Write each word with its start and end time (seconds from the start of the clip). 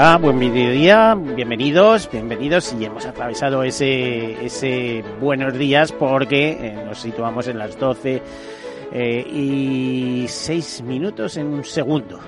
Buen 0.00 0.38
mediodía, 0.38 1.14
bienvenidos, 1.14 2.08
bienvenidos 2.10 2.72
y 2.72 2.86
hemos 2.86 3.04
atravesado 3.04 3.62
ese, 3.62 4.42
ese 4.46 5.04
buenos 5.20 5.58
días 5.58 5.92
porque 5.92 6.52
eh, 6.52 6.84
nos 6.86 7.00
situamos 7.00 7.48
en 7.48 7.58
las 7.58 7.78
12 7.78 8.22
eh, 8.92 9.26
y 9.30 10.24
6 10.26 10.82
minutos 10.84 11.36
en 11.36 11.48
un 11.48 11.64
segundo. 11.64 12.18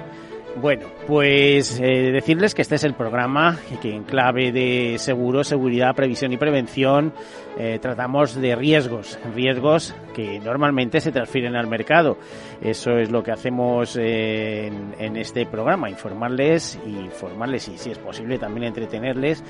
Bueno, 0.60 0.86
pues 1.06 1.80
eh, 1.80 2.12
decirles 2.12 2.54
que 2.54 2.62
este 2.62 2.76
es 2.76 2.84
el 2.84 2.94
programa 2.94 3.58
que 3.80 3.94
en 3.94 4.04
clave 4.04 4.52
de 4.52 4.96
seguro, 4.98 5.42
seguridad, 5.44 5.94
previsión 5.94 6.32
y 6.32 6.36
prevención 6.36 7.12
eh, 7.58 7.78
tratamos 7.82 8.40
de 8.40 8.54
riesgos, 8.54 9.18
riesgos 9.34 9.94
que 10.14 10.40
normalmente 10.40 11.00
se 11.00 11.12
transfieren 11.12 11.56
al 11.56 11.66
mercado. 11.66 12.18
Eso 12.60 12.92
es 12.92 13.10
lo 13.10 13.22
que 13.22 13.32
hacemos 13.32 13.98
eh, 14.00 14.70
en, 14.98 15.16
este 15.16 15.44
programa, 15.46 15.90
informarles 15.90 16.78
y 16.86 17.08
formarles 17.10 17.68
y 17.68 17.78
si 17.78 17.90
es 17.90 17.98
posible 17.98 18.38
también 18.38 18.68
entretenerles 18.68 19.42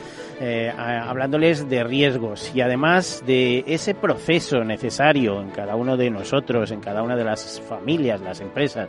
a, 0.76 1.08
hablándoles 1.08 1.68
de 1.68 1.84
riesgos 1.84 2.50
y 2.54 2.60
además 2.60 3.22
de 3.26 3.64
ese 3.66 3.94
proceso 3.94 4.64
necesario 4.64 5.40
en 5.40 5.50
cada 5.50 5.76
uno 5.76 5.96
de 5.96 6.10
nosotros, 6.10 6.70
en 6.70 6.80
cada 6.80 7.02
una 7.02 7.16
de 7.16 7.24
las 7.24 7.60
familias, 7.60 8.20
las 8.20 8.40
empresas, 8.40 8.88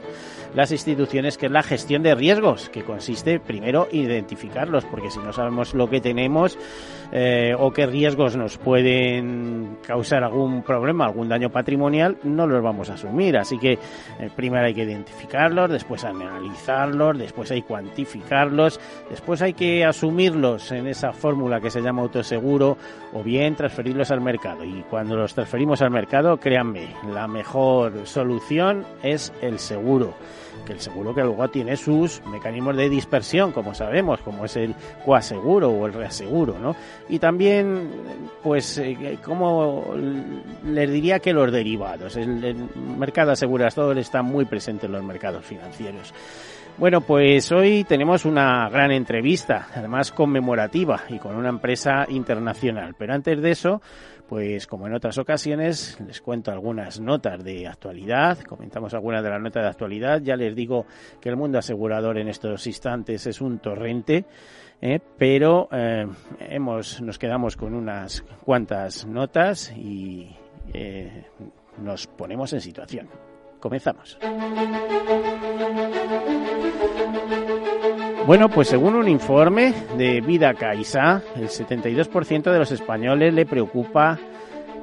las 0.56 0.72
instituciones, 0.72 1.38
que 1.38 1.48
es 1.48 1.52
la 1.52 1.64
gestión 1.64 2.04
de 2.04 2.16
riesgos, 2.16 2.53
que 2.70 2.84
consiste 2.84 3.40
primero 3.40 3.88
identificarlos, 3.92 4.86
porque 4.86 5.12
si 5.12 5.20
no 5.20 5.34
sabemos 5.34 5.74
lo 5.74 5.90
que 5.90 6.02
tenemos 6.02 6.58
eh, 7.16 7.54
o 7.56 7.72
qué 7.72 7.86
riesgos 7.86 8.36
nos 8.36 8.58
pueden 8.58 9.78
causar 9.86 10.24
algún 10.24 10.64
problema, 10.64 11.06
algún 11.06 11.30
daño 11.30 11.52
patrimonial, 11.52 12.18
no 12.24 12.48
los 12.48 12.64
vamos 12.64 12.90
a 12.90 12.96
asumir. 12.96 13.38
Así 13.38 13.60
que 13.60 13.74
eh, 13.74 14.32
primero 14.36 14.66
hay 14.66 14.74
que 14.74 14.82
identificarlos, 14.82 15.70
después 15.70 16.04
analizarlos, 16.06 17.20
después 17.20 17.52
hay 17.52 17.62
que 17.62 17.68
cuantificarlos, 17.68 18.80
después 19.12 19.44
hay 19.44 19.54
que 19.54 19.86
asumirlos 19.86 20.72
en 20.72 20.88
esa 20.88 21.14
fórmula 21.14 21.62
que 21.62 21.70
se 21.70 21.82
llama 21.82 22.02
autoseguro 22.02 22.78
o 23.14 23.22
bien 23.22 23.56
transferirlos 23.56 24.10
al 24.10 24.22
mercado. 24.22 24.64
Y 24.66 24.84
cuando 24.90 25.16
los 25.16 25.36
transferimos 25.36 25.84
al 25.84 25.92
mercado, 25.92 26.38
créanme, 26.38 26.96
la 27.14 27.28
mejor 27.28 28.08
solución 28.08 28.88
es 29.04 29.32
el 29.44 29.60
seguro 29.60 30.16
que 30.66 30.74
el 30.74 30.80
seguro 30.80 31.14
que 31.14 31.22
luego 31.22 31.48
tiene 31.50 31.76
sus 31.76 32.22
mecanismos 32.26 32.78
de 32.78 32.90
dispersión, 32.90 33.52
como 33.52 33.74
sabemos, 33.74 34.22
como 34.22 34.46
es 34.46 34.56
el 34.56 34.76
coaseguro 35.04 35.70
o 35.70 35.86
el 35.86 35.94
reaseguro, 35.94 36.58
¿no? 36.60 36.76
Y 37.10 37.20
también, 37.20 37.90
pues, 38.42 38.78
eh, 38.78 39.20
como 39.24 39.94
les 40.66 40.92
diría 40.92 41.20
que 41.20 41.34
los 41.34 41.52
derivados. 41.52 42.16
El, 42.16 42.44
el 42.44 42.56
mercado 42.98 43.32
asegurador 43.32 43.98
está 43.98 44.22
muy 44.22 44.46
presente 44.46 44.86
en 44.86 44.94
los 44.94 45.04
mercados 45.04 45.46
financieros. 45.46 46.14
Bueno, 46.76 47.02
pues 47.02 47.52
hoy 47.52 47.84
tenemos 47.84 48.26
una 48.26 48.68
gran 48.68 48.92
entrevista, 48.92 49.68
además 49.76 50.12
conmemorativa 50.12 51.04
y 51.08 51.20
con 51.20 51.36
una 51.36 51.50
empresa 51.50 52.06
internacional. 52.10 52.96
Pero 52.98 53.14
antes 53.14 53.40
de 53.40 53.52
eso, 53.52 53.80
pues 54.28 54.66
como 54.66 54.88
en 54.88 54.96
otras 54.96 55.20
ocasiones, 55.20 56.00
les 56.04 56.20
cuento 56.20 56.50
algunas 56.50 57.00
notas 57.00 57.44
de 57.44 57.68
actualidad, 57.68 58.40
comentamos 58.40 58.92
algunas 58.96 59.24
de 59.24 59.30
las 59.30 59.40
notas 59.40 59.62
de 59.62 59.70
actualidad. 59.70 60.22
Ya 60.24 60.36
les 60.36 60.56
digo 60.56 60.88
que 61.22 61.30
el 61.30 61.36
mundo 61.36 61.60
asegurador 61.60 62.18
en 62.18 62.30
estos 62.30 62.66
instantes 62.66 63.28
es 63.28 63.40
un 63.40 63.60
torrente. 63.60 64.26
Eh, 64.82 65.00
pero 65.18 65.70
eh, 65.72 66.06
hemos, 66.40 67.02
nos 67.02 67.18
quedamos 67.18 67.56
con 67.56 67.74
unas 67.74 68.22
cuantas 68.44 69.06
notas 69.06 69.72
y 69.76 70.36
eh, 70.74 71.26
nos 71.78 72.08
ponemos 72.08 72.52
en 72.54 72.62
situación. 72.62 73.08
Comenzamos. 73.60 74.18
Bueno, 78.26 78.48
pues 78.50 78.70
según 78.70 78.96
un 78.96 79.10
informe 79.10 79.74
de 79.98 80.22
Vida 80.22 80.54
Caixa, 80.54 81.22
el 81.36 81.50
72% 81.50 82.52
de 82.52 82.60
los 82.60 82.72
españoles 82.72 83.34
le 83.34 83.46
preocupa 83.46 84.18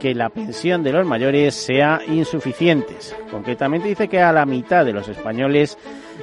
que 0.00 0.14
la 0.14 0.30
pensión 0.30 0.82
de 0.82 0.92
los 0.92 1.06
mayores 1.06 1.54
sea 1.54 2.00
insuficiente. 2.08 2.96
Concretamente 3.30 3.86
dice 3.86 4.08
que 4.08 4.20
a 4.20 4.32
la 4.32 4.46
mitad 4.46 4.84
de 4.84 4.92
los 4.92 5.08
españoles 5.08 5.78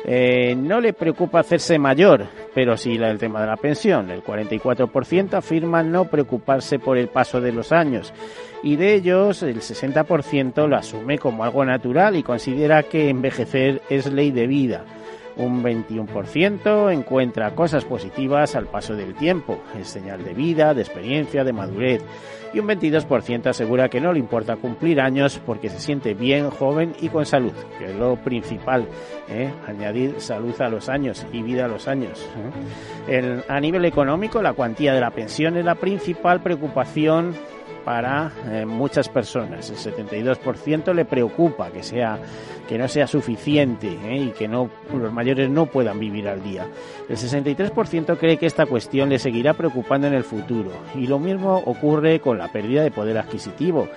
eh, 0.05 0.55
no 0.57 0.81
le 0.81 0.91
preocupa 0.91 1.39
hacerse 1.39 1.79
mayor, 1.79 2.25
pero 2.53 2.75
sí 2.75 2.95
el 2.95 3.17
tema 3.17 3.39
de 3.39 3.47
la 3.47 3.55
pensión. 3.55 4.09
El 4.09 4.23
44% 4.23 5.35
afirma 5.35 5.83
no 5.83 6.05
preocuparse 6.05 6.79
por 6.79 6.97
el 6.97 7.07
paso 7.07 7.39
de 7.39 7.53
los 7.53 7.71
años 7.71 8.13
y 8.63 8.75
de 8.75 8.95
ellos 8.95 9.43
el 9.43 9.57
60% 9.57 10.67
lo 10.67 10.75
asume 10.75 11.19
como 11.19 11.43
algo 11.43 11.63
natural 11.63 12.15
y 12.15 12.23
considera 12.23 12.83
que 12.83 13.09
envejecer 13.09 13.81
es 13.89 14.11
ley 14.11 14.31
de 14.31 14.47
vida. 14.47 14.83
Un 15.37 15.63
21% 15.63 16.91
encuentra 16.91 17.53
cosas 17.53 17.85
positivas 17.85 18.55
al 18.55 18.67
paso 18.67 18.95
del 18.95 19.13
tiempo, 19.15 19.59
es 19.79 19.87
señal 19.87 20.23
de 20.23 20.33
vida, 20.33 20.73
de 20.73 20.81
experiencia, 20.81 21.43
de 21.43 21.53
madurez. 21.53 22.03
Y 22.53 22.59
un 22.59 22.67
22% 22.67 23.47
asegura 23.47 23.89
que 23.89 23.99
no 23.99 24.13
le 24.13 24.19
importa 24.19 24.55
cumplir 24.55 25.01
años 25.01 25.39
porque 25.45 25.69
se 25.69 25.79
siente 25.79 26.13
bien, 26.13 26.49
joven 26.49 26.93
y 27.01 27.09
con 27.09 27.25
salud, 27.25 27.51
que 27.77 27.85
es 27.85 27.95
lo 27.95 28.15
principal, 28.15 28.87
¿eh? 29.29 29.51
añadir 29.67 30.19
salud 30.21 30.59
a 30.61 30.69
los 30.69 30.89
años 30.89 31.25
y 31.31 31.41
vida 31.43 31.65
a 31.65 31.67
los 31.67 31.87
años. 31.87 32.25
¿eh? 33.07 33.41
a 33.47 33.59
nivel 33.59 33.85
económico, 33.85 34.41
la 34.41 34.53
cuantía 34.53 34.93
de 34.93 35.01
la 35.01 35.11
pensión 35.11 35.57
es 35.57 35.65
la 35.65 35.75
principal 35.75 36.41
preocupación 36.41 37.35
para 37.87 38.33
eh, 38.51 38.65
muchas 38.65 39.07
personas. 39.07 39.69
El 39.69 39.77
72% 39.77 40.93
le 40.93 41.05
preocupa 41.05 41.71
que 41.71 41.83
sea 41.83 42.19
que 42.67 42.77
no 42.77 42.89
sea 42.89 43.07
suficiente 43.07 43.87
¿eh? 44.03 44.17
y 44.17 44.31
que 44.31 44.49
no 44.49 44.69
los 44.93 45.13
mayores 45.13 45.49
no 45.49 45.67
puedan 45.67 45.97
vivir 45.97 46.27
al 46.27 46.43
día. 46.43 46.67
El 47.07 47.15
63% 47.15 48.17
cree 48.17 48.35
que 48.35 48.45
esta 48.45 48.65
cuestión 48.65 49.07
le 49.07 49.19
seguirá 49.19 49.53
preocupando 49.53 50.05
en 50.05 50.15
el 50.15 50.25
futuro 50.25 50.71
y 50.95 51.07
lo 51.07 51.17
mismo 51.17 51.63
ocurre 51.65 52.19
con 52.19 52.37
la 52.37 52.51
pérdida 52.51 52.83
de 52.83 52.91
poder 52.91 53.17
adquisitivo. 53.19 53.87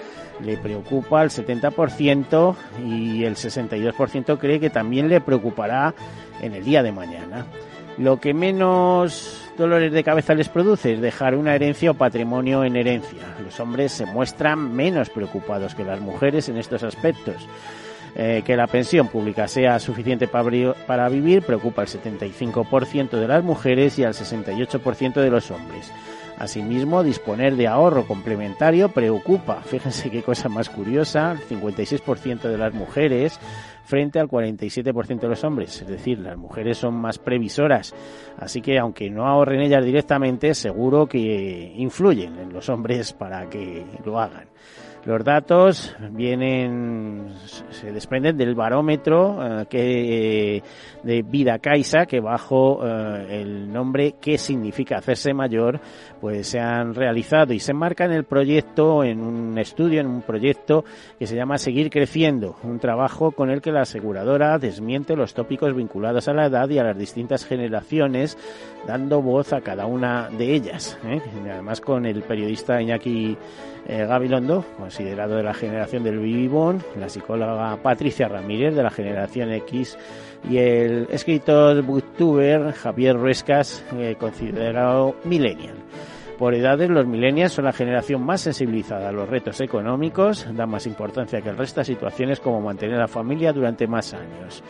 Le 0.40 0.56
preocupa 0.56 1.22
al 1.22 1.30
70% 1.30 2.54
y 2.86 3.24
el 3.24 3.34
62% 3.34 4.38
cree 4.38 4.60
que 4.60 4.70
también 4.70 5.08
le 5.08 5.20
preocupará 5.20 5.94
en 6.40 6.54
el 6.54 6.62
día 6.62 6.84
de 6.84 6.92
mañana. 6.92 7.44
Lo 8.00 8.18
que 8.18 8.32
menos 8.32 9.42
dolores 9.58 9.92
de 9.92 10.02
cabeza 10.02 10.32
les 10.32 10.48
produce 10.48 10.94
es 10.94 11.02
dejar 11.02 11.34
una 11.34 11.54
herencia 11.54 11.90
o 11.90 11.94
patrimonio 11.94 12.64
en 12.64 12.76
herencia. 12.76 13.36
Los 13.44 13.60
hombres 13.60 13.92
se 13.92 14.06
muestran 14.06 14.74
menos 14.74 15.10
preocupados 15.10 15.74
que 15.74 15.84
las 15.84 16.00
mujeres 16.00 16.48
en 16.48 16.56
estos 16.56 16.82
aspectos. 16.82 17.46
Eh, 18.16 18.42
que 18.44 18.56
la 18.56 18.66
pensión 18.66 19.08
pública 19.08 19.46
sea 19.46 19.78
suficiente 19.78 20.26
para, 20.26 20.72
para 20.86 21.10
vivir 21.10 21.42
preocupa 21.42 21.82
al 21.82 21.88
75% 21.88 23.10
de 23.10 23.28
las 23.28 23.44
mujeres 23.44 23.98
y 23.98 24.04
al 24.04 24.14
68% 24.14 25.20
de 25.20 25.30
los 25.30 25.50
hombres. 25.50 25.92
Asimismo, 26.40 27.02
disponer 27.02 27.54
de 27.54 27.66
ahorro 27.66 28.06
complementario 28.06 28.88
preocupa. 28.88 29.60
Fíjense 29.60 30.10
qué 30.10 30.22
cosa 30.22 30.48
más 30.48 30.70
curiosa, 30.70 31.32
el 31.32 31.40
56% 31.40 32.40
de 32.48 32.56
las 32.56 32.72
mujeres 32.72 33.38
frente 33.84 34.18
al 34.18 34.28
47% 34.28 35.20
de 35.20 35.28
los 35.28 35.44
hombres. 35.44 35.82
Es 35.82 35.86
decir, 35.86 36.18
las 36.18 36.38
mujeres 36.38 36.78
son 36.78 36.94
más 36.94 37.18
previsoras. 37.18 37.94
Así 38.38 38.62
que 38.62 38.78
aunque 38.78 39.10
no 39.10 39.26
ahorren 39.26 39.60
ellas 39.60 39.84
directamente, 39.84 40.54
seguro 40.54 41.06
que 41.06 41.74
influyen 41.76 42.38
en 42.38 42.54
los 42.54 42.70
hombres 42.70 43.12
para 43.12 43.50
que 43.50 43.84
lo 44.06 44.18
hagan. 44.18 44.48
Los 45.04 45.24
datos 45.24 45.96
vienen, 46.10 47.28
se 47.70 47.90
desprenden 47.90 48.36
del 48.36 48.54
barómetro 48.54 49.62
eh, 49.62 49.66
que, 49.66 50.62
de 51.02 51.22
Vida 51.22 51.58
Caixa, 51.58 52.04
que 52.04 52.20
bajo 52.20 52.86
eh, 52.86 53.40
el 53.40 53.72
nombre 53.72 54.16
¿Qué 54.20 54.36
significa 54.36 54.98
hacerse 54.98 55.32
mayor? 55.32 55.80
Pues 56.20 56.48
se 56.48 56.60
han 56.60 56.94
realizado 56.94 57.54
y 57.54 57.60
se 57.60 57.72
enmarca 57.72 58.04
en 58.04 58.12
el 58.12 58.24
proyecto, 58.24 59.02
en 59.04 59.20
un 59.20 59.56
estudio, 59.58 60.00
en 60.00 60.06
un 60.06 60.22
proyecto 60.22 60.84
que 61.18 61.26
se 61.26 61.34
llama 61.34 61.56
Seguir 61.56 61.88
Creciendo, 61.88 62.56
un 62.62 62.78
trabajo 62.78 63.32
con 63.32 63.50
el 63.50 63.62
que 63.62 63.72
la 63.72 63.82
aseguradora 63.82 64.58
desmiente 64.58 65.16
los 65.16 65.32
tópicos 65.32 65.74
vinculados 65.74 66.28
a 66.28 66.34
la 66.34 66.46
edad 66.46 66.68
y 66.68 66.78
a 66.78 66.84
las 66.84 66.98
distintas 66.98 67.46
generaciones, 67.46 68.36
dando 68.86 69.22
voz 69.22 69.52
a 69.52 69.62
cada 69.62 69.86
una 69.86 70.28
de 70.30 70.54
ellas. 70.54 70.98
¿eh? 71.04 71.22
Además 71.50 71.80
con 71.80 72.04
el 72.04 72.22
periodista 72.22 72.82
Iñaki 72.82 73.38
eh, 73.88 74.04
Gabilondo, 74.06 74.64
considerado 74.76 75.36
de 75.36 75.42
la 75.42 75.54
generación 75.54 76.04
del 76.04 76.18
Vivibón, 76.18 76.82
la 76.98 77.08
psicóloga 77.08 77.76
Patricia 77.82 78.28
Ramírez 78.28 78.74
de 78.74 78.82
la 78.82 78.90
generación 78.90 79.52
X 79.52 79.96
y 80.48 80.58
el 80.58 81.08
escritor 81.10 81.82
booktuber 81.82 82.72
Javier 82.72 83.16
Ruescas, 83.16 83.84
eh, 83.96 84.16
considerado 84.18 85.16
millennial. 85.24 85.74
Por 86.40 86.54
edades, 86.54 86.88
los 86.88 87.06
millennials 87.06 87.52
son 87.52 87.66
la 87.66 87.72
generación 87.74 88.24
más 88.24 88.40
sensibilizada 88.40 89.10
a 89.10 89.12
los 89.12 89.28
retos 89.28 89.60
económicos, 89.60 90.48
dan 90.54 90.70
más 90.70 90.86
importancia 90.86 91.42
que 91.42 91.50
el 91.50 91.58
resto 91.58 91.82
a 91.82 91.84
situaciones 91.84 92.40
como 92.40 92.62
mantener 92.62 92.96
a 92.96 93.00
la 93.00 93.08
familia 93.08 93.52
durante 93.52 93.86
más 93.86 94.14
años 94.14 94.64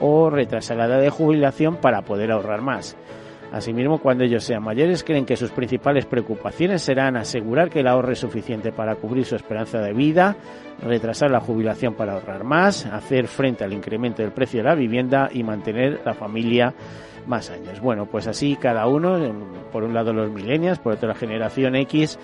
o 0.00 0.30
retrasar 0.30 0.78
la 0.78 0.86
edad 0.86 1.00
de 1.00 1.10
jubilación 1.10 1.76
para 1.76 2.02
poder 2.02 2.32
ahorrar 2.32 2.60
más. 2.60 2.96
Asimismo, 3.52 3.98
cuando 3.98 4.24
ellos 4.24 4.42
sean 4.42 4.64
mayores, 4.64 5.04
creen 5.04 5.24
que 5.24 5.36
sus 5.36 5.52
principales 5.52 6.06
preocupaciones 6.06 6.82
serán 6.82 7.16
asegurar 7.16 7.70
que 7.70 7.80
el 7.80 7.86
ahorro 7.86 8.10
es 8.10 8.18
suficiente 8.18 8.72
para 8.72 8.96
cubrir 8.96 9.24
su 9.24 9.36
esperanza 9.36 9.78
de 9.78 9.92
vida, 9.92 10.34
retrasar 10.82 11.30
la 11.30 11.38
jubilación 11.38 11.94
para 11.94 12.14
ahorrar 12.14 12.42
más, 12.42 12.84
hacer 12.86 13.28
frente 13.28 13.62
al 13.62 13.72
incremento 13.72 14.22
del 14.22 14.32
precio 14.32 14.58
de 14.58 14.68
la 14.68 14.74
vivienda 14.74 15.30
y 15.32 15.44
mantener 15.44 16.00
la 16.04 16.14
familia 16.14 16.74
más 17.26 17.50
años. 17.50 17.80
Bueno, 17.80 18.06
pues 18.06 18.26
así 18.26 18.56
cada 18.56 18.86
uno, 18.86 19.18
por 19.72 19.84
un 19.84 19.94
lado 19.94 20.12
los 20.12 20.30
millennials, 20.30 20.78
por 20.78 20.94
otro 20.94 21.08
la 21.08 21.14
generación 21.14 21.76
X, 21.76 22.18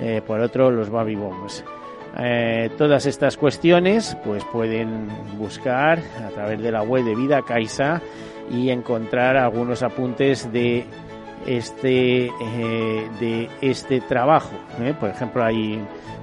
eh, 0.00 0.22
por 0.26 0.40
otro 0.40 0.70
los 0.70 0.90
baby 0.90 1.16
boomers. 1.16 1.64
Eh, 2.16 2.70
todas 2.78 3.06
estas 3.06 3.36
cuestiones 3.36 4.16
pues 4.24 4.44
pueden 4.44 5.08
buscar 5.36 5.98
a 6.24 6.28
través 6.28 6.62
de 6.62 6.70
la 6.70 6.82
web 6.82 7.04
de 7.04 7.16
Vida 7.16 7.42
Caixa 7.42 8.00
y 8.52 8.70
encontrar 8.70 9.36
algunos 9.36 9.82
apuntes 9.82 10.52
de 10.52 10.84
este 11.44 12.26
eh, 12.26 13.10
de 13.18 13.48
este 13.60 14.00
trabajo. 14.00 14.52
Por 15.00 15.08
ejemplo, 15.10 15.44
hay 15.44 15.80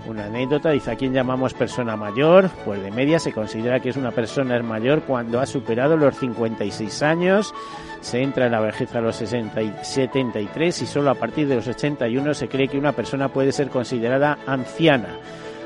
una 0.07 0.25
anécdota, 0.25 0.71
dice 0.71 0.91
a 0.91 0.95
quién 0.95 1.13
llamamos 1.13 1.53
persona 1.53 1.95
mayor, 1.95 2.49
pues 2.65 2.81
de 2.81 2.91
media 2.91 3.19
se 3.19 3.31
considera 3.31 3.79
que 3.79 3.89
es 3.89 3.97
una 3.97 4.11
persona 4.11 4.61
mayor 4.61 5.03
cuando 5.03 5.39
ha 5.39 5.45
superado 5.45 5.97
los 5.97 6.17
56 6.17 7.03
años, 7.03 7.53
se 8.01 8.21
entra 8.21 8.45
en 8.45 8.51
la 8.51 8.59
vejez 8.59 8.93
a 8.95 9.01
los 9.01 9.15
60 9.17 9.61
y 9.61 9.73
73 9.81 10.81
y 10.81 10.85
solo 10.85 11.11
a 11.11 11.15
partir 11.15 11.47
de 11.47 11.55
los 11.55 11.67
81 11.67 12.33
se 12.33 12.47
cree 12.47 12.67
que 12.67 12.77
una 12.77 12.93
persona 12.93 13.29
puede 13.29 13.51
ser 13.51 13.69
considerada 13.69 14.39
anciana. 14.47 15.17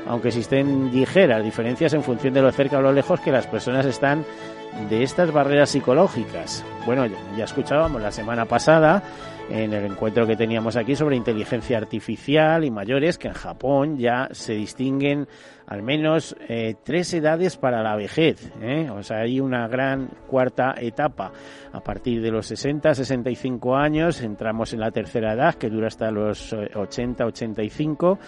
Aunque 0.06 0.28
existen 0.28 0.92
ligeras 0.92 1.42
diferencias 1.42 1.92
en 1.94 2.02
función 2.02 2.32
de 2.32 2.42
lo 2.42 2.52
cerca 2.52 2.78
o 2.78 2.82
lo 2.82 2.92
lejos 2.92 3.20
que 3.20 3.32
las 3.32 3.46
personas 3.46 3.86
están 3.86 4.24
de 4.88 5.02
estas 5.02 5.32
barreras 5.32 5.70
psicológicas. 5.70 6.64
Bueno, 6.84 7.06
ya 7.36 7.44
escuchábamos 7.44 8.00
la 8.00 8.12
semana 8.12 8.44
pasada 8.44 9.02
en 9.50 9.72
el 9.72 9.84
encuentro 9.84 10.26
que 10.26 10.36
teníamos 10.36 10.76
aquí 10.76 10.96
sobre 10.96 11.16
inteligencia 11.16 11.78
artificial 11.78 12.64
y 12.64 12.70
mayores 12.70 13.18
que 13.18 13.28
en 13.28 13.34
Japón 13.34 13.96
ya 13.96 14.28
se 14.32 14.54
distinguen 14.54 15.28
al 15.66 15.82
menos 15.82 16.36
eh, 16.48 16.76
tres 16.84 17.12
edades 17.14 17.56
para 17.56 17.82
la 17.82 17.96
vejez. 17.96 18.52
¿eh? 18.60 18.88
O 18.90 19.02
sea, 19.02 19.18
hay 19.18 19.40
una 19.40 19.66
gran 19.68 20.08
cuarta 20.28 20.74
etapa. 20.78 21.32
A 21.72 21.80
partir 21.80 22.22
de 22.22 22.30
los 22.30 22.46
60, 22.46 22.94
65 22.94 23.76
años 23.76 24.22
entramos 24.22 24.72
en 24.72 24.80
la 24.80 24.90
tercera 24.90 25.34
edad 25.34 25.54
que 25.54 25.68
dura 25.68 25.88
hasta 25.88 26.10
los 26.10 26.52
80, 26.52 27.24
eh, 27.24 27.26
85 27.26 28.18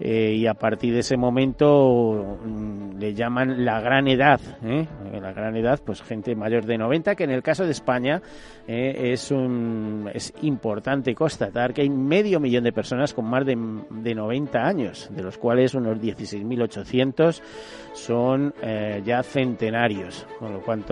eh, 0.00 0.34
y 0.36 0.46
a 0.46 0.54
partir 0.54 0.92
de 0.92 1.00
ese 1.00 1.16
momento 1.16 2.38
mm, 2.44 2.98
le 2.98 3.14
llaman 3.14 3.64
la 3.64 3.80
gran 3.80 4.08
edad. 4.08 4.40
¿eh? 4.64 4.86
La 5.20 5.32
gran 5.32 5.56
edad, 5.56 5.80
pues 5.84 6.02
gente 6.02 6.34
mayor 6.34 6.64
de 6.64 6.78
90, 6.78 7.14
que 7.14 7.24
en 7.24 7.30
el 7.30 7.42
caso 7.42 7.64
de 7.64 7.72
España 7.72 8.22
eh, 8.66 9.12
es, 9.12 9.30
un, 9.30 10.10
es 10.12 10.32
importante 10.42 11.14
constatar 11.14 11.72
que 11.72 11.82
hay 11.82 11.90
medio 11.90 12.40
millón 12.40 12.64
de 12.64 12.72
personas 12.72 13.14
con 13.14 13.26
más 13.26 13.44
de, 13.44 13.56
de 13.90 14.14
90 14.14 14.58
años, 14.58 15.08
de 15.12 15.22
los 15.22 15.38
cuales 15.38 15.74
unos 15.74 15.98
16.800 15.98 17.40
son 17.92 18.54
ya 19.04 19.22
centenarios, 19.22 20.26
con 20.38 20.54
lo 20.54 20.60
cual 20.62 20.82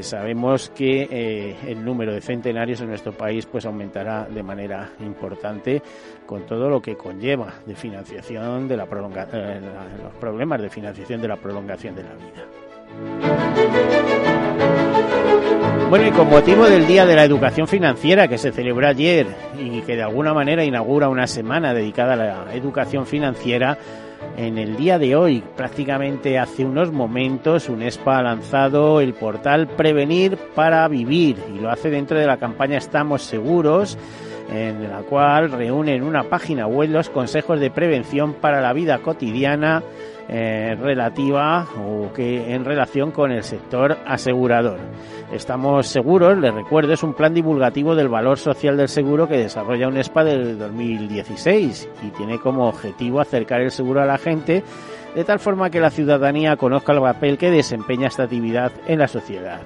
sabemos 0.00 0.70
que 0.70 1.56
el 1.66 1.82
número 1.84 2.12
de 2.12 2.20
centenarios 2.20 2.80
en 2.80 2.88
nuestro 2.88 3.12
país 3.12 3.46
pues 3.46 3.64
aumentará 3.64 4.26
de 4.26 4.42
manera 4.42 4.90
importante 5.00 5.82
con 6.26 6.46
todo 6.46 6.68
lo 6.68 6.80
que 6.80 6.96
conlleva 6.96 7.52
de 7.66 7.74
financiación 7.74 8.68
de 8.68 8.76
la 8.76 8.84
eh, 9.32 9.60
los 10.02 10.14
problemas 10.20 10.60
de 10.60 10.70
financiación 10.70 11.20
de 11.20 11.28
la 11.28 11.36
prolongación 11.36 11.94
de 11.94 12.02
la 12.02 12.14
vida. 12.14 12.46
Bueno, 15.88 16.06
y 16.08 16.10
con 16.12 16.28
motivo 16.30 16.64
del 16.64 16.86
Día 16.86 17.04
de 17.04 17.14
la 17.14 17.24
Educación 17.24 17.68
Financiera 17.68 18.26
que 18.26 18.38
se 18.38 18.52
celebró 18.52 18.86
ayer 18.86 19.26
y 19.58 19.82
que 19.82 19.96
de 19.96 20.02
alguna 20.02 20.32
manera 20.32 20.64
inaugura 20.64 21.08
una 21.08 21.26
semana 21.26 21.74
dedicada 21.74 22.14
a 22.14 22.16
la 22.16 22.54
educación 22.54 23.06
financiera, 23.06 23.76
en 24.36 24.56
el 24.56 24.76
día 24.76 24.98
de 24.98 25.14
hoy, 25.14 25.44
prácticamente 25.56 26.38
hace 26.38 26.64
unos 26.64 26.90
momentos, 26.90 27.68
UNESPA 27.68 28.18
ha 28.18 28.22
lanzado 28.22 29.00
el 29.00 29.12
portal 29.12 29.68
Prevenir 29.68 30.38
para 30.54 30.88
Vivir 30.88 31.36
y 31.54 31.58
lo 31.58 31.70
hace 31.70 31.90
dentro 31.90 32.18
de 32.18 32.26
la 32.26 32.38
campaña 32.38 32.78
Estamos 32.78 33.22
Seguros 33.22 33.98
en 34.50 34.88
la 34.88 35.02
cual 35.02 35.50
reúnen 35.50 36.02
una 36.02 36.24
página 36.24 36.66
web 36.66 36.90
los 36.90 37.10
consejos 37.10 37.60
de 37.60 37.70
prevención 37.70 38.34
para 38.34 38.60
la 38.60 38.72
vida 38.72 38.98
cotidiana 38.98 39.82
eh, 40.28 40.76
relativa 40.80 41.66
o 41.78 42.12
que 42.12 42.54
en 42.54 42.64
relación 42.64 43.10
con 43.10 43.32
el 43.32 43.42
sector 43.42 43.98
asegurador. 44.06 44.78
Estamos 45.32 45.86
seguros, 45.88 46.38
les 46.38 46.54
recuerdo, 46.54 46.92
es 46.92 47.02
un 47.02 47.14
plan 47.14 47.34
divulgativo 47.34 47.94
del 47.94 48.08
valor 48.08 48.38
social 48.38 48.76
del 48.76 48.88
seguro 48.88 49.28
que 49.28 49.36
desarrolla 49.36 49.88
UNESPA 49.88 50.24
del 50.24 50.58
2016 50.58 51.88
y 52.02 52.10
tiene 52.10 52.38
como 52.38 52.68
objetivo 52.68 53.20
acercar 53.20 53.60
el 53.60 53.70
seguro 53.70 54.00
a 54.00 54.06
la 54.06 54.18
gente 54.18 54.62
de 55.14 55.24
tal 55.24 55.38
forma 55.38 55.70
que 55.70 55.80
la 55.80 55.90
ciudadanía 55.90 56.56
conozca 56.56 56.92
el 56.92 57.00
papel 57.00 57.36
que 57.36 57.50
desempeña 57.50 58.08
esta 58.08 58.24
actividad 58.24 58.72
en 58.86 59.00
la 59.00 59.08
sociedad. 59.08 59.60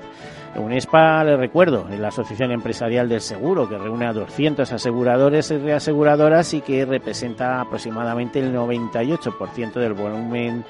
UNESPA, 0.58 1.24
le 1.24 1.36
recuerdo, 1.36 1.86
es 1.90 1.98
la 1.98 2.08
Asociación 2.08 2.52
Empresarial 2.52 3.08
del 3.08 3.20
Seguro, 3.20 3.68
que 3.68 3.78
reúne 3.78 4.06
a 4.06 4.12
200 4.12 4.70
aseguradores 4.72 5.50
y 5.50 5.58
reaseguradoras 5.58 6.54
y 6.54 6.60
que 6.60 6.84
representa 6.84 7.60
aproximadamente 7.60 8.40
el 8.40 8.54
98% 8.54 9.74
del 9.74 9.94
volumen 9.94 10.64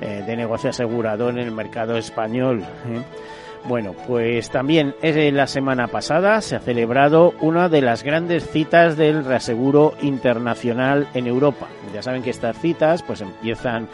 eh, 0.00 0.22
de 0.26 0.36
negocio 0.36 0.70
asegurador 0.70 1.32
en 1.32 1.38
el 1.38 1.52
mercado 1.52 1.96
español. 1.96 2.60
¿eh? 2.60 3.02
Bueno, 3.68 3.94
pues 4.06 4.48
también 4.50 4.94
la 5.02 5.48
semana 5.48 5.88
pasada 5.88 6.40
se 6.40 6.54
ha 6.54 6.60
celebrado 6.60 7.34
una 7.40 7.68
de 7.68 7.82
las 7.82 8.04
grandes 8.04 8.48
citas 8.48 8.96
del 8.96 9.24
reaseguro 9.24 9.94
internacional 10.02 11.08
en 11.14 11.26
Europa. 11.26 11.66
Ya 11.92 12.00
saben 12.00 12.22
que 12.22 12.30
estas 12.30 12.56
citas 12.58 13.02
pues 13.02 13.22
empiezan 13.22 13.88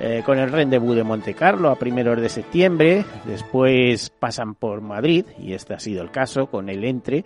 eh, 0.00 0.22
con 0.24 0.38
el 0.38 0.50
rendezvous 0.50 0.96
de 0.96 1.04
Monte 1.04 1.34
Carlo 1.34 1.70
a 1.70 1.76
primeros 1.76 2.20
de 2.20 2.28
septiembre, 2.28 3.04
después 3.24 4.10
pasan 4.10 4.54
por 4.54 4.80
Madrid, 4.80 5.24
y 5.38 5.52
este 5.52 5.74
ha 5.74 5.78
sido 5.78 6.02
el 6.02 6.10
caso 6.10 6.46
con 6.46 6.68
el 6.68 6.84
ENTRE, 6.84 7.24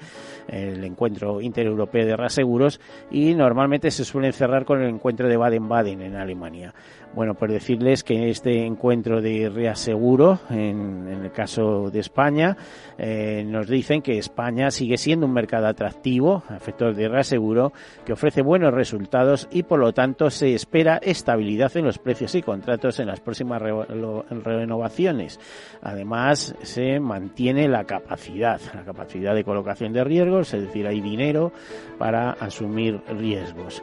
el 0.49 0.85
encuentro 0.85 1.41
intereuropeo 1.41 2.07
de 2.07 2.17
reaseguros, 2.17 2.81
y 3.11 3.35
normalmente 3.35 3.91
se 3.91 4.05
suelen 4.05 4.33
cerrar 4.33 4.65
con 4.65 4.83
el 4.83 4.89
encuentro 4.91 5.29
de 5.29 5.37
Baden-Baden 5.37 6.03
en 6.03 6.17
Alemania. 6.17 6.75
Bueno, 7.15 7.35
pues 7.35 7.51
decirles 7.51 8.05
que 8.05 8.29
este 8.29 8.65
encuentro 8.65 9.21
de 9.23 9.49
reaseguro, 9.49 10.41
en, 10.51 11.09
el 11.09 11.33
caso 11.33 11.91
de 11.91 12.01
España, 12.01 12.57
eh, 12.99 13.45
nos 13.47 13.67
dicen 13.67 14.03
que 14.03 14.19
España 14.19 14.71
sigue 14.71 14.99
siendo 14.99 15.27
un 15.27 15.33
mercado 15.33 15.67
atractivo, 15.67 16.45
efectos 16.55 16.97
de 16.97 17.09
reaseguro, 17.09 17.73
que 18.05 18.13
ofrece 18.13 18.43
buenos 18.43 18.75
resultados 18.75 19.49
y 19.51 19.63
por 19.63 19.81
lo 19.81 19.93
tanto 19.93 20.31
se 20.31 20.55
espera 20.55 20.99
estabilidad 20.99 21.77
en 21.77 21.87
los 21.87 21.99
precios 21.99 22.35
y 22.35 22.43
contratos 22.43 23.01
en 23.01 23.07
las 23.07 23.21
próximas 23.21 23.63
renovaciones. 23.63 25.41
Además, 25.83 26.55
se 26.63 27.01
mantiene 27.01 27.69
la 27.69 27.85
capacidad, 27.85 28.61
la 28.75 28.85
capacidad 28.85 29.35
de 29.35 29.45
colocación 29.45 29.93
de 29.93 30.05
riesgos, 30.05 30.53
es 30.53 30.63
decir, 30.63 30.87
hay 30.87 31.01
dinero 31.01 31.53
para 31.99 32.33
asumir 32.33 33.01
riesgos. 33.09 33.83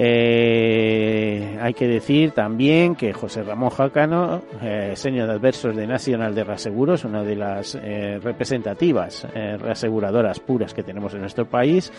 Eh, 0.00 1.58
hay 1.60 1.74
que 1.74 1.88
decir 1.88 2.30
también 2.30 2.57
que 2.58 3.12
José 3.12 3.44
Ramón 3.44 3.70
Jacano, 3.70 4.42
eh, 4.60 4.94
señor 4.96 5.28
de 5.28 5.34
adversos 5.34 5.76
de 5.76 5.86
Nacional 5.86 6.34
de 6.34 6.42
Reaseguros, 6.42 7.04
una 7.04 7.22
de 7.22 7.36
las 7.36 7.76
eh, 7.76 8.18
representativas 8.20 9.24
eh, 9.32 9.56
reaseguradoras 9.56 10.40
puras 10.40 10.74
que 10.74 10.82
tenemos 10.82 11.14
en 11.14 11.20
nuestro 11.20 11.46
país, 11.46 11.92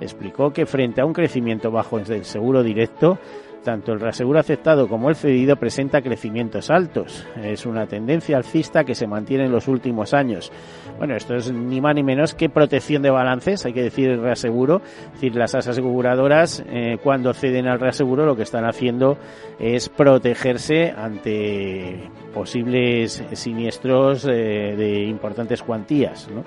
explicó 0.00 0.50
que 0.50 0.64
frente 0.64 1.02
a 1.02 1.04
un 1.04 1.12
crecimiento 1.12 1.70
bajo 1.70 1.98
del 1.98 2.24
seguro 2.24 2.62
directo, 2.62 3.18
tanto 3.62 3.92
el 3.92 4.00
reaseguro 4.00 4.38
aceptado 4.38 4.88
como 4.88 5.08
el 5.08 5.16
cedido 5.16 5.56
presenta 5.56 6.02
crecimientos 6.02 6.70
altos. 6.70 7.26
Es 7.42 7.66
una 7.66 7.86
tendencia 7.86 8.36
alcista 8.36 8.84
que 8.84 8.94
se 8.94 9.06
mantiene 9.06 9.44
en 9.44 9.52
los 9.52 9.68
últimos 9.68 10.14
años. 10.14 10.50
Bueno, 10.98 11.16
esto 11.16 11.34
es 11.34 11.52
ni 11.52 11.80
más 11.80 11.94
ni 11.94 12.02
menos 12.02 12.34
que 12.34 12.48
protección 12.48 13.02
de 13.02 13.10
balances, 13.10 13.64
hay 13.66 13.72
que 13.72 13.82
decir 13.82 14.10
el 14.10 14.22
reaseguro. 14.22 14.82
Es 15.06 15.12
decir, 15.14 15.36
las 15.36 15.54
aseguradoras 15.54 16.64
eh, 16.68 16.98
cuando 17.02 17.32
ceden 17.34 17.66
al 17.66 17.80
reaseguro 17.80 18.26
lo 18.26 18.36
que 18.36 18.42
están 18.42 18.64
haciendo 18.64 19.18
es 19.58 19.88
protegerse 19.88 20.90
ante 20.90 22.10
posibles 22.32 23.22
siniestros 23.32 24.24
eh, 24.24 24.74
de 24.76 25.04
importantes 25.04 25.62
cuantías. 25.62 26.28
¿no? 26.28 26.44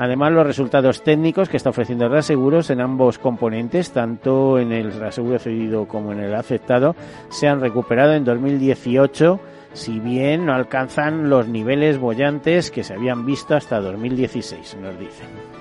Además, 0.00 0.30
los 0.30 0.46
resultados 0.46 1.02
técnicos 1.02 1.48
que 1.48 1.56
está 1.56 1.70
ofreciendo 1.70 2.04
el 2.04 2.12
reaseguros 2.12 2.70
en 2.70 2.80
ambos 2.80 3.18
componentes, 3.18 3.90
tanto 3.90 4.60
en 4.60 4.70
el 4.70 4.92
reaseguro 4.92 5.40
cedido 5.40 5.88
como 5.88 6.12
en 6.12 6.20
el 6.20 6.36
aceptado, 6.36 6.94
se 7.30 7.48
han 7.48 7.60
recuperado 7.60 8.12
en 8.14 8.24
2018, 8.24 9.40
si 9.72 9.98
bien 9.98 10.46
no 10.46 10.54
alcanzan 10.54 11.28
los 11.28 11.48
niveles 11.48 11.98
bollantes 11.98 12.70
que 12.70 12.84
se 12.84 12.94
habían 12.94 13.26
visto 13.26 13.56
hasta 13.56 13.80
2016, 13.80 14.76
nos 14.80 14.96
dicen. 15.00 15.57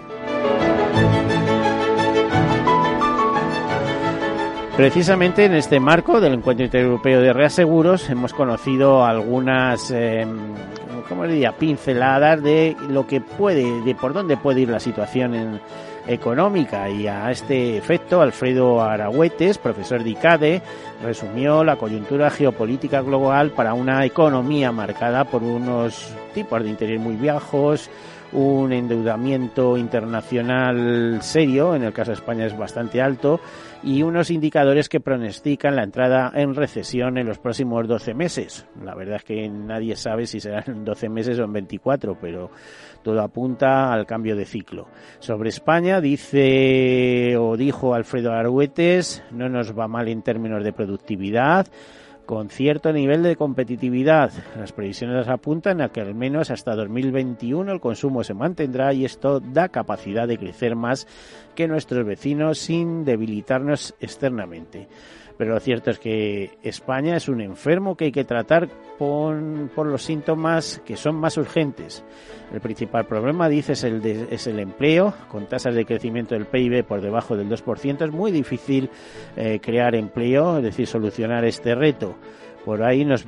Precisamente 4.78 5.44
en 5.44 5.56
este 5.56 5.80
marco 5.80 6.22
del 6.22 6.36
Encuentro 6.36 6.64
Intereuropeo 6.64 7.20
de 7.20 7.34
Reaseguros 7.34 8.12
hemos 8.12 8.32
conocido 8.32 9.04
algunas 9.04 9.90
eh, 9.90 10.24
como 11.10 11.26
diría, 11.26 11.54
pinceladas 11.54 12.44
de 12.44 12.76
lo 12.88 13.08
que 13.08 13.20
puede, 13.22 13.82
de 13.82 13.96
por 13.96 14.14
dónde 14.14 14.38
puede 14.38 14.62
ir 14.62 14.70
la 14.70 14.80
situación 14.80 15.60
económica. 16.06 16.90
Y 16.90 17.08
a 17.08 17.32
este 17.32 17.78
efecto 17.78 18.22
Alfredo 18.22 18.82
Aragüetes, 18.82 19.58
profesor 19.58 20.04
de 20.04 20.12
ICADE, 20.12 20.62
resumió 21.04 21.64
la 21.64 21.78
coyuntura 21.78 22.30
geopolítica 22.30 23.02
global 23.02 23.52
para 23.52 23.74
una 23.74 24.06
economía 24.06 24.72
marcada 24.72 25.26
por 25.26 25.44
unos 25.44 26.14
tipos 26.34 26.64
de 26.64 26.70
interés 26.70 27.00
muy 27.00 27.16
viejos, 27.16 27.90
un 28.34 28.74
endeudamiento 28.74 29.78
internacional 29.78 31.20
serio, 31.22 31.76
en 31.76 31.84
el 31.84 31.94
caso 31.94 32.12
de 32.12 32.18
España 32.18 32.46
es 32.46 32.58
bastante 32.58 33.02
alto, 33.02 33.40
y 33.84 34.04
unos 34.04 34.32
indicadores 34.32 34.90
que 34.90 35.00
pronostican 35.00 35.76
la 35.76 35.84
entrada 35.84 36.32
en 36.36 36.56
recesión 36.56 37.18
en 37.18 37.28
los 37.28 37.40
próximos 37.40 37.88
12 37.88 38.14
meses. 38.14 38.66
La 38.84 38.96
verdad 38.96 39.18
es 39.18 39.24
que 39.24 39.48
nadie 39.50 39.96
sabe 39.96 40.26
si 40.26 40.40
serán 40.40 40.64
en 40.68 40.86
12 40.86 41.10
meses 41.10 41.40
o 41.40 41.44
en 41.44 41.54
24, 41.54 42.18
pero 42.20 42.50
todo 43.04 43.22
apunta 43.22 43.92
al 43.94 44.06
cambio 44.06 44.36
de 44.36 44.46
ciclo. 44.46 44.88
Sobre 45.20 45.50
España 45.50 46.02
dice 46.02 47.38
o 47.38 47.56
dijo 47.56 47.94
Alfredo 47.94 48.32
Argüetes, 48.32 49.24
no 49.32 49.50
nos 49.50 49.78
va 49.78 49.88
mal 49.88 50.08
en 50.08 50.22
términos 50.22 50.64
de 50.64 50.74
productividad, 50.74 51.68
con 52.28 52.50
cierto 52.50 52.92
nivel 52.92 53.24
de 53.24 53.38
competitividad. 53.38 54.32
Las 54.56 54.74
previsiones 54.74 55.28
apuntan 55.30 55.82
a 55.82 55.90
que 55.90 56.02
al 56.02 56.14
menos 56.14 56.52
hasta 56.52 56.76
2021 56.76 57.72
el 57.72 57.80
consumo 57.80 58.24
se 58.24 58.36
mantendrá 58.36 58.94
y 58.94 59.06
esto 59.06 59.40
da 59.40 59.70
capacidad 59.70 60.28
de 60.28 60.38
crecer 60.38 60.76
más 60.76 61.08
que 61.56 61.68
nuestros 61.68 62.06
vecinos 62.06 62.60
sin 62.60 63.06
debilitarnos 63.06 63.96
externamente. 64.02 64.90
Pero 65.38 65.54
lo 65.54 65.60
cierto 65.60 65.92
es 65.92 66.00
que 66.00 66.58
España 66.64 67.16
es 67.16 67.30
un 67.30 67.42
enfermo 67.42 67.96
que 67.96 68.06
hay 68.06 68.12
que 68.12 68.24
tratar 68.24 68.68
por, 68.98 69.36
los 69.86 70.02
síntomas 70.02 70.82
que 70.86 70.98
son 70.98 71.16
más 71.16 71.38
urgentes. 71.38 72.04
El 72.52 72.60
principal 72.60 73.06
problema, 73.06 73.48
dice, 73.48 73.74
es 73.74 73.84
el, 73.84 74.04
es 74.06 74.48
el 74.48 74.60
empleo. 74.60 75.14
Con 75.30 75.48
tasas 75.48 75.76
de 75.76 75.86
crecimiento 75.86 76.34
del 76.34 76.48
PIB 76.48 76.84
por 76.84 77.02
debajo 77.02 77.38
del 77.38 77.50
2%, 77.50 78.06
es 78.06 78.12
muy 78.12 78.32
difícil 78.32 78.90
eh, 79.36 79.60
crear 79.62 79.96
empleo, 79.96 80.58
es 80.58 80.64
decir, 80.64 80.88
solucionar 80.88 81.46
este 81.46 81.76
reto 81.76 82.16
por 82.68 82.84
ahí 82.84 83.06
nos, 83.06 83.24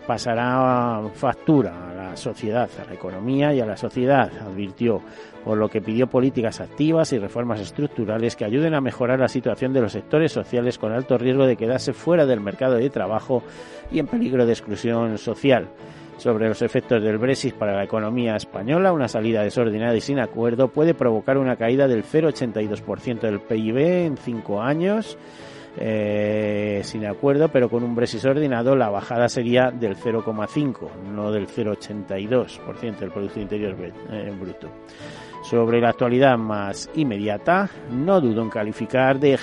pasará 0.00 1.00
factura 1.14 1.90
a 1.90 1.94
la 1.94 2.16
sociedad, 2.16 2.68
a 2.82 2.84
la 2.84 2.94
economía 2.94 3.54
y 3.54 3.60
a 3.60 3.66
la 3.66 3.76
sociedad, 3.76 4.28
advirtió, 4.44 5.00
por 5.44 5.56
lo 5.58 5.68
que 5.68 5.80
pidió 5.80 6.08
políticas 6.08 6.60
activas 6.60 7.12
y 7.12 7.20
reformas 7.20 7.60
estructurales 7.60 8.34
que 8.34 8.44
ayuden 8.44 8.74
a 8.74 8.80
mejorar 8.80 9.20
la 9.20 9.28
situación 9.28 9.72
de 9.72 9.80
los 9.80 9.92
sectores 9.92 10.32
sociales 10.32 10.76
con 10.76 10.90
alto 10.90 11.16
riesgo 11.16 11.46
de 11.46 11.54
quedarse 11.54 11.92
fuera 11.92 12.26
del 12.26 12.40
mercado 12.40 12.74
de 12.74 12.90
trabajo 12.90 13.44
y 13.92 14.00
en 14.00 14.08
peligro 14.08 14.44
de 14.44 14.54
exclusión 14.54 15.18
social. 15.18 15.68
Sobre 16.16 16.48
los 16.48 16.60
efectos 16.60 17.00
del 17.00 17.18
Brexit 17.18 17.54
para 17.54 17.76
la 17.76 17.84
economía 17.84 18.34
española, 18.34 18.92
una 18.92 19.06
salida 19.06 19.44
desordenada 19.44 19.94
y 19.94 20.00
sin 20.00 20.18
acuerdo 20.18 20.66
puede 20.66 20.94
provocar 20.94 21.38
una 21.38 21.54
caída 21.54 21.86
del 21.86 22.02
0,82% 22.02 23.20
del 23.20 23.38
PIB 23.38 23.76
en 23.78 24.16
cinco 24.16 24.60
años 24.60 25.16
eh, 25.76 26.80
sin 26.84 27.04
acuerdo, 27.06 27.48
pero 27.48 27.68
con 27.68 27.82
un 27.82 27.94
Brexit 27.94 28.24
ordenado 28.24 28.76
la 28.76 28.90
bajada 28.90 29.28
sería 29.28 29.70
del 29.70 29.96
0,5, 29.96 30.88
no 31.12 31.32
del 31.32 31.48
0,82% 31.48 32.98
del 32.98 33.10
Producto 33.10 33.40
Interior 33.40 33.76
eh, 34.10 34.32
Bruto. 34.38 34.68
Sobre 35.42 35.78
la 35.80 35.90
actualidad 35.90 36.38
más 36.38 36.88
inmediata, 36.94 37.68
no 37.90 38.20
dudo 38.20 38.42
en 38.42 38.48
calificar 38.48 39.20
de, 39.20 39.38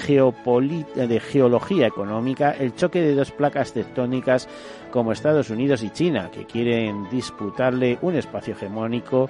de 0.95 1.19
geología 1.19 1.88
económica 1.88 2.51
el 2.51 2.73
choque 2.73 3.01
de 3.01 3.13
dos 3.13 3.31
placas 3.31 3.71
tectónicas 3.71 4.50
como 4.89 5.11
Estados 5.11 5.51
Unidos 5.51 5.83
y 5.83 5.91
China, 5.91 6.31
que 6.31 6.45
quieren 6.45 7.07
disputarle 7.11 8.00
un 8.01 8.15
espacio 8.15 8.53
hegemónico 8.55 9.29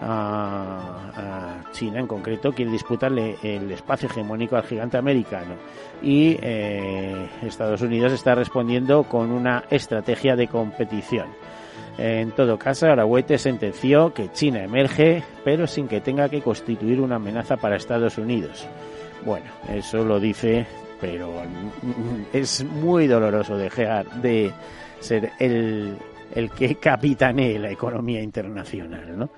a, 0.00 1.62
China 1.72 2.00
en 2.00 2.06
concreto 2.06 2.52
quiere 2.52 2.70
disputarle 2.70 3.36
el 3.42 3.70
espacio 3.70 4.08
hegemónico 4.08 4.56
al 4.56 4.62
gigante 4.62 4.96
americano 4.96 5.54
y 6.02 6.36
eh, 6.40 7.28
Estados 7.42 7.82
Unidos 7.82 8.12
está 8.12 8.34
respondiendo 8.34 9.04
con 9.04 9.30
una 9.30 9.64
estrategia 9.70 10.36
de 10.36 10.48
competición. 10.48 11.26
En 11.98 12.32
todo 12.32 12.58
caso, 12.58 12.86
Arahuete 12.86 13.38
sentenció 13.38 14.12
que 14.12 14.30
China 14.32 14.62
emerge, 14.62 15.22
pero 15.44 15.66
sin 15.66 15.88
que 15.88 16.00
tenga 16.00 16.28
que 16.28 16.42
constituir 16.42 17.00
una 17.00 17.16
amenaza 17.16 17.56
para 17.56 17.76
Estados 17.76 18.18
Unidos. 18.18 18.66
Bueno, 19.24 19.46
eso 19.68 20.04
lo 20.04 20.20
dice, 20.20 20.66
pero 21.00 21.32
es 22.32 22.64
muy 22.64 23.06
doloroso 23.06 23.56
dejar 23.56 24.10
de 24.20 24.52
ser 25.00 25.32
el, 25.38 25.96
el 26.34 26.50
que 26.50 26.74
capitanee 26.76 27.58
la 27.58 27.70
economía 27.70 28.22
internacional, 28.22 29.18
¿no? 29.18 29.30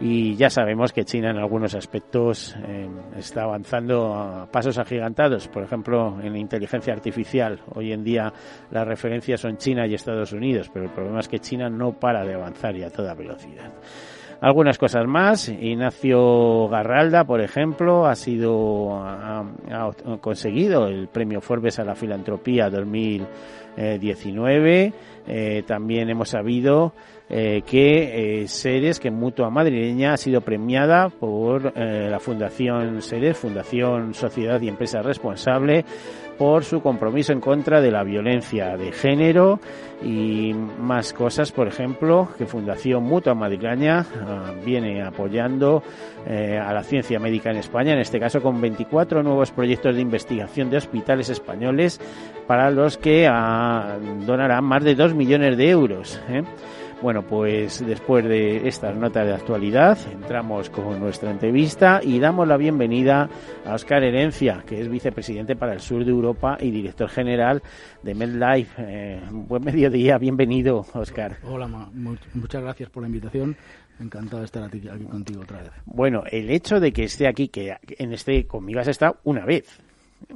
Y 0.00 0.36
ya 0.36 0.50
sabemos 0.50 0.92
que 0.92 1.04
China 1.04 1.30
en 1.30 1.38
algunos 1.38 1.74
aspectos 1.74 2.54
eh, 2.66 2.88
está 3.16 3.44
avanzando 3.44 4.14
a 4.14 4.46
pasos 4.46 4.78
agigantados. 4.78 5.48
Por 5.48 5.62
ejemplo, 5.62 6.18
en 6.22 6.36
inteligencia 6.36 6.92
artificial, 6.92 7.60
hoy 7.74 7.92
en 7.92 8.04
día 8.04 8.32
las 8.70 8.86
referencias 8.86 9.40
son 9.40 9.56
China 9.56 9.86
y 9.86 9.94
Estados 9.94 10.32
Unidos, 10.32 10.70
pero 10.72 10.84
el 10.84 10.90
problema 10.90 11.20
es 11.20 11.28
que 11.28 11.38
China 11.38 11.70
no 11.70 11.92
para 11.92 12.24
de 12.24 12.34
avanzar 12.34 12.76
y 12.76 12.82
a 12.82 12.90
toda 12.90 13.14
velocidad. 13.14 13.72
Algunas 14.40 14.76
cosas 14.76 15.06
más. 15.06 15.48
Ignacio 15.48 16.68
Garralda, 16.68 17.24
por 17.24 17.40
ejemplo, 17.40 18.04
ha 18.06 18.14
sido 18.14 19.02
ha, 19.02 19.46
conseguido 20.20 20.88
el 20.88 21.08
premio 21.08 21.40
Forbes 21.40 21.78
a 21.78 21.84
la 21.84 21.94
filantropía 21.94 22.68
2019. 22.68 24.92
Eh, 25.28 25.64
también 25.66 26.08
hemos 26.10 26.28
sabido 26.28 26.92
eh, 27.28 27.62
que 27.66 28.42
eh, 28.42 28.48
Seres, 28.48 29.00
que 29.00 29.10
Mutua 29.10 29.50
Madrileña 29.50 30.12
ha 30.12 30.16
sido 30.16 30.42
premiada 30.42 31.08
por 31.08 31.72
eh, 31.74 32.08
la 32.08 32.20
Fundación 32.20 33.02
Seres, 33.02 33.36
Fundación 33.36 34.14
Sociedad 34.14 34.60
y 34.60 34.68
Empresa 34.68 35.02
Responsable, 35.02 35.84
por 36.38 36.62
su 36.62 36.80
compromiso 36.80 37.32
en 37.32 37.40
contra 37.40 37.80
de 37.80 37.90
la 37.90 38.04
violencia 38.04 38.76
de 38.76 38.92
género 38.92 39.58
y 40.04 40.54
más 40.54 41.12
cosas, 41.14 41.50
por 41.50 41.66
ejemplo, 41.66 42.28
que 42.38 42.46
Fundación 42.46 43.02
Mutua 43.02 43.34
Madrileña 43.34 44.06
ah, 44.24 44.52
viene 44.64 45.02
apoyando 45.02 45.82
a 46.28 46.72
la 46.74 46.82
ciencia 46.82 47.20
médica 47.20 47.50
en 47.50 47.58
España, 47.58 47.92
en 47.92 48.00
este 48.00 48.18
caso 48.18 48.42
con 48.42 48.60
24 48.60 49.22
nuevos 49.22 49.52
proyectos 49.52 49.94
de 49.94 50.02
investigación 50.02 50.70
de 50.70 50.76
hospitales 50.76 51.30
españoles 51.30 52.00
para 52.46 52.70
los 52.70 52.98
que 52.98 53.26
ah, 53.30 53.96
donarán 54.26 54.64
más 54.64 54.84
de 54.84 54.94
2 54.94 55.14
millones 55.14 55.56
de 55.56 55.70
euros. 55.70 56.20
Bueno, 57.02 57.22
pues 57.22 57.84
después 57.86 58.24
de 58.24 58.66
estas 58.66 58.96
notas 58.96 59.26
de 59.26 59.34
actualidad, 59.34 59.98
entramos 60.10 60.70
con 60.70 60.98
nuestra 60.98 61.30
entrevista 61.30 62.00
y 62.02 62.18
damos 62.18 62.48
la 62.48 62.56
bienvenida 62.56 63.28
a 63.66 63.74
Oscar 63.74 64.02
Herencia, 64.02 64.64
que 64.66 64.80
es 64.80 64.88
vicepresidente 64.88 65.56
para 65.56 65.74
el 65.74 65.80
sur 65.80 66.06
de 66.06 66.10
Europa 66.10 66.56
y 66.58 66.70
director 66.70 67.10
general 67.10 67.62
de 68.02 68.14
MedLife. 68.14 68.74
Eh, 68.78 69.20
buen 69.30 69.62
mediodía, 69.62 70.16
bienvenido, 70.16 70.86
Oscar. 70.94 71.36
Hola, 71.44 71.68
muchas 71.68 72.62
gracias 72.62 72.88
por 72.88 73.02
la 73.02 73.08
invitación. 73.08 73.56
Encantado 74.00 74.38
de 74.38 74.46
estar 74.46 74.62
aquí, 74.62 74.80
contigo 74.80 75.42
otra 75.42 75.58
vez. 75.58 75.72
Bueno, 75.84 76.24
el 76.30 76.48
hecho 76.50 76.80
de 76.80 76.92
que 76.92 77.04
esté 77.04 77.28
aquí, 77.28 77.48
que 77.48 77.76
en 77.98 78.14
este 78.14 78.46
conmigo 78.46 78.80
has 78.80 78.88
estado 78.88 79.18
una 79.24 79.44
vez, 79.44 79.80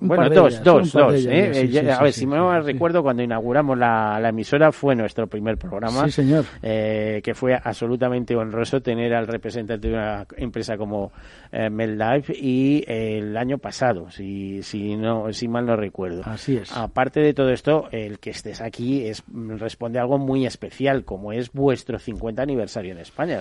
bueno, 0.00 0.30
dos, 0.30 0.62
dos, 0.62 0.92
dos. 0.92 1.26
¿eh? 1.26 1.90
a 1.90 2.02
ver, 2.02 2.12
si 2.12 2.26
me 2.26 2.60
recuerdo, 2.60 3.02
cuando 3.02 3.22
inauguramos 3.22 3.76
la, 3.76 4.18
la, 4.20 4.28
emisora 4.30 4.72
fue 4.72 4.94
nuestro 4.94 5.26
primer 5.26 5.58
programa. 5.58 6.04
Sí, 6.06 6.12
señor. 6.12 6.44
Eh, 6.62 7.20
que 7.22 7.34
fue 7.34 7.54
absolutamente 7.54 8.34
honroso 8.34 8.80
tener 8.80 9.14
al 9.14 9.26
representante 9.26 9.88
de 9.88 9.94
una 9.94 10.26
empresa 10.36 10.76
como 10.76 11.12
eh, 11.52 11.70
MedLife 11.70 12.32
y 12.36 12.84
el 12.86 13.36
año 13.36 13.58
pasado, 13.58 14.10
si, 14.10 14.62
si, 14.62 14.96
no, 14.96 15.32
si 15.32 15.48
mal 15.48 15.66
no 15.66 15.76
recuerdo. 15.76 16.22
Así 16.24 16.56
es. 16.56 16.72
Aparte 16.76 17.20
de 17.20 17.34
todo 17.34 17.50
esto, 17.50 17.88
el 17.90 18.18
que 18.18 18.30
estés 18.30 18.60
aquí 18.60 19.06
es 19.06 19.22
responde 19.32 19.98
a 19.98 20.02
algo 20.02 20.18
muy 20.18 20.46
especial, 20.46 21.04
como 21.04 21.32
es 21.32 21.52
vuestro 21.52 21.98
50 21.98 22.42
aniversario 22.42 22.92
en 22.92 22.98
España. 22.98 23.40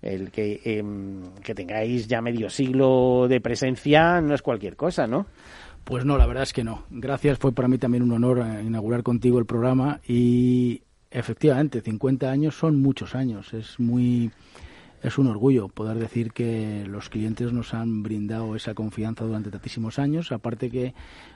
el 0.00 0.30
que, 0.30 0.60
em, 0.64 1.22
que 1.42 1.54
tengáis 1.54 2.08
ya 2.08 2.20
medio 2.20 2.48
siglo 2.48 3.26
de 3.28 3.40
presencia 3.40 4.20
no 4.20 4.34
es 4.34 4.42
cualquier 4.42 4.76
cosa, 4.76 5.06
¿no? 5.06 5.26
Pues 5.84 6.04
no, 6.04 6.16
la 6.16 6.26
verdad 6.26 6.44
es 6.44 6.52
que 6.52 6.64
no. 6.64 6.84
Gracias, 6.90 7.38
fue 7.38 7.52
para 7.52 7.68
mí 7.68 7.78
también 7.78 8.04
un 8.04 8.12
honor 8.12 8.38
eh, 8.38 8.62
inaugurar 8.62 9.02
contigo 9.02 9.38
el 9.38 9.46
programa 9.46 10.00
y 10.06 10.82
efectivamente, 11.10 11.80
50 11.80 12.30
años 12.30 12.54
son 12.56 12.80
muchos 12.80 13.14
años. 13.14 13.52
Es 13.52 13.78
muy 13.78 14.30
es 15.02 15.18
un 15.18 15.26
orgullo 15.26 15.68
poder 15.68 15.98
decir 15.98 16.32
que 16.32 16.84
los 16.86 17.08
clientes 17.08 17.52
nos 17.52 17.74
han 17.74 18.02
brindado 18.02 18.54
esa 18.54 18.74
confianza 18.74 19.24
durante 19.24 19.50
tantísimos 19.50 19.98
años, 19.98 20.30
aparte 20.30 20.70
que 20.70 20.94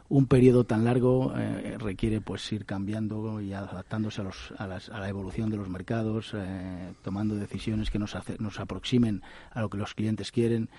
un 0.08 0.26
periodo 0.26 0.64
tan 0.64 0.84
largo 0.84 1.34
eh, 1.36 1.76
requiere 1.78 2.20
pues 2.20 2.50
ir 2.52 2.64
cambiando 2.64 3.40
y 3.40 3.52
adaptándose 3.52 4.20
a, 4.20 4.24
los, 4.24 4.54
a, 4.56 4.68
las, 4.68 4.88
a 4.88 5.00
la 5.00 5.08
evolución 5.08 5.50
de 5.50 5.56
los 5.56 5.68
mercados, 5.68 6.32
eh, 6.34 6.92
tomando 7.02 7.34
decisiones 7.34 7.90
que 7.90 7.98
nos, 7.98 8.16
nos 8.38 8.60
aproximen 8.60 9.22
a 9.50 9.60
lo 9.60 9.68
que 9.68 9.78
los 9.78 9.94
clientes 9.94 10.30
quieren. 10.30 10.70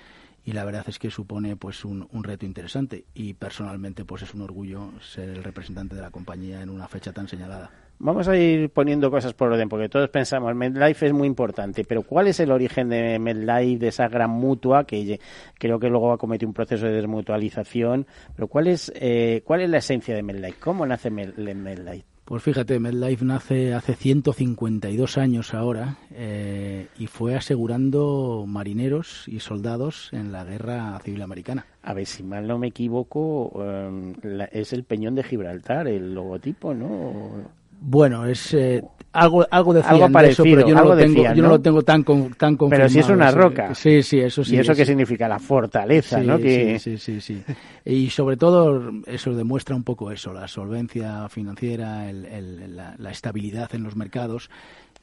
Y 0.46 0.54
la 0.54 0.64
verdad 0.64 0.86
es 0.88 0.98
que 0.98 1.12
supone 1.12 1.58
pues 1.58 1.84
un, 1.84 2.08
un, 2.14 2.24
reto 2.24 2.46
interesante. 2.46 3.04
Y 3.14 3.34
personalmente 3.34 4.06
pues 4.06 4.22
es 4.22 4.34
un 4.34 4.40
orgullo 4.40 4.94
ser 5.02 5.28
el 5.28 5.44
representante 5.44 5.94
de 5.94 6.02
la 6.02 6.10
compañía 6.10 6.62
en 6.62 6.70
una 6.70 6.88
fecha 6.88 7.12
tan 7.12 7.28
señalada. 7.28 7.87
Vamos 8.00 8.28
a 8.28 8.38
ir 8.38 8.70
poniendo 8.70 9.10
cosas 9.10 9.34
por 9.34 9.52
orden, 9.52 9.70
porque 9.70 9.90
todos 9.90 10.10
pensamos, 10.10 10.54
MedLife 10.54 11.08
es 11.08 11.14
muy 11.14 11.28
importante, 11.28 11.84
pero 11.84 12.04
¿cuál 12.04 12.28
es 12.28 12.40
el 12.40 12.52
origen 12.52 12.90
de 12.90 13.18
MedLife, 13.18 13.80
de 13.80 13.88
esa 13.88 14.08
gran 14.08 14.30
mutua, 14.30 14.86
que 14.86 15.20
creo 15.56 15.80
que 15.80 15.90
luego 15.90 16.10
va 16.10 16.14
a 16.16 16.18
cometer 16.18 16.48
un 16.48 16.54
proceso 16.54 16.86
de 16.86 16.94
desmutualización? 16.94 18.06
Pero 18.36 18.48
¿cuál 18.48 18.68
es, 18.68 18.92
eh, 18.96 19.42
cuál 19.44 19.62
es 19.62 19.70
la 19.72 19.80
esencia 19.80 20.16
de 20.16 20.22
MedLife? 20.22 20.60
¿Cómo 20.60 20.86
nace 20.86 21.10
MedLife? 21.10 22.06
Pues 22.24 22.44
fíjate, 22.44 22.78
MedLife 22.78 23.24
nace 23.24 23.74
hace 23.74 23.96
152 23.96 25.18
años 25.18 25.54
ahora 25.54 25.98
eh, 26.12 26.88
y 27.00 27.08
fue 27.08 27.36
asegurando 27.36 28.44
marineros 28.46 29.28
y 29.30 29.40
soldados 29.40 30.10
en 30.12 30.34
la 30.34 30.44
guerra 30.44 31.00
civil 31.00 31.22
americana. 31.22 31.66
A 31.82 31.94
ver, 31.94 32.06
si 32.06 32.24
mal 32.24 32.46
no 32.46 32.60
me 32.60 32.68
equivoco, 32.68 33.54
eh, 33.64 34.50
es 34.52 34.74
el 34.74 34.84
peñón 34.84 35.16
de 35.16 35.24
Gibraltar, 35.24 35.88
el 35.88 36.14
logotipo, 36.14 36.74
¿no? 36.74 37.50
Bueno, 37.80 38.26
es 38.26 38.54
eh, 38.54 38.82
algo 39.14 39.46
algo 39.50 39.74
decían 39.74 40.26
eso, 40.26 40.44
pero 40.44 40.68
yo 40.68 40.76
no, 40.76 40.84
lo 40.84 40.98
tengo, 40.98 41.24
yo 41.24 41.44
no 41.44 41.50
lo 41.50 41.62
tengo 41.62 41.82
tan 41.82 42.04
tan 42.04 42.56
confirmado. 42.56 42.70
Pero 42.70 42.90
si 42.90 43.00
es 43.00 43.10
una 43.10 43.32
roca. 43.32 43.74
Sí, 43.74 44.04
sí, 44.04 44.20
eso 44.20 44.44
sí. 44.44 44.56
¿Y 44.56 44.60
eso 44.60 44.76
qué 44.76 44.86
significa? 44.86 45.28
La 45.28 45.40
fortaleza, 45.40 46.20
¿no? 46.22 46.38
Sí, 46.38 46.80
sí, 46.80 46.98
sí, 46.98 47.22
sí, 47.22 47.44
Y 47.86 48.10
sobre 48.10 48.38
todo 48.38 48.92
eso 49.06 49.34
demuestra 49.34 49.76
un 49.76 49.84
poco 49.84 50.12
eso, 50.12 50.34
la 50.34 50.48
solvencia 50.48 51.28
financiera, 51.30 52.10
el, 52.10 52.76
la, 52.76 53.12
estabilidad 53.12 53.74
en 53.74 53.84
los 53.84 53.96
mercados. 53.96 54.50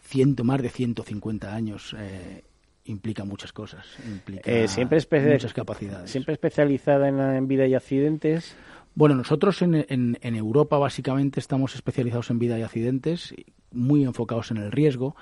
Ciento, 0.00 0.44
más 0.44 0.60
de 0.60 0.68
150 0.68 1.54
años 1.54 1.96
eh, 1.98 2.42
implica 2.84 3.24
muchas 3.24 3.52
cosas. 3.52 3.86
Implica 4.06 4.50
eh, 4.50 4.68
siempre 4.68 4.98
muchas 5.32 5.54
capacidades. 5.54 6.10
Siempre 6.10 6.34
especializada 6.34 7.08
en, 7.08 7.18
en 7.18 7.48
vida 7.48 7.66
y 7.66 7.74
accidentes. 7.74 8.54
Bueno, 8.94 9.16
nosotros 9.16 9.60
en, 9.62 9.84
en, 9.88 10.36
Europa 10.36 10.78
básicamente 10.78 11.40
estamos 11.40 11.74
especializados 11.74 12.30
en 12.30 12.38
vida 12.38 12.58
y 12.58 12.62
accidentes, 12.62 13.34
muy 13.72 14.04
enfocados 14.04 14.52
en 14.52 14.58
el 14.58 14.70
riesgo, 14.70 15.16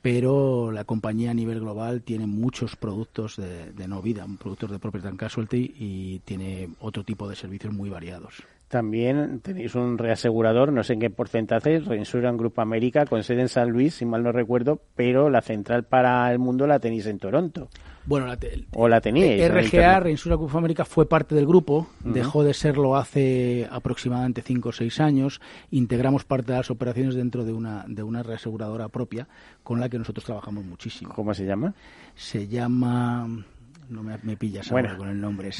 pero 0.00 0.72
la 0.72 0.84
compañía 0.84 1.30
a 1.30 1.34
nivel 1.34 1.60
global 1.60 2.02
tiene 2.02 2.26
muchos 2.26 2.74
productos 2.74 3.36
de, 3.36 3.72
de 3.72 3.86
no 3.86 4.00
vida, 4.00 4.26
productos 4.38 4.70
de 4.70 4.78
property 4.78 5.08
and 5.08 5.18
casualty 5.18 5.74
y 5.78 6.20
tiene 6.20 6.70
otro 6.80 7.04
tipo 7.04 7.28
de 7.28 7.36
servicios 7.36 7.74
muy 7.74 7.90
variados. 7.90 8.42
También 8.68 9.40
tenéis 9.40 9.74
un 9.74 9.98
reasegurador, 9.98 10.72
no 10.72 10.82
sé 10.82 10.94
en 10.94 11.00
qué 11.00 11.10
porcentaje, 11.10 11.80
Reinsurance 11.80 12.38
Group 12.38 12.58
América, 12.58 13.04
con 13.04 13.22
sede 13.22 13.42
en 13.42 13.50
San 13.50 13.68
Luis, 13.68 13.96
si 13.96 14.06
mal 14.06 14.22
no 14.22 14.32
recuerdo, 14.32 14.80
pero 14.96 15.28
la 15.28 15.42
central 15.42 15.84
para 15.84 16.32
el 16.32 16.38
mundo 16.38 16.66
la 16.66 16.80
tenéis 16.80 17.04
en 17.04 17.18
Toronto. 17.18 17.68
Bueno, 18.04 18.26
la 18.26 18.38
o 18.74 18.88
la 18.88 19.00
teníais. 19.00 19.48
RGA, 19.50 20.00
Reinsurance 20.00 20.36
Group 20.36 20.56
América, 20.56 20.84
fue 20.84 21.08
parte 21.08 21.34
del 21.34 21.46
grupo, 21.46 21.86
dejó 22.00 22.42
de 22.42 22.54
serlo 22.54 22.96
hace 22.96 23.68
aproximadamente 23.70 24.42
5 24.42 24.68
o 24.68 24.72
6 24.72 25.00
años. 25.00 25.40
Integramos 25.70 26.24
parte 26.24 26.52
de 26.52 26.58
las 26.58 26.70
operaciones 26.70 27.14
dentro 27.14 27.44
de 27.44 27.52
una, 27.52 27.84
de 27.86 28.02
una 28.02 28.22
reaseguradora 28.22 28.88
propia 28.88 29.28
con 29.62 29.80
la 29.80 29.88
que 29.88 29.98
nosotros 29.98 30.24
trabajamos 30.24 30.64
muchísimo. 30.64 31.14
¿Cómo 31.14 31.32
se 31.32 31.44
llama? 31.44 31.74
Se 32.14 32.48
llama 32.48 33.28
no 33.88 34.02
me, 34.02 34.36
pillas 34.36 34.70
ahora 34.72 34.96
con 34.96 35.08
el 35.08 35.20
nombre. 35.20 35.50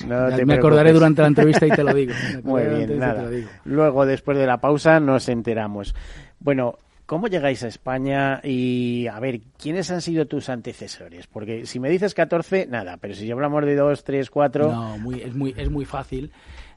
me 0.47 0.55
acordaré 0.55 0.93
durante 0.93 1.23
la 1.23 1.29
entrevista 1.29 1.67
y 1.67 1.71
te 1.71 1.85
lo 1.85 1.93
digo. 1.95 2.13
Muy 2.43 2.63
bien, 2.63 2.99
nada. 2.99 3.29
Luego, 3.65 4.07
después 4.07 4.39
de 4.39 4.47
la 4.47 4.59
pausa, 4.59 5.01
nos 5.01 5.29
enteramos. 5.29 5.95
Bueno, 6.41 6.77
¿Cómo 7.13 7.27
llegáis 7.27 7.63
a 7.63 7.69
España? 7.69 8.41
Y 8.43 9.07
a 9.07 9.21
ver, 9.21 9.43
¿quiénes 9.59 9.91
han 9.91 10.01
sido 10.01 10.25
tus 10.25 10.49
antecesores? 10.49 11.27
Porque 11.27 11.67
si 11.67 11.79
me 11.79 11.91
dices 11.91 12.15
14, 12.15 12.69
nada, 12.69 12.97
pero 12.97 13.15
si 13.15 13.31
hablamos 13.31 13.67
de 13.67 13.77
2, 13.77 14.03
3, 14.03 14.31
4. 14.31 14.73
No, 14.73 14.97
muy, 14.97 15.21
es, 15.21 15.35
muy, 15.35 15.55
es 15.55 15.71
muy 15.71 15.85
fácil. 15.85 16.33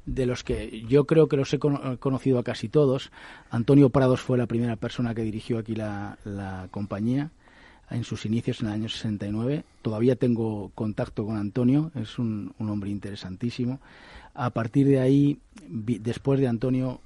De 0.06 0.26
los 0.26 0.43
que 0.43 0.84
yo 0.89 1.06
creo 1.06 1.30
que 1.30 1.38
los 1.38 1.54
he 1.54 1.58
conocido 1.58 2.38
a 2.38 2.43
casi 2.43 2.67
todos, 2.67 3.13
Antonio 3.50 3.91
Prados 3.91 4.19
fue 4.19 4.38
la 4.38 4.45
primera 4.45 4.76
persona 4.76 5.15
que 5.15 5.21
dirigió 5.21 5.58
aquí 5.58 5.74
la 5.74 6.67
compañía 6.69 7.32
en 7.89 8.04
sus 8.04 8.26
inicios 8.26 8.62
en 8.62 8.67
el 8.67 8.74
año 8.74 8.89
69. 8.89 9.63
Todavía 9.82 10.15
tengo 10.15 10.71
contacto 10.76 11.26
con 11.26 11.38
Antonio, 11.38 11.91
es 11.95 12.19
un, 12.19 12.54
hombre 12.60 12.89
interesantísimo. 12.89 13.80
A 14.34 14.50
partir 14.50 14.86
de 14.88 15.00
ahí, 15.00 15.39
después 15.65 16.39
de 16.39 16.48
Antonio, 16.48 17.00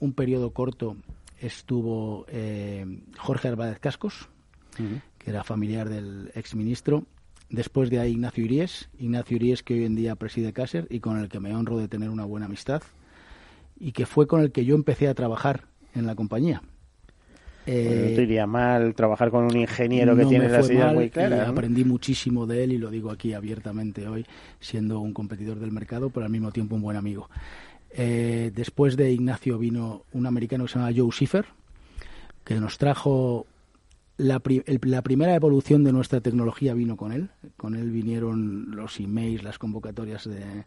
un 0.00 0.12
periodo 0.14 0.50
corto 0.50 0.96
estuvo 1.42 2.24
eh, 2.28 2.86
Jorge 3.18 3.48
Álvarez 3.48 3.78
Cascos, 3.78 4.28
que 5.18 5.30
era 5.30 5.44
familiar 5.44 5.88
del 5.88 6.30
exministro. 6.34 7.04
Después 7.50 7.90
de 7.90 8.00
ahí 8.00 8.12
Ignacio 8.12 8.44
Iríes, 8.44 8.88
Ignacio 8.98 9.36
Iríes 9.36 9.62
que 9.62 9.74
hoy 9.74 9.84
en 9.84 9.94
día 9.94 10.14
preside 10.16 10.54
Cácer 10.54 10.86
y 10.88 11.00
con 11.00 11.18
el 11.18 11.28
que 11.28 11.40
me 11.40 11.54
honro 11.54 11.76
de 11.76 11.88
tener 11.88 12.08
una 12.08 12.24
buena 12.24 12.46
amistad 12.46 12.82
y 13.78 13.92
que 13.92 14.06
fue 14.06 14.26
con 14.26 14.40
el 14.40 14.52
que 14.52 14.64
yo 14.64 14.74
empecé 14.74 15.08
a 15.08 15.14
trabajar 15.14 15.64
en 15.94 16.06
la 16.06 16.14
compañía. 16.14 16.62
Eh, 17.66 18.08
no 18.10 18.16
te 18.16 18.22
iría 18.22 18.46
mal 18.46 18.94
trabajar 18.94 19.30
con 19.30 19.44
un 19.44 19.56
ingeniero 19.56 20.16
que 20.16 20.24
tiene 20.26 20.48
las 20.48 20.68
ideas 20.68 20.94
muy 20.94 21.10
claras. 21.10 21.48
Aprendí 21.48 21.84
muchísimo 21.84 22.46
de 22.46 22.64
él 22.64 22.72
y 22.72 22.78
lo 22.78 22.90
digo 22.90 23.10
aquí 23.10 23.34
abiertamente 23.34 24.08
hoy, 24.08 24.26
siendo 24.58 25.00
un 25.00 25.12
competidor 25.12 25.60
del 25.60 25.70
mercado, 25.70 26.10
pero 26.10 26.26
al 26.26 26.32
mismo 26.32 26.50
tiempo 26.50 26.74
un 26.74 26.82
buen 26.82 26.96
amigo. 26.96 27.28
Eh, 27.94 28.50
después 28.54 28.96
de 28.96 29.12
Ignacio 29.12 29.58
vino 29.58 30.04
un 30.12 30.26
americano 30.26 30.64
que 30.64 30.72
se 30.72 30.78
llama 30.78 30.92
Joe 30.94 31.10
Schiffer, 31.10 31.46
que 32.44 32.58
nos 32.58 32.78
trajo 32.78 33.46
la, 34.16 34.42
la, 34.82 35.02
primera 35.02 35.34
evolución 35.34 35.84
de 35.84 35.92
nuestra 35.92 36.20
tecnología 36.20 36.74
vino 36.74 36.96
con 36.96 37.12
él. 37.12 37.30
Con 37.56 37.74
él 37.74 37.90
vinieron 37.90 38.74
los 38.74 39.00
emails, 39.00 39.42
las 39.42 39.58
convocatorias 39.58 40.28
de, 40.28 40.64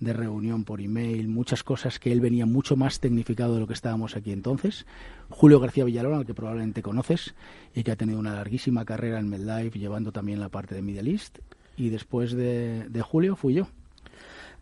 de 0.00 0.12
reunión 0.12 0.64
por 0.64 0.80
email, 0.80 1.28
muchas 1.28 1.62
cosas 1.62 1.98
que 1.98 2.12
él 2.12 2.20
venía 2.20 2.46
mucho 2.46 2.76
más 2.76 3.00
tecnificado 3.00 3.54
de 3.54 3.60
lo 3.60 3.66
que 3.66 3.74
estábamos 3.74 4.16
aquí 4.16 4.32
entonces. 4.32 4.86
Julio 5.28 5.60
García 5.60 5.84
Villalón, 5.84 6.14
al 6.14 6.26
que 6.26 6.34
probablemente 6.34 6.82
conoces, 6.82 7.34
y 7.74 7.82
que 7.82 7.92
ha 7.92 7.96
tenido 7.96 8.18
una 8.18 8.34
larguísima 8.34 8.84
carrera 8.84 9.18
en 9.18 9.28
MedLife, 9.28 9.78
llevando 9.78 10.12
también 10.12 10.40
la 10.40 10.48
parte 10.48 10.74
de 10.74 10.82
Middle 10.82 11.10
East. 11.10 11.38
Y 11.76 11.88
después 11.88 12.32
de, 12.32 12.88
Julio 13.02 13.36
fui 13.36 13.54
yo. 13.54 13.68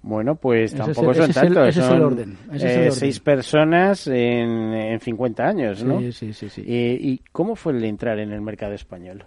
Bueno, 0.03 0.35
pues 0.35 0.75
tampoco 0.75 1.15
son 1.15 1.33
tantos. 1.33 1.69
Ese, 1.69 1.81
es 1.81 1.89
el 1.89 2.03
orden. 2.03 2.39
Eh, 2.53 2.91
seis 2.91 3.21
personas 3.21 4.09
en, 4.09 4.75
en 4.75 5.01
50 5.01 5.45
años, 5.45 5.85
¿no? 5.85 6.01
Sí, 6.01 6.13
sí, 6.13 6.33
sí. 6.33 6.49
sí. 6.49 6.63
¿Y 6.67 7.19
cómo 7.31 7.55
fue 7.55 7.73
el 7.73 7.85
entrar 7.85 8.19
en 8.19 8.33
el 8.33 8.41
mercado 8.41 8.75
español? 8.75 9.25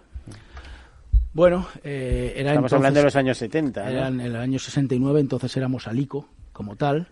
Bueno, 1.36 1.66
eh, 1.84 2.32
era 2.34 2.52
Estamos 2.52 2.72
hablando 2.72 3.00
de 3.00 3.04
los 3.04 3.16
años 3.16 3.36
70. 3.36 3.90
Era 3.90 4.08
en 4.08 4.20
el 4.20 4.36
año 4.36 4.58
69, 4.58 5.20
entonces 5.20 5.54
éramos 5.54 5.86
Alico 5.86 6.28
como 6.52 6.76
tal. 6.76 7.08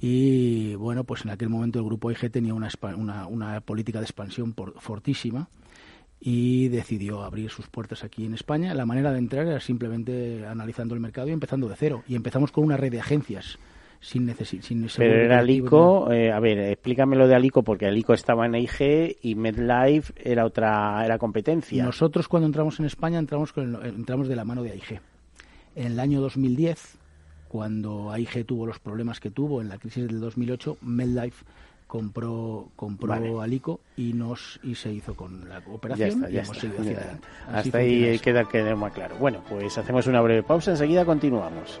Y 0.00 0.74
bueno, 0.76 1.04
pues 1.04 1.26
en 1.26 1.30
aquel 1.32 1.50
momento 1.50 1.78
el 1.78 1.84
grupo 1.84 2.10
IG 2.10 2.30
tenía 2.30 2.54
una, 2.54 2.70
una, 3.28 3.60
política 3.60 3.98
de 3.98 4.04
expansión 4.04 4.54
fortísima 4.78 5.50
y 6.20 6.68
decidió 6.68 7.22
abrir 7.22 7.50
sus 7.50 7.68
puertas 7.68 8.04
aquí 8.04 8.24
en 8.24 8.34
España. 8.34 8.74
La 8.74 8.86
manera 8.86 9.12
de 9.12 9.18
entrar 9.18 9.46
era 9.46 9.60
simplemente 9.60 10.46
analizando 10.46 10.94
el 10.94 11.00
mercado 11.00 11.28
y 11.28 11.32
empezando 11.32 11.68
de 11.68 11.76
cero. 11.76 12.02
Y 12.08 12.16
empezamos 12.16 12.52
con 12.52 12.64
una 12.64 12.76
red 12.76 12.92
de 12.92 13.00
agencias 13.00 13.58
sin 14.00 14.32
sin 14.62 14.86
Pero 14.96 15.24
era 15.24 15.40
Alico, 15.40 16.12
eh, 16.12 16.30
a 16.30 16.38
ver, 16.38 16.58
explícame 16.58 17.16
lo 17.16 17.26
de 17.26 17.34
Alico, 17.34 17.64
porque 17.64 17.86
Alico 17.86 18.14
estaba 18.14 18.46
en 18.46 18.54
IG 18.54 19.18
y 19.22 19.34
MedLife 19.34 20.12
era 20.16 20.44
otra 20.44 21.04
era 21.04 21.18
competencia. 21.18 21.84
Nosotros 21.84 22.28
cuando 22.28 22.46
entramos 22.46 22.78
en 22.78 22.86
España 22.86 23.18
entramos, 23.18 23.52
con 23.52 23.84
entramos 23.84 24.28
de 24.28 24.36
la 24.36 24.44
mano 24.44 24.62
de 24.62 24.70
AIG. 24.70 25.00
En 25.74 25.92
el 25.92 26.00
año 26.00 26.20
2010 26.20 26.98
cuando 27.48 28.12
AIG 28.12 28.44
tuvo 28.44 28.66
los 28.66 28.78
problemas 28.78 29.20
que 29.20 29.30
tuvo 29.30 29.60
en 29.60 29.68
la 29.68 29.78
crisis 29.78 30.06
del 30.06 30.20
2008, 30.20 30.78
MedLife 30.82 31.44
compró 31.88 32.68
compró 32.76 33.40
Alico 33.40 33.80
y 33.96 34.12
nos 34.12 34.60
y 34.62 34.76
se 34.76 34.92
hizo 34.92 35.16
con 35.16 35.48
la 35.48 35.60
operación 35.66 36.26
y 36.30 36.36
hemos 36.36 36.56
seguido 36.56 36.82
hacia. 36.82 37.18
Hasta 37.52 37.78
ahí 37.78 38.18
queda, 38.20 38.44
queda 38.44 38.76
más 38.76 38.92
claro. 38.92 39.16
Bueno, 39.16 39.42
pues 39.48 39.76
hacemos 39.76 40.06
una 40.06 40.20
breve 40.20 40.44
pausa, 40.44 40.70
enseguida 40.70 41.04
continuamos. 41.04 41.80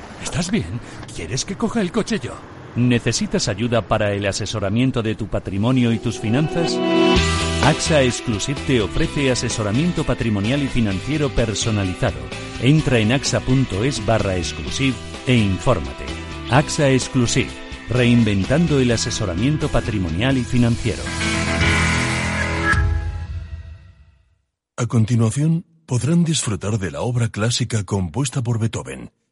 ¿estás 0.21 0.51
bien? 0.51 0.79
¿Quieres 1.15 1.45
que 1.45 1.55
coja 1.55 1.81
el 1.81 1.91
coche 1.91 2.19
yo? 2.19 2.33
¿Necesitas 2.75 3.47
ayuda 3.47 3.81
para 3.81 4.13
el 4.13 4.25
asesoramiento 4.25 5.01
de 5.01 5.15
tu 5.15 5.27
patrimonio 5.27 5.91
y 5.91 5.99
tus 5.99 6.19
finanzas? 6.19 6.77
AXA 7.65 8.01
Exclusive 8.03 8.59
te 8.65 8.81
ofrece 8.81 9.29
asesoramiento 9.29 10.03
patrimonial 10.05 10.63
y 10.63 10.67
financiero 10.67 11.29
personalizado. 11.29 12.17
Entra 12.61 12.99
en 12.99 13.11
axa.es 13.11 14.05
barra 14.05 14.37
exclusive 14.37 14.95
e 15.27 15.35
infórmate. 15.35 16.05
AXA 16.49 16.89
Exclusive, 16.89 17.49
reinventando 17.89 18.79
el 18.79 18.91
asesoramiento 18.91 19.67
patrimonial 19.67 20.37
y 20.37 20.43
financiero. 20.43 21.03
A 24.77 24.87
continuación, 24.87 25.65
podrán 25.85 26.23
disfrutar 26.23 26.79
de 26.79 26.89
la 26.89 27.01
obra 27.01 27.29
clásica 27.29 27.83
compuesta 27.83 28.41
por 28.41 28.59
Beethoven 28.59 29.11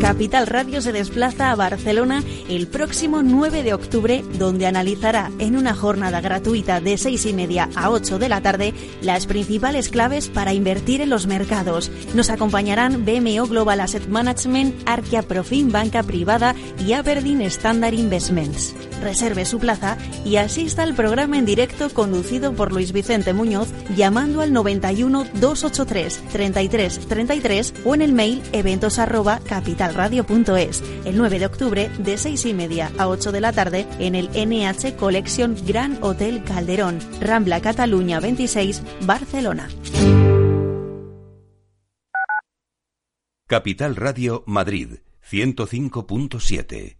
Capital 0.00 0.46
Radio 0.46 0.80
se 0.80 0.92
desplaza 0.92 1.50
a 1.50 1.54
Barcelona 1.54 2.24
el 2.48 2.66
próximo 2.66 3.22
9 3.22 3.62
de 3.62 3.74
octubre, 3.74 4.24
donde 4.38 4.66
analizará 4.66 5.30
en 5.38 5.56
una 5.56 5.74
jornada 5.74 6.22
gratuita 6.22 6.80
de 6.80 6.96
6 6.96 7.26
y 7.26 7.32
media 7.34 7.68
a 7.74 7.90
8 7.90 8.18
de 8.18 8.28
la 8.30 8.40
tarde 8.40 8.72
las 9.02 9.26
principales 9.26 9.90
claves 9.90 10.28
para 10.28 10.54
invertir 10.54 11.02
en 11.02 11.10
los 11.10 11.26
mercados. 11.26 11.90
Nos 12.14 12.30
acompañarán 12.30 13.04
BMO 13.04 13.46
Global 13.46 13.80
Asset 13.80 14.08
Management, 14.08 14.88
Arquia 14.88 15.22
Profim 15.22 15.70
Banca 15.70 16.02
Privada 16.02 16.54
y 16.84 16.94
Aberdeen 16.94 17.42
Standard 17.42 17.94
Investments. 17.94 18.74
Reserve 19.00 19.44
su 19.44 19.58
plaza 19.58 19.96
y 20.24 20.36
asista 20.36 20.82
al 20.82 20.94
programa 20.94 21.38
en 21.38 21.46
directo 21.46 21.90
conducido 21.90 22.52
por 22.52 22.72
Luis 22.72 22.92
Vicente 22.92 23.32
Muñoz 23.32 23.68
llamando 23.96 24.40
al 24.40 24.52
91 24.52 25.24
283 25.34 26.22
33 26.32 27.08
33 27.08 27.74
o 27.84 27.94
en 27.94 28.02
el 28.02 28.12
mail 28.12 28.42
eventos 28.52 28.98
arroba 28.98 29.40
capitalradio.es 29.40 30.82
el 31.04 31.16
9 31.16 31.38
de 31.38 31.46
octubre 31.46 31.90
de 31.98 32.18
6 32.18 32.46
y 32.46 32.54
media 32.54 32.92
a 32.98 33.08
8 33.08 33.32
de 33.32 33.40
la 33.40 33.52
tarde 33.52 33.86
en 33.98 34.14
el 34.14 34.28
NH 34.28 34.96
Collection 34.96 35.56
Gran 35.66 35.98
Hotel 36.02 36.44
Calderón, 36.44 36.98
Rambla 37.20 37.60
Cataluña 37.60 38.20
26, 38.20 38.82
Barcelona. 39.02 39.68
Capital 43.46 43.96
Radio 43.96 44.44
Madrid 44.46 44.98
105.7 45.28 46.99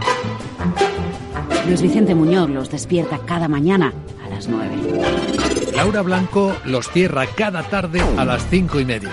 Luis 1.65 1.81
Vicente 1.81 2.15
Muñoz 2.15 2.49
los 2.49 2.69
despierta 2.69 3.19
cada 3.25 3.47
mañana 3.47 3.93
a 4.25 4.29
las 4.29 4.47
9. 4.47 4.71
Laura 5.75 6.01
Blanco 6.01 6.55
los 6.65 6.89
cierra 6.89 7.27
cada 7.27 7.63
tarde 7.63 8.01
a 8.17 8.25
las 8.25 8.45
cinco 8.49 8.79
y 8.79 8.85
media. 8.85 9.11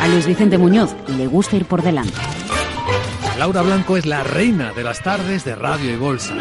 A 0.00 0.08
Luis 0.08 0.26
Vicente 0.26 0.58
Muñoz 0.58 0.94
le 1.16 1.26
gusta 1.26 1.56
ir 1.56 1.66
por 1.66 1.82
delante. 1.82 2.14
Laura 3.38 3.62
Blanco 3.62 3.96
es 3.96 4.06
la 4.06 4.22
reina 4.22 4.72
de 4.72 4.84
las 4.84 5.02
tardes 5.02 5.44
de 5.44 5.54
radio 5.54 5.92
y 5.92 5.96
bolsa. 5.96 6.34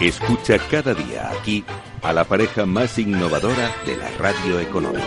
Escucha 0.00 0.58
cada 0.70 0.94
día 0.94 1.30
aquí 1.30 1.64
a 2.02 2.12
la 2.12 2.24
pareja 2.24 2.66
más 2.66 2.98
innovadora 2.98 3.70
de 3.86 3.96
la 3.96 4.10
radio 4.18 4.60
económica. 4.60 5.06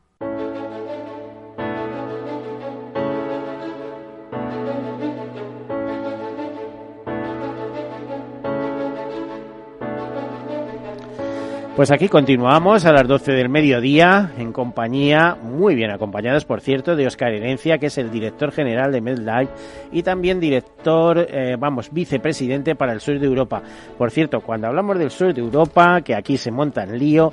Pues 11.75 11.89
aquí 11.89 12.09
continuamos 12.09 12.85
a 12.85 12.91
las 12.91 13.07
12 13.07 13.31
del 13.31 13.47
mediodía 13.47 14.33
en 14.37 14.51
compañía, 14.51 15.37
muy 15.41 15.73
bien 15.73 15.89
acompañados 15.89 16.43
por 16.43 16.59
cierto, 16.59 16.95
de 16.97 17.07
Oscar 17.07 17.31
Herencia, 17.33 17.77
que 17.77 17.85
es 17.87 17.97
el 17.97 18.11
director 18.11 18.51
general 18.51 18.91
de 18.91 18.99
MedLife 19.01 19.51
y 19.91 20.03
también 20.03 20.39
director, 20.41 21.17
eh, 21.29 21.55
vamos, 21.57 21.89
vicepresidente 21.91 22.75
para 22.75 22.91
el 22.91 22.99
sur 22.99 23.17
de 23.17 23.25
Europa. 23.25 23.63
Por 23.97 24.11
cierto, 24.11 24.41
cuando 24.41 24.67
hablamos 24.67 24.99
del 24.99 25.09
sur 25.11 25.33
de 25.33 25.39
Europa, 25.41 26.01
que 26.01 26.13
aquí 26.13 26.37
se 26.37 26.51
monta 26.51 26.83
en 26.83 26.99
lío, 26.99 27.31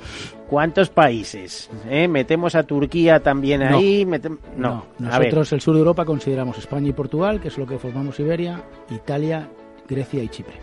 ¿cuántos 0.49 0.89
países? 0.89 1.69
¿Eh? 1.89 2.07
¿Metemos 2.07 2.55
a 2.55 2.63
Turquía 2.63 3.19
también 3.19 3.59
No. 3.69 3.77
ahí? 3.77 4.05
Metem- 4.05 4.39
No, 4.55 4.85
No, 4.99 5.07
nosotros 5.09 5.51
el 5.53 5.59
sur 5.61 5.73
de 5.75 5.79
Europa 5.79 6.05
consideramos 6.05 6.57
España 6.57 6.87
y 6.87 6.93
Portugal, 6.93 7.41
que 7.41 7.49
es 7.49 7.57
lo 7.57 7.67
que 7.67 7.77
formamos 7.77 8.17
Iberia, 8.21 8.63
Italia, 8.89 9.47
Grecia 9.87 10.23
y 10.23 10.29
Chipre. 10.29 10.55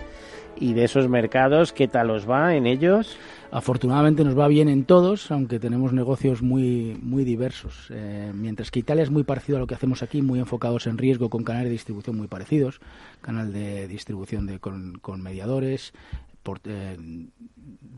¿Y 0.59 0.73
de 0.73 0.85
esos 0.85 1.09
mercados 1.09 1.73
qué 1.75 1.87
tal 1.87 2.11
os 2.11 2.29
va 2.29 2.55
en 2.55 2.66
ellos? 2.66 3.19
Afortunadamente 3.51 4.25
nos 4.25 4.38
va 4.38 4.49
bien 4.49 4.69
en 4.69 4.85
todos, 4.85 5.31
aunque 5.31 5.59
tenemos 5.59 5.92
negocios 5.92 6.40
muy, 6.42 6.99
muy 7.03 7.25
diversos. 7.25 7.88
Eh, 7.90 8.33
mientras 8.35 8.71
que 8.71 8.79
Italia 8.79 9.03
es 9.03 9.11
muy 9.11 9.23
parecido 9.23 9.59
a 9.59 9.61
lo 9.61 9.66
que 9.66 9.75
hacemos 9.75 10.03
aquí, 10.03 10.23
muy 10.23 10.38
enfocados 10.38 10.87
en 10.87 10.97
riesgo, 10.97 11.29
con 11.29 11.45
canales 11.45 11.69
de 11.69 11.73
distribución 11.73 12.16
muy 12.16 12.27
parecidos, 12.27 12.81
canal 13.21 13.53
de 13.53 13.87
distribución 13.87 14.47
de, 14.47 14.59
con, 14.59 14.99
con 15.01 15.23
mediadores, 15.23 15.92
por, 16.42 16.61
eh, 16.64 16.97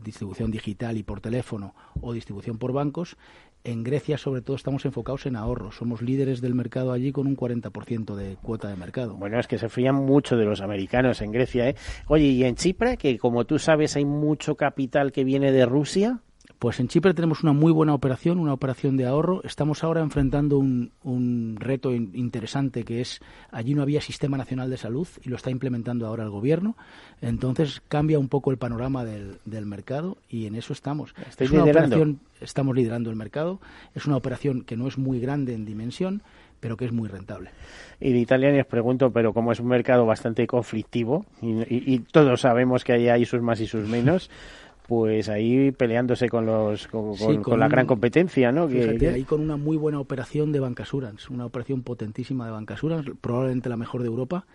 distribución 0.03 0.51
digital 0.51 0.97
y 0.97 1.03
por 1.03 1.21
teléfono 1.21 1.75
o 2.01 2.13
distribución 2.13 2.57
por 2.57 2.73
bancos. 2.73 3.15
En 3.63 3.83
Grecia, 3.83 4.17
sobre 4.17 4.41
todo, 4.41 4.55
estamos 4.55 4.85
enfocados 4.85 5.25
en 5.25 5.35
ahorros. 5.35 5.75
Somos 5.75 6.01
líderes 6.01 6.39
del 6.39 6.55
mercado 6.55 6.93
allí 6.93 7.11
con 7.11 7.27
un 7.27 7.35
40% 7.35 8.15
de 8.15 8.37
cuota 8.37 8.69
de 8.69 8.77
mercado. 8.77 9.15
Bueno, 9.15 9.37
es 9.39 9.47
que 9.47 9.57
se 9.57 9.67
fían 9.67 9.95
mucho 9.95 10.37
de 10.37 10.45
los 10.45 10.61
americanos 10.61 11.21
en 11.21 11.31
Grecia, 11.31 11.69
¿eh? 11.69 11.75
Oye, 12.07 12.25
¿y 12.25 12.43
en 12.45 12.55
Chipre, 12.55 12.95
que 12.97 13.17
como 13.17 13.45
tú 13.45 13.59
sabes 13.59 13.97
hay 13.97 14.05
mucho 14.05 14.55
capital 14.55 15.11
que 15.11 15.25
viene 15.25 15.51
de 15.51 15.65
Rusia? 15.65 16.21
Pues 16.59 16.77
en 16.81 16.89
Chipre 16.89 17.13
tenemos 17.13 17.41
una 17.41 17.53
muy 17.53 17.71
buena 17.71 17.93
operación, 17.93 18.37
una 18.37 18.51
operación 18.51 18.97
de 18.97 19.05
ahorro. 19.05 19.41
Estamos 19.45 19.81
ahora 19.85 20.01
enfrentando 20.01 20.59
un, 20.59 20.91
un 21.03 21.55
reto 21.57 21.93
in- 21.93 22.11
interesante 22.13 22.83
que 22.83 22.99
es 22.99 23.21
allí 23.49 23.73
no 23.75 23.81
había 23.81 24.01
sistema 24.01 24.37
nacional 24.37 24.69
de 24.69 24.75
salud 24.75 25.07
y 25.23 25.29
lo 25.29 25.37
está 25.37 25.51
implementando 25.51 26.05
ahora 26.05 26.23
el 26.25 26.29
gobierno. 26.29 26.75
Entonces 27.21 27.81
cambia 27.87 28.19
un 28.19 28.27
poco 28.27 28.51
el 28.51 28.57
panorama 28.57 29.05
del, 29.05 29.37
del 29.45 29.65
mercado 29.65 30.17
y 30.29 30.47
en 30.47 30.55
eso 30.55 30.73
estamos. 30.73 31.13
¿Estáis 31.29 31.49
Es 31.49 31.51
una 31.53 31.61
liderando? 31.61 31.95
operación, 31.95 32.19
estamos 32.41 32.75
liderando 32.75 33.09
el 33.09 33.15
mercado. 33.15 33.61
Es 33.95 34.05
una 34.05 34.17
operación 34.17 34.63
que 34.63 34.75
no 34.75 34.89
es 34.89 34.97
muy 34.97 35.21
grande 35.21 35.53
en 35.53 35.63
dimensión, 35.63 36.23
pero 36.59 36.75
que 36.75 36.83
es 36.83 36.91
muy 36.91 37.07
rentable. 37.07 37.51
Y 38.01 38.11
de 38.11 38.19
Italia 38.19 38.51
os 38.59 38.67
pregunto, 38.67 39.11
pero 39.13 39.31
como 39.31 39.53
es 39.53 39.61
un 39.61 39.67
mercado 39.67 40.05
bastante 40.05 40.45
conflictivo 40.45 41.25
y, 41.41 41.51
y- 41.73 41.83
y 41.93 41.99
todos 41.99 42.41
sabemos 42.41 42.83
que 42.83 42.91
ahí 42.91 43.07
hay 43.07 43.23
sus 43.23 43.41
más 43.41 43.61
y 43.61 43.65
sus 43.67 43.87
menos, 43.87 44.29
pues 44.89 45.29
ahí 45.29 45.71
peleándose 45.71 46.27
con 46.27 46.45
los 46.45 46.87
con, 46.87 47.15
Sí, 47.15 47.23
con- 47.25 47.35
con 47.35 47.43
con 47.43 47.59
la 47.59 47.67
un- 47.67 47.71
gran 47.71 47.85
competencia, 47.85 48.51
¿no? 48.51 48.67
Que- 48.67 48.81
Fíjate, 48.81 48.97
que- 48.97 49.09
ahí 49.09 49.23
con 49.23 49.39
una 49.39 49.55
muy 49.55 49.77
buena 49.77 49.99
operación 50.01 50.51
de 50.51 50.59
Bancasurance, 50.59 51.31
una 51.31 51.45
operación 51.45 51.83
potentísima 51.83 52.45
de 52.45 52.51
Bancasurance, 52.51 53.11
probablemente 53.21 53.69
la 53.69 53.77
mejor 53.77 54.01
de 54.01 54.07
Europa. 54.07 54.45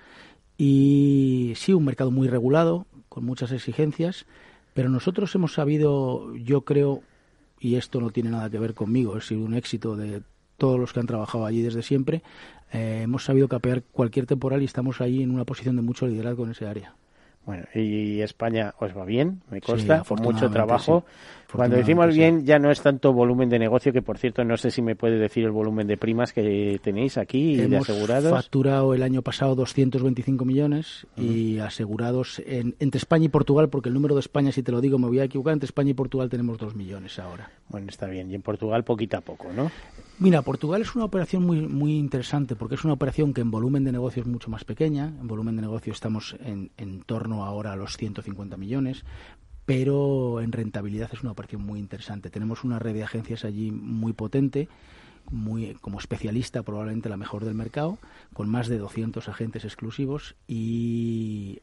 Y 0.59 1.53
sí, 1.57 1.73
un 1.73 1.85
mercado 1.85 2.11
muy 2.11 2.29
regulado, 2.29 2.87
con 3.09 3.25
muchas 3.25 3.53
exigencias, 3.53 4.27
pero 4.75 4.88
nosotros 4.88 5.35
hemos 5.35 5.53
sabido, 5.55 6.35
yo 6.37 6.62
creo, 6.62 7.03
y 7.61 7.77
esto 7.77 8.01
no 8.01 8.11
tiene 8.11 8.31
nada 8.31 8.51
que 8.51 8.59
ver 8.59 8.75
conmigo, 8.75 9.14
ha 9.14 9.20
sido 9.20 9.44
un 9.44 9.55
éxito 9.55 9.97
de 9.97 10.23
todos 10.57 10.79
los 10.79 10.92
que 10.92 11.01
han 11.01 11.07
trabajado 11.07 11.47
allí 11.47 11.62
desde 11.62 11.83
siempre, 11.83 12.23
eh, 12.73 13.01
hemos 13.05 13.25
sabido 13.25 13.49
capear 13.49 13.83
cualquier 13.83 14.27
temporal 14.27 14.62
y 14.62 14.64
estamos 14.64 15.01
ahí 15.01 15.23
en 15.23 15.31
una 15.31 15.44
posición 15.44 15.77
de 15.77 15.83
mucho 15.83 16.07
liderazgo 16.07 16.44
en 16.44 16.51
ese 16.53 16.66
área. 16.66 16.94
Bueno, 17.46 17.64
y 17.74 18.22
España 18.22 18.74
os 18.78 18.96
va 18.96 19.04
bien, 19.04 19.42
me 19.50 19.61
Sí, 19.61 19.70
consta, 19.70 20.02
con 20.04 20.20
mucho 20.20 20.48
trabajo. 20.50 21.04
sí. 21.04 21.04
Cuando 21.55 21.77
decimos 21.77 22.14
bien, 22.14 22.45
ya 22.45 22.59
no 22.59 22.71
es 22.71 22.81
tanto 22.83 23.12
volumen 23.12 23.49
de 23.49 23.59
negocio, 23.59 23.93
que 23.93 24.03
por 24.03 24.19
cierto, 24.19 24.45
no 24.45 24.57
sé 24.57 24.71
si 24.71 24.83
me 24.83 24.97
puede 24.97 25.19
decir 25.19 25.45
el 25.45 25.53
volumen 25.53 25.87
de 25.87 25.97
primas 25.97 26.33
que 26.33 26.81
tenéis 26.83 27.17
aquí 27.17 27.53
y 27.53 27.57
de 27.57 27.64
Hemos 27.64 27.88
asegurados. 27.88 28.31
facturado 28.31 28.93
el 28.95 29.03
año 29.03 29.23
pasado 29.23 29.55
225 29.55 30.45
millones 30.45 31.07
y 31.17 31.59
asegurados 31.59 32.43
en, 32.47 32.75
entre 32.81 32.99
España 32.99 33.27
y 33.27 33.29
Portugal, 33.29 33.69
porque 33.69 33.88
el 33.88 33.95
número 33.95 34.14
de 34.14 34.21
España, 34.21 34.51
si 34.53 34.62
te 34.62 34.73
lo 34.73 34.81
digo, 34.81 34.99
me 34.99 35.07
voy 35.07 35.21
a 35.21 35.25
equivocar, 35.25 35.53
entre 35.53 35.67
España 35.67 35.90
y 35.90 35.95
Portugal 35.95 36.29
tenemos 36.29 36.59
2 36.59 36.75
millones 36.75 37.19
ahora. 37.19 37.51
Bueno, 37.69 37.87
está 37.88 38.07
bien. 38.07 38.31
Y 38.31 38.35
en 38.35 38.43
Portugal 38.43 38.85
poquito 38.85 39.17
a 39.17 39.21
poco, 39.21 39.53
¿no? 39.53 39.71
Mira, 40.19 40.43
Portugal 40.43 40.83
es 40.83 40.95
una 40.95 41.05
operación 41.05 41.45
muy, 41.45 41.61
muy 41.61 41.97
interesante 41.97 42.57
porque 42.57 42.75
es 42.77 42.85
una 42.85 42.95
operación 42.95 43.33
que 43.35 43.40
en 43.40 43.51
volumen 43.51 43.85
de 43.85 43.93
negocio 43.93 44.23
es 44.23 44.29
mucho 44.29 44.51
más 44.51 44.64
pequeña. 44.64 45.07
En 45.21 45.27
volumen 45.27 45.57
de 45.57 45.62
negocio 45.62 45.93
estamos 45.93 46.37
en, 46.45 46.71
en 46.77 47.03
torno 47.03 47.45
ahora 47.45 47.73
a 47.73 47.77
los 47.77 47.97
150 47.97 48.57
millones, 48.57 49.05
pero 49.66 50.40
en 50.40 50.53
rentabilidad 50.53 51.11
es 51.12 51.22
una 51.22 51.33
operación 51.33 51.62
muy 51.62 51.79
interesante. 51.81 52.31
Tenemos 52.31 52.64
una 52.64 52.79
red 52.79 52.94
de 52.94 53.03
agencias 53.05 53.44
allí 53.44 53.70
muy 53.70 54.12
potente, 54.12 54.68
muy 55.31 55.74
como 55.81 55.98
especialista, 55.98 56.62
probablemente 56.62 57.09
la 57.09 57.16
mejor 57.16 57.44
del 57.44 57.55
mercado, 57.55 57.98
con 58.35 58.48
más 58.48 58.68
de 58.68 58.79
200 58.79 59.29
agentes 59.29 59.64
exclusivos 59.64 60.35
y 60.46 61.61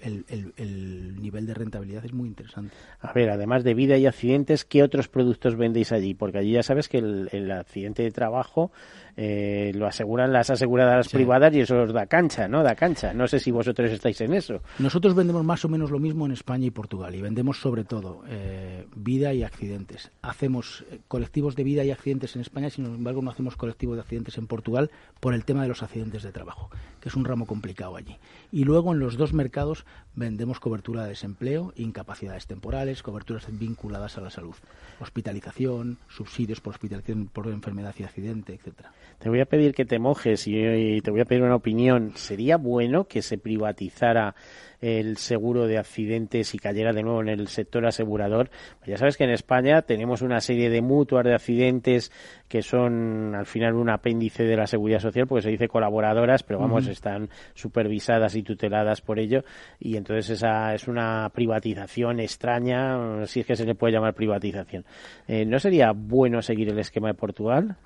el, 0.00 0.24
el- 0.28 0.52
el 0.56 1.20
nivel 1.22 1.46
de 1.46 1.54
rentabilidad 1.54 2.04
es 2.04 2.12
muy 2.12 2.28
interesante. 2.28 2.74
A 3.00 3.12
ver, 3.12 3.30
además 3.30 3.62
de 3.64 3.74
vida 3.74 3.96
y 3.98 4.06
accidentes, 4.06 4.64
¿qué 4.64 4.82
otros 4.82 5.08
productos 5.08 5.56
vendéis 5.56 5.92
allí? 5.92 6.14
Porque 6.14 6.38
allí 6.38 6.52
ya 6.52 6.62
sabes 6.62 6.88
que 6.88 6.98
el 6.98 7.50
accidente 7.52 8.02
de 8.02 8.10
trabajo 8.10 8.72
eh, 9.16 9.72
lo 9.74 9.86
aseguran 9.86 10.32
las 10.32 10.50
aseguradoras 10.50 11.06
Sí. 11.08 11.16
privadas 11.16 11.54
y 11.54 11.60
eso 11.60 11.82
os 11.82 11.92
da 11.92 12.06
cancha, 12.06 12.48
¿no? 12.48 12.62
Da 12.62 12.74
cancha. 12.74 13.12
No 13.12 13.26
sé 13.26 13.38
si 13.38 13.50
vosotros 13.50 13.90
estáis 13.90 14.20
en 14.22 14.32
eso. 14.34 14.60
Nosotros 14.78 15.14
vendemos 15.14 15.44
más 15.44 15.64
o 15.64 15.68
menos 15.68 15.90
lo 15.90 15.98
mismo 15.98 16.24
en 16.26 16.32
España 16.32 16.66
y 16.66 16.70
Portugal 16.70 17.14
y 17.14 17.20
vendemos 17.20 17.60
sobre 17.60 17.84
todo 17.84 18.22
eh, 18.28 18.86
vida 18.94 19.32
y 19.34 19.42
accidentes. 19.42 20.10
Hacemos 20.22 20.84
eh, 20.90 21.00
colectivos 21.08 21.56
de 21.56 21.64
vida 21.64 21.84
y 21.84 21.90
accidentes 21.90 22.34
en 22.36 22.42
España, 22.42 22.70
sin 22.70 22.86
embargo 22.86 23.22
no 23.22 23.30
hacemos 23.30 23.56
colectivos 23.56 23.96
de 23.96 24.02
accidentes 24.02 24.38
en 24.38 24.46
Portugal 24.46 24.90
por 25.20 25.34
el 25.34 25.44
tema 25.44 25.62
de 25.62 25.68
los 25.68 25.82
accidentes 25.82 26.22
de 26.22 26.32
trabajo, 26.32 26.70
que 27.00 27.08
es 27.08 27.14
un 27.14 27.24
ramo 27.24 27.46
complicado 27.46 27.96
allí. 27.96 28.16
Y 28.50 28.64
luego 28.64 28.92
en 28.92 28.98
los 29.00 29.16
dos 29.16 29.32
mercados 29.32 29.84
vendemos 30.14 30.60
cobertura 30.60 31.02
de 31.02 31.10
desempleo, 31.10 31.72
incapacidades 31.76 32.46
temporales, 32.46 33.02
coberturas 33.02 33.46
vinculadas 33.50 34.16
a 34.16 34.20
la 34.20 34.30
salud, 34.30 34.54
hospitalización, 35.00 35.98
subsidios 36.08 36.60
por 36.60 36.72
hospitalización 36.74 37.26
por 37.26 37.48
enfermedad 37.48 37.94
y 37.98 38.04
accidente, 38.04 38.54
etcétera. 38.54 38.92
Te 39.18 39.28
voy 39.28 39.40
a 39.40 39.46
pedir 39.46 39.74
que 39.74 39.84
te 39.84 39.98
mojes 39.98 40.46
y, 40.46 41.00
te 41.00 41.10
voy 41.10 41.20
a 41.20 41.24
pedir 41.24 41.42
una 41.42 41.54
opinión. 41.54 42.12
¿Sería 42.16 42.56
bueno 42.56 43.04
que 43.04 43.22
se 43.22 43.38
privatizara 43.38 44.34
el 44.82 45.16
seguro 45.16 45.66
de 45.66 45.78
accidentes 45.78 46.54
y 46.54 46.58
cayera 46.58 46.92
de 46.92 47.02
nuevo 47.02 47.22
en 47.22 47.28
el 47.28 47.48
sector 47.48 47.86
asegurador? 47.86 48.50
Pues 48.78 48.90
ya 48.90 48.96
sabes 48.98 49.16
que 49.16 49.24
en 49.24 49.30
España 49.30 49.82
tenemos 49.82 50.20
una 50.20 50.40
serie 50.40 50.68
de 50.68 50.82
mutuas 50.82 51.24
de 51.24 51.34
accidentes 51.34 52.12
que 52.48 52.60
son 52.60 53.34
al 53.34 53.46
final 53.46 53.74
un 53.74 53.88
apéndice 53.88 54.44
de 54.44 54.56
la 54.56 54.66
seguridad 54.66 54.98
social, 54.98 55.26
porque 55.26 55.42
se 55.42 55.48
dice 55.48 55.68
colaboradoras, 55.68 56.42
pero 56.42 56.58
vamos, 56.58 56.86
están 56.86 57.30
supervisadas 57.54 58.36
y 58.36 58.42
tuteladas 58.42 59.00
por 59.00 59.18
ello, 59.18 59.42
y 59.80 59.96
entonces 59.96 60.28
esa 60.28 60.74
es 60.74 60.86
una 60.86 61.30
privatización 61.32 62.20
extraña, 62.20 63.24
si 63.26 63.40
es 63.40 63.46
que 63.46 63.56
se 63.56 63.64
le 63.64 63.74
puede 63.74 63.94
llamar 63.94 64.12
privatización. 64.12 64.84
Eh, 65.26 65.46
¿No 65.46 65.58
sería 65.58 65.92
bueno 65.92 66.42
seguir 66.42 66.68
el 66.68 66.78
esquema 66.78 67.08
de 67.08 67.14
Portugal? 67.14 67.76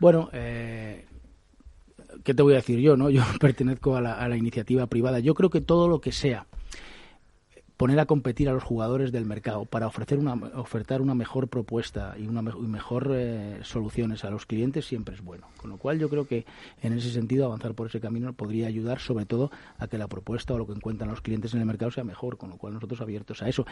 Bueno, 0.00 0.30
eh, 0.32 1.04
¿qué 2.24 2.34
te 2.34 2.42
voy 2.42 2.54
a 2.54 2.56
decir 2.56 2.78
yo? 2.80 2.96
no 2.96 3.10
Yo 3.18 3.22
pertenezco 3.40 3.96
a 3.96 4.00
la, 4.00 4.14
a 4.14 4.28
la 4.28 4.36
iniciativa 4.36 4.86
privada. 4.86 5.20
Yo 5.20 5.34
creo 5.34 5.50
que 5.50 5.60
todo 5.60 5.88
lo 5.88 6.00
que 6.00 6.12
sea 6.12 6.46
poner 7.78 8.00
a 8.00 8.06
competir 8.06 8.48
a 8.48 8.52
los 8.52 8.64
jugadores 8.64 9.12
del 9.12 9.24
mercado 9.24 9.64
para 9.64 9.86
ofrecer 9.86 10.18
una, 10.18 10.34
ofertar 10.56 11.00
una 11.00 11.14
mejor 11.14 11.46
propuesta 11.46 12.16
y 12.18 12.26
una 12.26 12.42
mejor 12.42 13.12
eh, 13.14 13.60
soluciones 13.62 14.24
a 14.24 14.30
los 14.30 14.46
clientes 14.46 14.84
siempre 14.84 15.14
es 15.14 15.22
bueno. 15.22 15.46
Con 15.56 15.70
lo 15.70 15.76
cual 15.76 16.00
yo 16.00 16.08
creo 16.08 16.26
que 16.26 16.44
en 16.82 16.92
ese 16.92 17.10
sentido 17.12 17.46
avanzar 17.46 17.74
por 17.74 17.86
ese 17.86 18.00
camino 18.00 18.32
podría 18.32 18.66
ayudar 18.66 18.98
sobre 18.98 19.26
todo 19.26 19.52
a 19.78 19.86
que 19.86 19.96
la 19.96 20.08
propuesta 20.08 20.54
o 20.54 20.58
lo 20.58 20.66
que 20.66 20.72
encuentran 20.72 21.08
los 21.08 21.20
clientes 21.20 21.54
en 21.54 21.60
el 21.60 21.66
mercado 21.66 21.92
sea 21.92 22.02
mejor, 22.02 22.36
con 22.36 22.50
lo 22.50 22.56
cual 22.56 22.74
nosotros 22.74 23.00
abiertos 23.00 23.44
a 23.44 23.48
eso. 23.48 23.64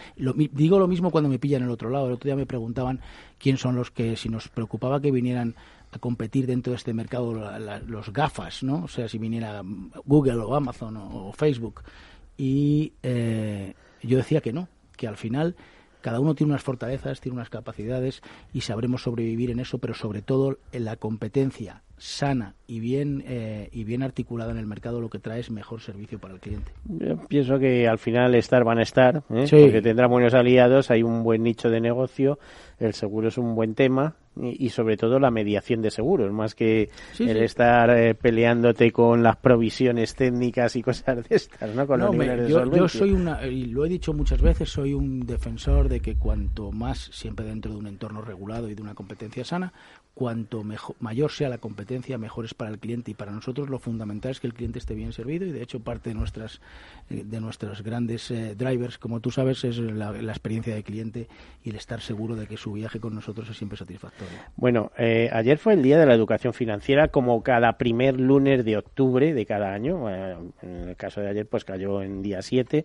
digo 0.52 0.78
lo 0.78 0.86
mismo 0.86 1.10
cuando 1.10 1.28
me 1.28 1.40
pillan 1.40 1.64
el 1.64 1.70
otro 1.70 1.90
lado. 1.90 2.06
El 2.06 2.12
otro 2.12 2.28
día 2.28 2.36
me 2.36 2.46
preguntaban 2.46 3.00
quién 3.40 3.56
son 3.56 3.74
los 3.74 3.90
que, 3.90 4.14
si 4.14 4.28
nos 4.28 4.46
preocupaba 4.46 5.00
que 5.00 5.10
vinieran 5.10 5.56
a 5.92 5.98
competir 5.98 6.46
dentro 6.46 6.72
de 6.72 6.76
este 6.76 6.92
mercado 6.92 7.32
los 7.86 8.12
gafas, 8.12 8.62
¿no? 8.62 8.84
O 8.84 8.88
sea, 8.88 9.08
si 9.08 9.18
viniera 9.18 9.62
Google 10.04 10.38
o 10.38 10.54
Amazon 10.54 10.96
o, 10.96 11.32
Facebook. 11.32 11.82
Y 12.36 12.92
eh, 13.02 13.74
yo 14.02 14.18
decía 14.18 14.40
que 14.40 14.52
no, 14.52 14.68
que 14.96 15.08
al 15.08 15.16
final 15.16 15.56
cada 16.06 16.20
uno 16.20 16.34
tiene 16.34 16.52
unas 16.52 16.62
fortalezas, 16.62 17.20
tiene 17.20 17.34
unas 17.34 17.50
capacidades 17.50 18.22
y 18.52 18.60
sabremos 18.60 19.02
sobrevivir 19.02 19.50
en 19.50 19.58
eso, 19.58 19.78
pero 19.78 19.94
sobre 19.94 20.22
todo 20.22 20.58
en 20.70 20.84
la 20.84 20.96
competencia 20.96 21.82
sana 21.98 22.54
y 22.66 22.78
bien 22.78 23.24
eh, 23.26 23.70
y 23.72 23.84
bien 23.84 24.02
articulada 24.02 24.52
en 24.52 24.58
el 24.58 24.66
mercado 24.66 25.00
lo 25.00 25.08
que 25.08 25.18
trae 25.18 25.40
es 25.40 25.50
mejor 25.50 25.80
servicio 25.80 26.18
para 26.18 26.34
el 26.34 26.40
cliente. 26.40 26.70
Yo 26.84 27.16
pienso 27.26 27.58
que 27.58 27.88
al 27.88 27.98
final 27.98 28.34
estar 28.34 28.64
van 28.64 28.78
a 28.78 28.82
estar, 28.82 29.24
¿eh? 29.30 29.46
porque 29.50 29.82
tendrá 29.82 30.06
buenos 30.06 30.34
aliados, 30.34 30.90
hay 30.90 31.02
un 31.02 31.22
buen 31.24 31.42
nicho 31.42 31.70
de 31.70 31.80
negocio, 31.80 32.38
el 32.78 32.92
seguro 32.92 33.28
es 33.28 33.38
un 33.38 33.54
buen 33.54 33.74
tema 33.74 34.14
y, 34.40 34.68
sobre 34.70 34.96
todo 34.96 35.18
la 35.18 35.30
mediación 35.30 35.82
de 35.82 35.90
seguros, 35.90 36.32
más 36.32 36.54
que 36.54 36.90
el 37.18 37.36
estar 37.38 37.90
eh, 37.90 38.14
peleándote 38.14 38.92
con 38.92 39.22
las 39.22 39.36
provisiones 39.36 40.14
técnicas 40.14 40.76
y 40.76 40.82
cosas 40.82 41.28
de 41.28 41.36
estas, 41.36 41.74
¿no? 41.74 41.86
Con 41.86 42.00
yo, 42.48 42.70
yo, 42.70 42.88
soy 42.88 43.12
una, 43.12 43.46
y 43.46 43.66
lo 43.66 43.84
he 43.84 43.88
dicho 43.88 44.12
muchas 44.12 44.42
veces, 44.42 44.68
soy 44.68 44.94
un 44.94 45.20
defensor 45.20 45.88
de 45.88 46.00
que 46.00 46.16
cuanto 46.16 46.72
más, 46.72 47.10
siempre 47.12 47.46
dentro 47.46 47.72
de 47.72 47.78
un 47.78 47.86
entorno 47.86 48.20
regulado 48.20 48.68
y 48.68 48.74
de 48.74 48.82
una 48.82 48.94
competencia 48.94 49.44
sana, 49.44 49.72
cuanto 50.16 50.64
mejor, 50.64 50.96
mayor 50.98 51.30
sea 51.30 51.50
la 51.50 51.58
competencia, 51.58 52.16
mejor 52.16 52.46
es 52.46 52.54
para 52.54 52.70
el 52.70 52.78
cliente. 52.78 53.10
Y 53.10 53.14
para 53.14 53.32
nosotros 53.32 53.68
lo 53.68 53.78
fundamental 53.78 54.30
es 54.30 54.40
que 54.40 54.46
el 54.46 54.54
cliente 54.54 54.78
esté 54.78 54.94
bien 54.94 55.12
servido 55.12 55.44
y, 55.44 55.52
de 55.52 55.62
hecho, 55.62 55.80
parte 55.80 56.08
de 56.08 56.14
nuestras 56.14 56.62
eh, 57.10 57.22
de 57.24 57.38
nuestros 57.38 57.82
grandes 57.82 58.30
eh, 58.30 58.54
drivers, 58.56 58.98
como 58.98 59.20
tú 59.20 59.30
sabes, 59.30 59.62
es 59.62 59.78
la, 59.78 60.10
experiencia 60.28 60.74
de 60.74 60.82
cliente 60.82 61.28
y 61.62 61.70
el 61.70 61.76
estar 61.76 62.00
seguro 62.00 62.34
de 62.34 62.46
que 62.46 62.56
su 62.56 62.72
viaje 62.72 62.98
con 62.98 63.14
nosotros 63.14 63.48
es 63.50 63.56
siempre 63.58 63.76
satisfactorio. 63.76 64.34
Bueno, 64.56 64.90
eh, 64.96 65.28
ayer 65.32 65.58
fue 65.58 65.74
el 65.74 65.82
Día 65.82 65.98
de 65.98 66.06
la 66.06 66.14
Educación 66.14 66.54
Financiera, 66.54 67.08
como 67.08 67.42
cada 67.42 67.76
primer 67.76 68.18
lunes 68.18 68.64
de 68.64 68.78
octubre 68.78 69.34
de 69.34 69.46
cada 69.46 69.72
año. 69.72 70.10
en 70.10 70.88
el 70.88 70.96
caso 70.96 71.20
de 71.20 71.28
ayer, 71.28 71.46
pues 71.46 71.64
cayó 71.64 72.02
en 72.02 72.22
día 72.22 72.40
7. 72.40 72.84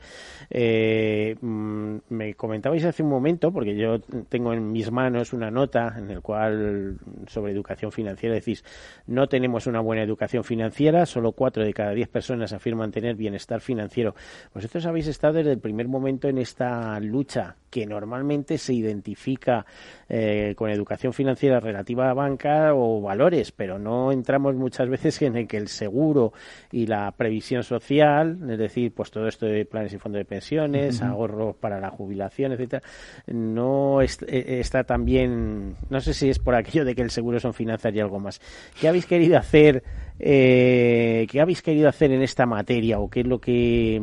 Mm, 1.42 1.96
me 2.10 2.34
comentabais 2.36 2.84
hace 2.84 3.04
un 3.04 3.10
momento, 3.10 3.54
porque 3.54 3.78
yo 3.78 4.02
tengo 4.02 4.54
en 4.54 4.72
mis 4.72 4.92
manos 4.92 5.34
una 5.34 5.50
nota 5.50 5.96
en 5.98 6.12
el 6.12 6.22
cual 6.22 7.00
sobre 7.28 7.52
educación 7.52 7.92
financiera, 7.92 8.36
decís, 8.36 8.64
no 9.08 9.28
tenemos 9.28 9.68
una 9.68 9.80
buena 9.80 10.04
educación 10.04 10.44
financiera, 10.44 11.06
solo 11.06 11.32
cuatro 11.32 11.64
de 11.64 11.74
cada 11.74 11.92
diez 11.92 12.08
personas 12.08 12.54
afirman 12.54 12.92
tener 12.92 13.16
bienestar 13.16 13.62
financiero. 13.62 14.16
Vosotros 14.54 14.86
habéis 14.86 15.08
estado 15.08 15.34
desde 15.34 15.52
el 15.52 15.60
primer 15.60 15.88
momento 15.88 16.28
en 16.28 16.38
esta 16.38 17.00
lucha 17.00 17.56
que 17.70 17.86
normalmente 17.86 18.58
se 18.58 18.74
identifica 18.74 19.66
eh, 20.10 20.54
con 20.58 20.70
educación 20.70 21.14
financiera 21.14 21.60
relativa 21.60 22.10
a 22.10 22.14
banca 22.14 22.76
o 22.76 23.02
valores, 23.02 23.52
pero 23.54 23.80
no 23.80 24.12
entramos 24.12 24.56
muchas 24.56 24.90
veces 24.90 25.22
en 25.22 25.38
el 25.38 25.48
que 25.48 25.58
el 25.58 25.70
seguro 25.70 26.34
y 26.72 26.86
la 26.86 27.12
previsión 27.14 27.64
social, 27.64 28.38
es 28.50 28.58
decir, 28.58 28.94
pues 28.94 29.10
todo 29.10 29.28
esto 29.28 29.46
de 29.46 29.66
planes 29.66 29.94
y 29.94 29.98
fondos 29.98 30.20
de 30.20 30.26
pensiones, 30.26 31.02
ahorros 31.02 31.56
para 31.56 31.80
la 31.80 31.90
jubilación, 31.90 32.52
etcétera, 32.52 32.84
no 33.28 34.02
eh, 34.02 34.10
está 34.28 34.84
también, 34.84 35.78
no 35.90 36.02
sé 36.02 36.14
si 36.14 36.30
es 36.30 36.40
por 36.40 36.56
aquello 36.56 36.84
de 36.84 36.94
que 36.94 37.02
el 37.02 37.11
seguro 37.12 37.40
son 37.40 37.54
finanzas 37.54 37.94
y 37.94 38.00
algo 38.00 38.20
más. 38.20 38.42
¿Qué 38.80 38.88
habéis 38.88 39.06
querido 39.06 39.38
hacer? 39.38 39.84
Eh, 40.20 41.28
¿Qué 41.30 41.42
habéis 41.42 41.62
querido 41.62 41.90
hacer 41.90 42.12
en 42.12 42.22
esta 42.22 42.46
materia 42.46 43.00
o 43.00 43.10
qué 43.10 43.22
es 43.22 43.28
lo 43.28 43.40
que, 43.40 44.02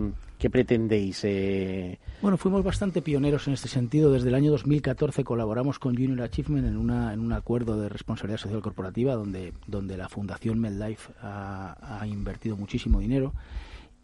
pretendéis? 0.50 1.20
Eh? 1.24 1.98
Bueno, 2.22 2.36
fuimos 2.36 2.64
bastante 2.64 3.02
pioneros 3.02 3.46
en 3.46 3.54
este 3.54 3.68
sentido. 3.68 4.12
Desde 4.12 4.28
el 4.28 4.34
año 4.34 4.50
2014 4.50 5.24
colaboramos 5.24 5.78
con 5.78 5.94
Junior 5.94 6.22
Achievement 6.22 6.66
en, 6.66 6.76
una, 6.76 7.12
en 7.12 7.20
un 7.20 7.32
acuerdo 7.32 7.80
de 7.80 7.88
responsabilidad 7.88 8.38
social 8.38 8.62
corporativa 8.62 9.14
donde, 9.14 9.52
donde 9.66 9.96
la 9.96 10.08
Fundación 10.08 10.58
MedLife 10.58 11.12
ha, 11.22 12.00
ha 12.00 12.06
invertido 12.06 12.56
muchísimo 12.56 13.00
dinero. 13.00 13.32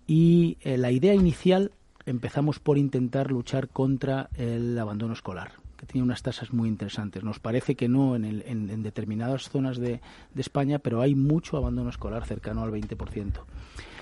Y 0.07 0.59
eh, 0.61 0.77
la 0.77 0.91
idea 0.91 1.15
inicial 1.15 1.73
empezamos 2.07 2.59
por 2.61 2.79
intentar 2.79 3.31
luchar 3.31 3.69
contra 3.69 4.29
el 4.37 4.79
abandono 4.79 5.15
escolar 5.15 5.64
tiene 5.85 6.05
unas 6.05 6.23
tasas 6.23 6.53
muy 6.53 6.69
interesantes. 6.69 7.25
Nos 7.25 7.39
parece 7.39 7.75
que 7.75 7.89
no 7.89 8.17
en, 8.17 8.25
en, 8.25 8.83
determinadas 8.83 9.49
zonas 9.49 9.79
de, 9.79 10.01
de, 10.35 10.41
España, 10.41 10.79
pero 10.79 11.01
hay 11.01 11.15
mucho 11.15 11.57
abandono 11.57 11.91
escolar 11.91 12.25
cercano 12.27 12.63
al 12.63 12.71
20%. 12.71 13.33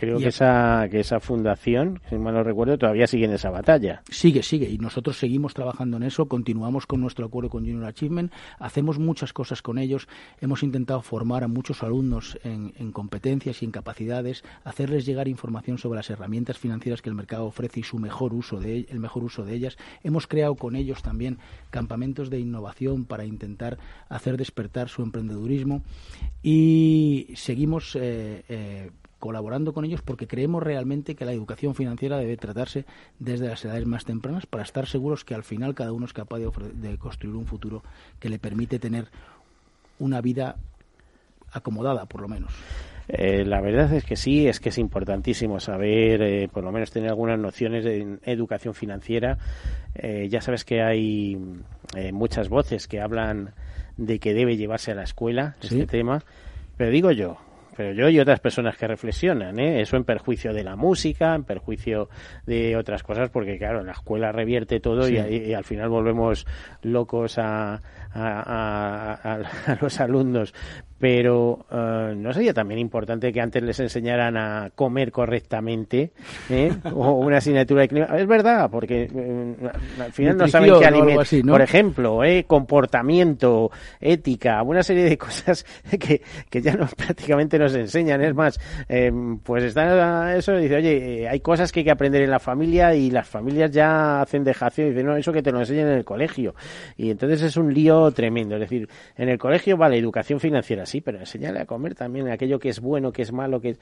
Creo 0.03 0.19
que 0.19 0.31
esa, 0.31 0.89
que 0.91 0.99
esa 0.99 1.21
fundación, 1.21 2.01
si 2.11 2.17
mal 2.17 2.35
no 2.35 2.43
recuerdo, 2.43 2.77
todavía 2.77 3.07
sigue 3.07 3.27
en 3.27 3.35
esa 3.35 3.51
batalla. 3.51 4.03
Sigue, 4.11 4.43
sigue, 4.43 4.69
y 4.69 4.77
nosotros 4.77 5.17
seguimos 5.17 5.55
trabajando 5.55 5.97
en 5.97 6.03
eso, 6.03 6.27
continuamos 6.27 6.87
con 6.87 7.01
nuestro 7.01 7.25
acuerdo 7.25 7.51
con 7.51 7.65
Junior 7.65 7.85
Achievement, 7.85 8.33
hacemos 8.59 8.99
muchas 8.99 9.33
cosas 9.33 9.63
con 9.63 9.79
ellos, 9.79 10.09
hemos 10.41 10.65
intentado 10.65 11.03
formar 11.03 11.45
a 11.45 11.47
muchos 11.47 11.85
alumnos 11.85 12.37
en, 12.43 12.73
en 12.81 12.91
competencias 12.91 13.63
y 13.63 13.65
en 13.65 13.71
capacidades, 13.71 14.43
hacerles 14.65 15.07
llegar 15.07 15.29
información 15.29 15.79
sobre 15.79 15.99
las 15.99 16.11
herramientas 16.11 16.59
financieras 16.59 17.01
que 17.01 17.09
el 17.09 17.15
mercado 17.15 17.45
ofrece 17.45 17.79
y 17.79 17.85
su 17.85 18.01
mejor 18.01 18.35
uso 18.35 18.59
de, 18.59 18.87
el 18.91 18.99
mejor 18.99 19.23
uso 19.23 19.45
de 19.45 19.55
ellas. 19.55 19.79
Hemos 20.03 20.27
creado 20.27 20.57
con 20.57 20.75
ellos 20.75 21.01
también 21.03 21.39
campamentos 21.71 22.29
de 22.29 22.41
innovación 22.41 23.05
para 23.05 23.25
intentar 23.25 23.79
hacer 24.09 24.37
despertar 24.37 24.89
su 24.89 25.05
emprendedurismo 25.05 25.83
y 26.43 27.29
seguimos 27.37 27.95
eh, 27.95 28.43
eh, 28.49 28.91
colaborando 29.23 29.73
con 29.73 29.85
ellos 29.85 30.03
porque 30.03 30.27
creemos 30.27 30.65
realmente 30.65 31.15
que 31.15 31.25
la 31.25 31.33
educación 31.33 31.77
financiera 31.77 32.19
debe 32.19 32.37
tratarse 32.37 32.87
desde 33.21 33.47
las 33.47 33.65
edades 33.65 33.87
más 33.87 34.05
tempranas 34.05 34.47
para 34.47 34.65
estar 34.65 34.89
seguros 34.89 35.25
que 35.25 35.33
al 35.33 35.45
final 35.45 35.77
cada 35.77 35.93
uno 35.93 36.07
es 36.07 36.13
capaz 36.13 36.41
de, 36.41 36.99
construir 36.99 37.37
un 37.37 37.47
futuro 37.47 37.85
que 38.19 38.29
le 38.29 38.41
permite 38.41 38.81
tener 38.81 39.07
una 40.01 40.21
vida 40.21 40.57
acomodada, 41.53 42.07
por 42.07 42.21
lo 42.21 42.27
menos. 42.27 42.53
Eh, 43.07 43.45
la 43.45 43.61
verdad 43.61 43.93
es 43.93 44.05
que 44.05 44.17
sí, 44.17 44.49
es 44.49 44.59
que 44.59 44.71
es 44.71 44.79
importantísimo 44.79 45.61
saber, 45.61 46.21
eh, 46.21 46.49
por 46.53 46.65
lo 46.65 46.73
menos 46.73 46.91
tener 46.91 47.11
algunas 47.11 47.39
nociones 47.39 47.85
de 47.85 48.19
educación 48.25 48.75
financiera. 48.75 49.39
Eh, 49.95 50.27
ya 50.31 50.41
sabes 50.41 50.65
que 50.65 50.83
hay 50.83 51.39
muchas 52.13 52.49
voces 52.49 52.89
que 52.89 53.01
hablan 53.01 53.55
de 53.97 54.19
que 54.19 54.35
debe 54.35 54.57
llevarse 54.57 54.91
a 54.91 54.97
la 54.97 55.05
escuela 55.05 55.55
este 55.63 55.87
tema, 55.87 56.25
pero 56.77 56.91
digo 56.91 57.13
yo, 57.13 57.39
pero 57.77 57.93
yo 57.93 58.09
y 58.09 58.21
otras 58.21 58.41
personas 58.41 58.77
que 58.77 58.87
reflexionan, 58.87 59.59
¿eh? 59.59 59.81
eso 59.81 59.97
en 59.97 60.05
perjuicio 60.05 60.53
de 60.53 60.65
la 60.65 60.77
música, 60.77 61.35
en 61.35 61.45
perjuicio 61.45 62.09
de 62.47 62.77
otras 62.77 63.03
cosas, 63.03 63.31
porque 63.31 63.59
claro, 63.59 63.83
la 63.83 63.93
escuela 63.93 64.33
revierte 64.33 64.81
todo 64.81 65.09
y, 65.09 65.53
al 65.55 65.65
final 65.65 65.89
volvemos 65.89 66.47
locos 66.83 67.39
a, 67.39 67.81
a, 68.15 69.79
los 69.81 70.01
alumnos 70.01 70.55
pero 71.03 71.67
eh, 71.69 72.15
¿no 72.17 72.33
sería 72.33 72.55
también 72.55 72.79
importante 72.79 73.33
que 73.33 73.41
antes 73.41 73.61
les 73.61 73.81
enseñaran 73.81 74.37
a 74.37 74.71
comer 74.73 75.11
correctamente? 75.11 76.13
¿eh? 76.49 76.73
o 76.95 77.15
una 77.15 77.39
asignatura 77.39 77.83
de 77.83 77.89
clima. 77.89 78.07
Es 78.17 78.29
verdad, 78.29 78.71
porque 78.71 79.11
eh, 79.13 79.55
al 79.99 80.13
final 80.13 80.37
no 80.37 80.47
saben 80.47 80.73
qué 80.79 80.87
alimentos. 80.87 81.29
Por 81.45 81.61
ejemplo, 81.61 82.21
comportamiento, 82.47 83.73
ética, 84.01 84.63
una 84.63 84.85
serie 84.85 85.03
de 85.03 85.19
cosas 85.19 85.67
que, 85.91 86.23
que 86.49 86.63
ya 86.63 86.77
no 86.77 86.87
prácticamente 86.87 87.59
nos 87.59 87.75
enseñan. 87.75 88.23
Es 88.23 88.37
más, 88.37 88.61
pues 89.43 89.65
están 89.65 90.37
eso 90.37 90.57
dice, 90.57 90.77
oye, 90.77 91.29
hay 91.29 91.41
cosas 91.41 91.73
que 91.73 91.81
hay 91.81 91.85
que 91.85 91.91
aprender 91.91 92.23
en 92.23 92.31
la 92.31 92.39
familia 92.39 92.95
y 92.95 93.11
las 93.11 93.27
familias 93.27 93.73
ya 93.73 94.21
hacen 94.21 94.45
dejación 94.45 94.87
y 94.87 94.91
dicen, 94.91 95.07
no, 95.07 95.17
eso 95.17 95.33
que 95.33 95.43
te 95.43 95.51
lo 95.51 95.59
enseñan 95.59 95.89
en 95.89 95.95
el 95.95 96.05
colegio. 96.05 96.55
Y 96.97 97.11
entonces 97.11 97.43
es 97.43 97.57
un 97.57 97.75
lío 97.75 98.09
tremendo. 98.13 98.55
Es 98.55 98.61
decir, 98.61 98.89
en 99.17 99.29
el 99.31 99.39
colegio, 99.39 99.77
vale, 99.77 99.99
educación 99.99 100.39
financiera 100.39 100.87
sí, 100.93 101.01
pero 101.01 101.19
enséñale 101.19 101.61
a 101.61 101.67
comer 101.67 101.95
también 101.95 102.29
aquello 102.29 102.59
que 102.59 102.69
es 102.69 102.79
bueno, 102.79 103.13
que 103.13 103.23
es 103.23 103.33
malo, 103.33 103.61
que 103.63 103.71
es 103.71 103.79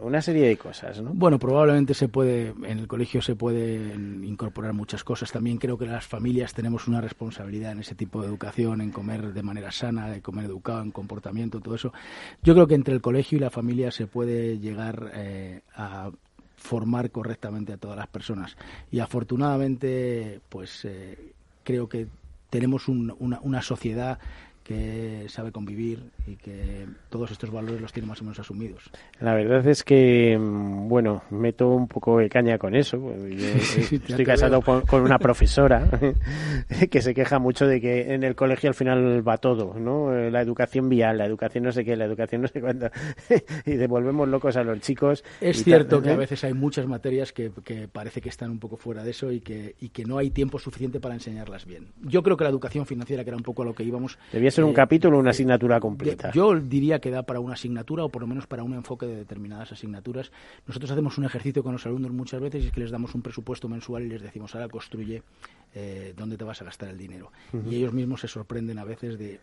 una 0.00 0.22
serie 0.22 0.48
de 0.48 0.56
cosas, 0.56 1.00
¿no? 1.02 1.10
Bueno, 1.12 1.38
probablemente 1.38 1.92
se 1.92 2.08
puede, 2.08 2.54
en 2.64 2.78
el 2.78 2.88
colegio 2.88 3.20
se 3.20 3.36
puede 3.36 3.94
incorporar 3.94 4.72
muchas 4.72 5.04
cosas. 5.04 5.30
También 5.30 5.58
creo 5.58 5.76
que 5.76 5.84
las 5.84 6.06
familias 6.06 6.54
tenemos 6.54 6.88
una 6.88 7.02
responsabilidad 7.02 7.72
en 7.72 7.80
ese 7.80 7.94
tipo 7.94 8.22
de 8.22 8.28
educación, 8.28 8.80
en 8.80 8.90
comer 8.90 9.34
de 9.34 9.42
manera 9.42 9.70
sana, 9.70 10.08
de 10.08 10.22
comer 10.22 10.46
educado, 10.46 10.82
en 10.82 10.90
comportamiento, 10.90 11.60
todo 11.60 11.74
eso. 11.74 11.92
Yo 12.42 12.54
creo 12.54 12.66
que 12.66 12.74
entre 12.74 12.94
el 12.94 13.02
colegio 13.02 13.36
y 13.36 13.40
la 13.42 13.50
familia 13.50 13.90
se 13.90 14.06
puede 14.06 14.58
llegar 14.58 15.10
eh, 15.14 15.60
a 15.76 16.10
formar 16.56 17.10
correctamente 17.10 17.74
a 17.74 17.76
todas 17.76 17.98
las 17.98 18.08
personas. 18.08 18.56
Y 18.90 19.00
afortunadamente, 19.00 20.40
pues 20.48 20.86
eh, 20.86 21.32
creo 21.62 21.90
que 21.90 22.06
tenemos 22.48 22.88
una, 22.88 23.14
una 23.18 23.60
sociedad 23.60 24.18
que 24.64 25.26
sabe 25.28 25.52
convivir 25.52 26.10
y 26.26 26.36
que 26.36 26.86
todos 27.10 27.30
estos 27.30 27.50
valores 27.50 27.80
los 27.80 27.92
tiene 27.92 28.08
más 28.08 28.20
o 28.20 28.24
menos 28.24 28.38
asumidos. 28.38 28.90
La 29.20 29.34
verdad 29.34 29.66
es 29.66 29.84
que, 29.84 30.38
mm, 30.38 30.88
bueno, 30.88 31.22
meto 31.30 31.68
un 31.68 31.86
poco 31.86 32.18
de 32.18 32.28
caña 32.28 32.58
con 32.58 32.74
eso. 32.74 32.96
estoy 33.28 34.24
casado 34.24 34.62
con, 34.62 34.82
una 35.02 35.18
profesora 35.18 35.88
que 36.90 37.02
se 37.02 37.14
queja 37.14 37.38
mucho 37.38 37.66
de 37.66 37.80
que 37.80 38.14
en 38.14 38.24
el 38.24 38.34
colegio 38.34 38.68
al 38.68 38.74
final 38.74 39.26
va 39.26 39.38
todo, 39.38 39.74
¿no? 39.78 40.12
La 40.30 40.40
educación 40.40 40.88
vial, 40.88 41.18
la 41.18 41.26
educación 41.26 41.64
no 41.64 41.72
sé 41.72 41.84
qué, 41.84 41.96
la 41.96 42.04
educación 42.04 42.42
no 42.42 42.48
sé 42.48 42.60
cuánto. 42.60 42.90
y 43.66 43.72
devolvemos 43.72 44.28
locos 44.28 44.56
a 44.56 44.64
los 44.64 44.80
chicos. 44.80 45.24
Es 45.40 45.62
cierto 45.62 46.00
que 46.00 46.10
a 46.10 46.14
¿eh? 46.14 46.16
veces 46.16 46.42
hay 46.44 46.54
muchas 46.54 46.86
materias 46.86 47.32
que, 47.32 47.50
que, 47.64 47.88
parece 47.88 48.20
que 48.20 48.28
están 48.28 48.50
un 48.50 48.58
poco 48.58 48.76
fuera 48.76 49.04
de 49.04 49.10
eso 49.10 49.30
y 49.30 49.40
que, 49.40 49.74
y 49.80 49.90
que 49.90 50.04
no 50.04 50.18
hay 50.18 50.30
tiempo 50.30 50.58
suficiente 50.58 51.00
para 51.00 51.14
enseñarlas 51.14 51.66
bien. 51.66 51.88
Yo 52.02 52.22
creo 52.22 52.36
que 52.36 52.44
la 52.44 52.50
educación 52.50 52.86
financiera, 52.86 53.24
que 53.24 53.30
era 53.30 53.36
un 53.36 53.42
poco 53.42 53.62
a 53.62 53.64
lo 53.66 53.74
que 53.74 53.84
íbamos, 53.84 54.18
ser 54.30 54.64
un 54.64 54.70
eh, 54.70 54.74
capítulo 54.74 55.18
una 55.18 55.30
asignatura 55.30 55.80
completa. 55.80 56.13
Yo 56.32 56.58
diría 56.60 57.00
que 57.00 57.10
da 57.10 57.22
para 57.22 57.40
una 57.40 57.54
asignatura 57.54 58.04
o 58.04 58.08
por 58.08 58.22
lo 58.22 58.28
menos 58.28 58.46
para 58.46 58.62
un 58.62 58.74
enfoque 58.74 59.06
de 59.06 59.16
determinadas 59.16 59.72
asignaturas. 59.72 60.32
Nosotros 60.66 60.90
hacemos 60.90 61.18
un 61.18 61.24
ejercicio 61.24 61.62
con 61.62 61.72
los 61.72 61.86
alumnos 61.86 62.12
muchas 62.12 62.40
veces 62.40 62.64
y 62.64 62.66
es 62.66 62.72
que 62.72 62.80
les 62.80 62.90
damos 62.90 63.14
un 63.14 63.22
presupuesto 63.22 63.68
mensual 63.68 64.04
y 64.04 64.08
les 64.08 64.22
decimos, 64.22 64.54
ahora 64.54 64.68
construye 64.68 65.22
eh, 65.74 66.14
dónde 66.16 66.36
te 66.36 66.44
vas 66.44 66.62
a 66.62 66.64
gastar 66.64 66.88
el 66.90 66.98
dinero. 66.98 67.32
Y 67.68 67.76
ellos 67.76 67.92
mismos 67.92 68.20
se 68.20 68.28
sorprenden 68.28 68.78
a 68.78 68.84
veces 68.84 69.18
de, 69.18 69.40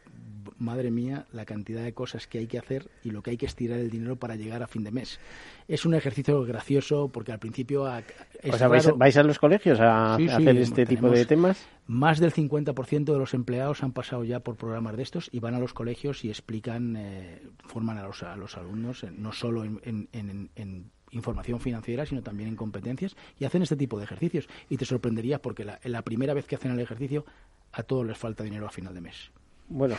madre 0.57 0.91
mía, 0.91 1.25
la 1.32 1.45
cantidad 1.45 1.84
de 1.84 1.93
cosas 1.93 2.27
que 2.27 2.38
hay 2.38 2.47
que 2.47 2.57
hacer 2.57 2.89
y 3.03 3.11
lo 3.11 3.21
que 3.21 3.32
hay 3.32 3.38
que 3.38 3.45
estirar 3.45 3.79
el 3.79 3.89
dinero 3.89 4.15
para 4.15 4.36
llegar 4.36 4.63
a 4.63 4.67
fin 4.67 4.84
de 4.84 4.91
mes. 4.91 5.19
Es 5.67 5.86
un 5.86 5.93
ejercicio 5.93 6.43
gracioso 6.43 7.09
porque 7.09 7.32
al 7.32 7.39
principio... 7.39 7.84
o 7.84 8.57
sea, 8.57 8.67
vais, 8.67 9.17
a 9.17 9.23
los 9.23 9.39
colegios 9.39 9.79
a, 9.79 10.15
hacer 10.15 10.57
este 10.57 10.86
tipo 10.86 11.09
de 11.09 11.25
temas? 11.25 11.67
Más 11.88 12.19
del 12.19 12.32
50% 12.32 13.05
de 13.11 13.17
los 13.17 13.34
empleados 13.34 13.84
han 13.84 13.91
pasado 13.91 14.23
ya 14.23 14.39
por 14.39 14.55
programas 14.55 14.95
de 14.95 15.03
estos 15.03 15.29
y 15.32 15.39
van 15.39 15.55
a 15.55 15.59
los 15.59 15.73
colegios 15.73 16.23
y 16.23 16.29
explican, 16.29 16.95
eh, 16.95 17.41
forman 17.65 17.97
a 17.97 18.03
los, 18.03 18.23
a 18.23 18.36
los 18.36 18.55
alumnos, 18.57 19.03
eh, 19.03 19.11
no 19.11 19.34
solo 19.34 19.63
en, 19.65 20.91
información 21.12 21.59
financiera, 21.59 22.05
sino 22.05 22.24
también 22.24 22.49
en 22.49 22.55
competencias, 22.55 23.16
y 23.39 23.45
hacen 23.45 23.62
este 23.62 23.76
tipo 23.76 23.97
de 23.97 24.05
ejercicios. 24.05 24.47
Y 24.70 24.78
te 24.78 24.86
sorprenderías 24.86 25.39
porque 25.39 25.66
la, 25.66 25.80
la 25.84 26.01
primera 26.03 26.34
vez 26.34 26.45
que 26.45 26.55
hacen 26.55 26.72
el 26.72 26.80
ejercicio, 26.80 27.26
a 27.72 27.84
todos 27.84 28.05
les 28.05 28.18
falta 28.18 28.43
dinero 28.43 28.66
a 28.66 28.72
final 28.72 28.93
de 28.93 29.01
mes. 29.01 29.32
Bueno, 29.74 29.95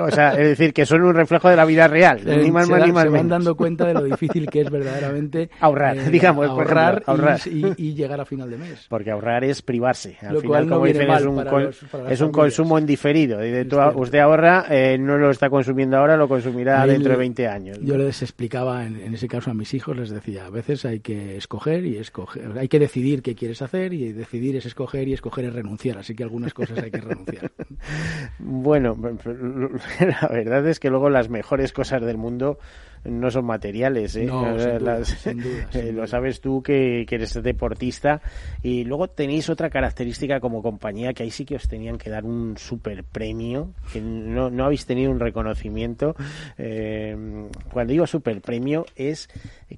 o 0.00 0.10
sea, 0.10 0.32
es 0.32 0.48
decir, 0.48 0.72
que 0.72 0.84
son 0.84 1.02
un 1.02 1.14
reflejo 1.14 1.48
de 1.48 1.54
la 1.54 1.64
vida 1.64 1.86
real, 1.86 2.20
ni 2.24 2.50
más 2.50 2.66
se, 2.66 2.80
ni 2.80 2.90
más 2.90 3.04
se 3.04 3.08
van 3.10 3.28
dando 3.28 3.56
cuenta 3.56 3.86
de 3.86 3.94
lo 3.94 4.02
difícil 4.02 4.48
que 4.50 4.62
es 4.62 4.70
verdaderamente 4.70 5.50
ahorrar, 5.60 5.96
eh, 5.98 6.10
digamos, 6.10 6.48
ahorrar, 6.48 7.04
Y, 7.46 7.94
llegar 7.94 8.20
a 8.20 8.24
final 8.24 8.50
de 8.50 8.58
mes. 8.58 8.86
Porque 8.88 9.12
ahorrar 9.12 9.44
es 9.44 9.62
privarse. 9.62 10.16
Al 10.20 10.34
lo 10.34 10.40
final, 10.40 10.68
como 10.68 10.84
dicen, 10.84 11.08
es 11.10 11.24
un, 11.24 11.72
es 12.10 12.20
un 12.20 12.32
consumo 12.32 12.76
indiferido. 12.76 13.38
usted 13.94 14.18
ahorra, 14.18 14.66
eh, 14.68 14.98
no 14.98 15.16
lo 15.16 15.30
está 15.30 15.48
consumiendo 15.48 15.96
ahora, 15.96 16.16
lo 16.16 16.26
consumirá 16.26 16.84
dentro 16.84 17.12
de 17.12 17.18
20 17.18 17.46
años. 17.46 17.78
Yo 17.80 17.96
les 17.96 18.20
explicaba, 18.22 18.84
en, 18.84 19.00
en, 19.00 19.14
ese 19.14 19.28
caso 19.28 19.52
a 19.52 19.54
mis 19.54 19.72
hijos, 19.74 19.96
les 19.96 20.10
decía, 20.10 20.46
a 20.46 20.50
veces 20.50 20.84
hay 20.84 20.98
que 21.00 21.36
escoger 21.36 21.86
y 21.86 21.98
escoger, 21.98 22.58
hay 22.58 22.68
que 22.68 22.80
decidir 22.80 23.22
qué 23.22 23.36
quieres 23.36 23.62
hacer 23.62 23.92
y 23.92 24.12
decidir 24.12 24.56
es 24.56 24.66
escoger 24.66 25.06
y 25.06 25.12
escoger 25.12 25.44
es 25.44 25.52
renunciar. 25.52 25.98
Así 25.98 26.16
que 26.16 26.24
algunas 26.24 26.52
cosas 26.52 26.78
hay 26.78 26.90
que 26.90 27.00
renunciar. 27.00 27.52
bueno, 28.38 28.87
la 30.00 30.28
verdad 30.28 30.66
es 30.66 30.80
que 30.80 30.90
luego 30.90 31.10
las 31.10 31.28
mejores 31.28 31.72
cosas 31.72 32.02
del 32.02 32.16
mundo 32.16 32.58
no 33.04 33.30
son 33.30 33.44
materiales. 33.44 34.16
¿eh? 34.16 34.28
eh 34.28 35.92
lo 35.92 36.06
sabes 36.06 36.40
tú 36.40 36.62
que, 36.62 37.06
eres 37.08 37.42
deportista. 37.42 38.20
Y 38.62 38.84
luego 38.84 39.08
tenéis 39.08 39.48
otra 39.48 39.70
característica 39.70 40.40
como 40.40 40.62
compañía 40.62 41.12
que 41.12 41.22
ahí 41.22 41.30
sí 41.30 41.44
que 41.44 41.56
os 41.56 41.68
tenían 41.68 41.98
que 41.98 42.10
dar 42.10 42.24
un 42.24 42.56
super 42.56 43.04
premio, 43.04 43.72
que 43.92 44.00
no, 44.00 44.50
no 44.50 44.64
habéis 44.64 44.86
tenido 44.86 45.10
un 45.10 45.20
reconocimiento. 45.20 46.14
Eh, 46.56 47.16
cuando 47.72 47.92
digo 47.92 48.06
super 48.06 48.40
premio 48.40 48.86
es 48.96 49.28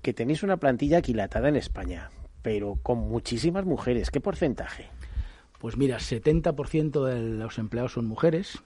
que 0.03 0.13
tenéis 0.13 0.43
una 0.43 0.57
plantilla 0.57 0.99
aquilatada 0.99 1.49
en 1.49 1.57
España, 1.57 2.11
pero 2.43 2.79
con 2.83 2.99
muchísimas 2.99 3.65
mujeres. 3.65 4.11
¿Qué 4.11 4.21
porcentaje? 4.21 4.87
Pues 5.61 5.77
mira, 5.77 5.99
70% 5.99 7.05
de 7.05 7.21
los 7.21 7.59
empleados 7.59 7.93
son 7.93 8.07
mujeres, 8.07 8.63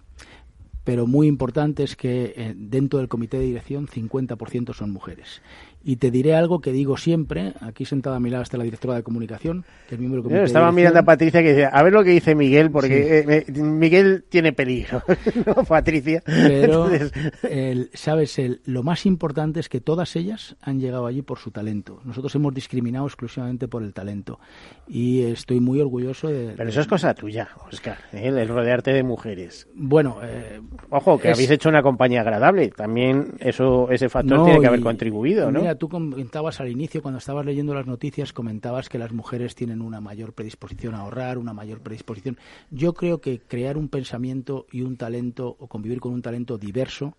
pero 0.85 1.07
muy 1.07 1.26
importante 1.26 1.82
es 1.82 1.97
que 1.97 2.35
eh, 2.37 2.55
dentro 2.57 2.99
del 2.99 3.09
comité 3.09 3.39
de 3.39 3.47
dirección 3.47 3.89
50% 3.89 4.74
son 4.74 4.91
mujeres. 4.91 5.43
Y 5.87 5.97
te 5.97 6.11
diré 6.11 6.35
algo 6.35 6.61
que 6.61 6.72
digo 6.72 6.97
siempre, 6.97 7.53
aquí 7.61 7.85
sentada 7.85 8.16
a 8.16 8.20
mi 8.20 8.30
lado 8.30 8.43
está 8.43 8.57
la 8.57 8.64
directora 8.64 8.95
de 8.97 9.03
comunicación, 9.03 9.66
que 9.87 9.97
es 9.97 9.99
miembro 9.99 10.22
del 10.22 10.30
comité 10.30 10.45
Estaba 10.45 10.72
mirando 10.72 10.99
a 10.99 11.03
Patricia 11.03 11.43
que 11.43 11.49
decía, 11.51 11.68
a 11.68 11.82
ver 11.82 11.93
lo 11.93 12.03
que 12.03 12.11
dice 12.11 12.35
Miguel, 12.35 12.70
porque 12.70 13.45
eh, 13.47 13.53
Miguel 13.53 14.24
tiene 14.30 14.55
peligro, 14.55 15.03
¿no, 15.47 15.62
Patricia? 15.64 16.22
Pero, 16.24 16.89
¿sabes? 17.93 18.39
El, 18.39 18.62
lo 18.64 18.82
más 18.82 19.05
importante 19.05 19.61
es 19.61 19.68
que 19.68 19.82
todas 19.82 20.16
ellas 20.16 20.57
han 20.62 20.80
llegado 20.80 21.07
allí 21.07 21.20
por 21.20 21.39
su 21.39 21.51
talento. 21.51 22.01
Nosotros 22.05 22.35
hemos 22.35 22.55
discriminado 22.55 23.07
exclusivamente 23.07 23.68
por 23.68 23.82
el 23.82 23.93
talento. 23.93 24.41
Y 24.89 25.22
estoy 25.24 25.61
muy 25.61 25.80
orgulloso 25.80 26.28
de... 26.28 26.55
Pero 26.57 26.70
eso 26.70 26.80
es 26.80 26.87
cosa 26.87 27.12
tuya, 27.12 27.51
Oscar, 27.70 27.99
¿eh? 28.12 28.28
el 28.28 28.49
rodearte 28.49 28.93
de 28.93 29.03
mujeres. 29.03 29.68
Bueno... 29.74 30.16
Eh, 30.22 30.61
Ojo, 30.89 31.18
que 31.18 31.30
habéis 31.30 31.51
hecho 31.51 31.68
una 31.68 31.82
compañía 31.82 32.22
agradable. 32.22 32.68
También 32.68 33.35
eso 33.41 33.91
ese 33.91 34.09
factor 34.09 34.45
tiene 34.45 34.61
que 34.61 34.66
haber 34.66 34.80
contribuido, 34.80 35.51
¿no? 35.51 35.73
Tú 35.76 35.88
comentabas 35.88 36.60
al 36.60 36.68
inicio, 36.68 37.02
cuando 37.02 37.18
estabas 37.18 37.46
leyendo 37.46 37.74
las 37.74 37.86
noticias, 37.86 38.32
comentabas 38.32 38.88
que 38.88 38.98
las 38.98 39.12
mujeres 39.12 39.54
tienen 39.54 39.80
una 39.80 40.00
mayor 40.00 40.32
predisposición 40.32 40.94
a 40.94 41.00
ahorrar, 41.00 41.38
una 41.38 41.52
mayor 41.52 41.80
predisposición. 41.80 42.38
Yo 42.70 42.94
creo 42.94 43.20
que 43.20 43.40
crear 43.40 43.76
un 43.76 43.88
pensamiento 43.88 44.66
y 44.70 44.82
un 44.82 44.96
talento, 44.96 45.56
o 45.58 45.66
convivir 45.66 46.00
con 46.00 46.12
un 46.12 46.22
talento 46.22 46.58
diverso 46.58 47.16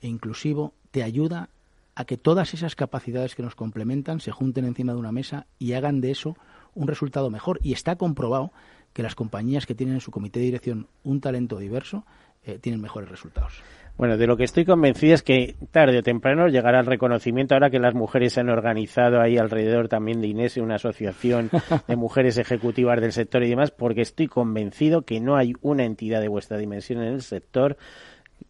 e 0.00 0.08
inclusivo, 0.08 0.72
te 0.90 1.02
ayuda 1.02 1.48
a 1.94 2.04
que 2.04 2.16
todas 2.16 2.54
esas 2.54 2.74
capacidades 2.74 3.34
que 3.34 3.42
nos 3.42 3.54
complementan 3.54 4.20
se 4.20 4.30
junten 4.30 4.64
encima 4.64 4.92
de 4.92 4.98
una 4.98 5.12
mesa 5.12 5.46
y 5.58 5.72
hagan 5.74 6.00
de 6.00 6.10
eso 6.10 6.36
un 6.74 6.88
resultado 6.88 7.30
mejor. 7.30 7.58
Y 7.62 7.72
está 7.72 7.96
comprobado 7.96 8.52
que 8.92 9.02
las 9.02 9.14
compañías 9.14 9.66
que 9.66 9.74
tienen 9.74 9.96
en 9.96 10.00
su 10.00 10.10
comité 10.10 10.40
de 10.40 10.46
dirección 10.46 10.88
un 11.04 11.20
talento 11.20 11.58
diverso 11.58 12.04
eh, 12.44 12.58
tienen 12.58 12.80
mejores 12.80 13.08
resultados. 13.08 13.62
Bueno, 13.96 14.16
de 14.16 14.26
lo 14.26 14.36
que 14.36 14.44
estoy 14.44 14.64
convencido 14.64 15.14
es 15.14 15.22
que 15.22 15.54
tarde 15.70 15.98
o 15.98 16.02
temprano 16.02 16.48
llegará 16.48 16.80
el 16.80 16.86
reconocimiento 16.86 17.54
ahora 17.54 17.70
que 17.70 17.78
las 17.78 17.94
mujeres 17.94 18.32
se 18.32 18.40
han 18.40 18.48
organizado 18.48 19.20
ahí 19.20 19.38
alrededor 19.38 19.88
también 19.88 20.20
de 20.20 20.28
Inés, 20.28 20.56
una 20.56 20.76
asociación 20.76 21.50
de 21.86 21.96
mujeres 21.96 22.38
ejecutivas 22.38 23.00
del 23.00 23.12
sector 23.12 23.42
y 23.42 23.50
demás, 23.50 23.70
porque 23.70 24.00
estoy 24.00 24.26
convencido 24.28 25.02
que 25.02 25.20
no 25.20 25.36
hay 25.36 25.52
una 25.60 25.84
entidad 25.84 26.20
de 26.20 26.28
vuestra 26.28 26.56
dimensión 26.58 27.02
en 27.02 27.12
el 27.14 27.22
sector 27.22 27.76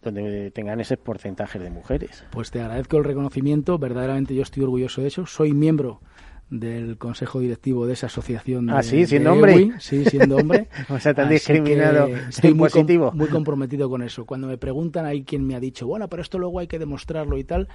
donde 0.01 0.51
tengan 0.51 0.81
ese 0.81 0.97
porcentaje 0.97 1.59
de 1.59 1.71
mujeres. 1.71 2.25
Pues 2.31 2.51
te 2.51 2.61
agradezco 2.61 2.97
el 2.97 3.05
reconocimiento, 3.05 3.79
verdaderamente 3.79 4.35
yo 4.35 4.43
estoy 4.43 4.63
orgulloso 4.63 5.03
de 5.03 5.09
eso, 5.09 5.27
soy 5.27 5.53
miembro 5.53 6.01
del 6.51 6.99
consejo 6.99 7.41
directivo 7.41 7.87
de 7.87 7.95
esa 7.95 8.07
asociación. 8.07 8.69
Ah, 8.71 8.83
sí, 8.83 9.07
siendo 9.07 9.33
hombre. 9.33 9.73
sí, 9.79 10.05
siendo 10.05 10.37
hombre. 10.37 10.69
o 10.89 10.99
sea, 10.99 11.15
tan 11.15 11.29
discriminado. 11.29 12.09
Estoy 12.09 12.55
muy, 12.55 12.69
muy 13.15 13.29
comprometido 13.29 13.89
con 13.89 14.03
eso. 14.03 14.27
Cuando 14.27 14.47
me 14.47 14.59
preguntan, 14.59 15.07
hay 15.07 15.25
quien 15.25 15.47
me 15.47 15.55
ha 15.55 15.61
dicho, 15.61 15.87
bueno, 15.87 16.09
pero 16.09 16.23
esto 16.23 16.39
luego 16.39 16.59
hay 16.59 16.67
que 16.67 16.79
demostrarlo 16.79 17.39
y 17.39 17.45
tal. 17.45 17.69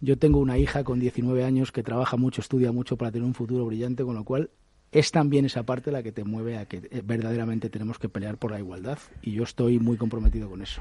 Yo 0.00 0.18
tengo 0.18 0.38
una 0.38 0.58
hija 0.58 0.84
con 0.84 1.00
19 1.00 1.44
años 1.44 1.72
que 1.72 1.82
trabaja 1.82 2.16
mucho, 2.16 2.40
estudia 2.40 2.70
mucho 2.70 2.96
para 2.96 3.10
tener 3.10 3.26
un 3.26 3.34
futuro 3.34 3.64
brillante, 3.64 4.04
con 4.04 4.14
lo 4.14 4.24
cual 4.24 4.50
es 4.92 5.10
también 5.10 5.44
esa 5.44 5.64
parte 5.64 5.90
la 5.90 6.02
que 6.02 6.12
te 6.12 6.24
mueve 6.24 6.56
a 6.56 6.66
que 6.66 6.78
eh, 6.78 7.02
verdaderamente 7.04 7.68
tenemos 7.68 7.98
que 7.98 8.08
pelear 8.08 8.38
por 8.38 8.50
la 8.50 8.58
igualdad 8.58 8.98
y 9.22 9.32
yo 9.32 9.42
estoy 9.42 9.78
muy 9.78 9.96
comprometido 9.96 10.48
con 10.48 10.62
eso. 10.62 10.80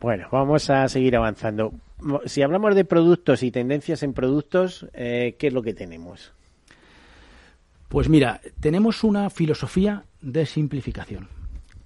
Bueno, 0.00 0.28
vamos 0.32 0.70
a 0.70 0.88
seguir 0.88 1.16
avanzando. 1.16 1.72
Si 2.26 2.42
hablamos 2.42 2.74
de 2.74 2.84
productos 2.84 3.42
y 3.42 3.50
tendencias 3.50 4.02
en 4.02 4.12
productos, 4.12 4.86
eh, 4.92 5.36
¿qué 5.38 5.48
es 5.48 5.52
lo 5.52 5.62
que 5.62 5.74
tenemos? 5.74 6.32
Pues 7.94 8.08
mira, 8.08 8.40
tenemos 8.58 9.04
una 9.04 9.30
filosofía 9.30 10.04
de 10.20 10.46
simplificación 10.46 11.28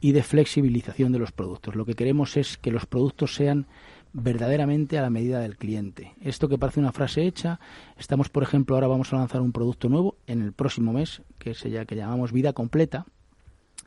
y 0.00 0.12
de 0.12 0.22
flexibilización 0.22 1.12
de 1.12 1.18
los 1.18 1.32
productos. 1.32 1.76
Lo 1.76 1.84
que 1.84 1.92
queremos 1.92 2.38
es 2.38 2.56
que 2.56 2.70
los 2.70 2.86
productos 2.86 3.34
sean 3.34 3.66
verdaderamente 4.14 4.96
a 4.96 5.02
la 5.02 5.10
medida 5.10 5.40
del 5.40 5.58
cliente. 5.58 6.14
Esto 6.22 6.48
que 6.48 6.56
parece 6.56 6.80
una 6.80 6.92
frase 6.92 7.26
hecha, 7.26 7.60
estamos, 7.98 8.30
por 8.30 8.42
ejemplo, 8.42 8.74
ahora 8.74 8.86
vamos 8.86 9.12
a 9.12 9.18
lanzar 9.18 9.42
un 9.42 9.52
producto 9.52 9.90
nuevo 9.90 10.16
en 10.26 10.40
el 10.40 10.54
próximo 10.54 10.94
mes, 10.94 11.20
que 11.38 11.50
es 11.50 11.62
ya 11.64 11.84
que 11.84 11.94
llamamos 11.94 12.32
vida 12.32 12.54
completa, 12.54 13.04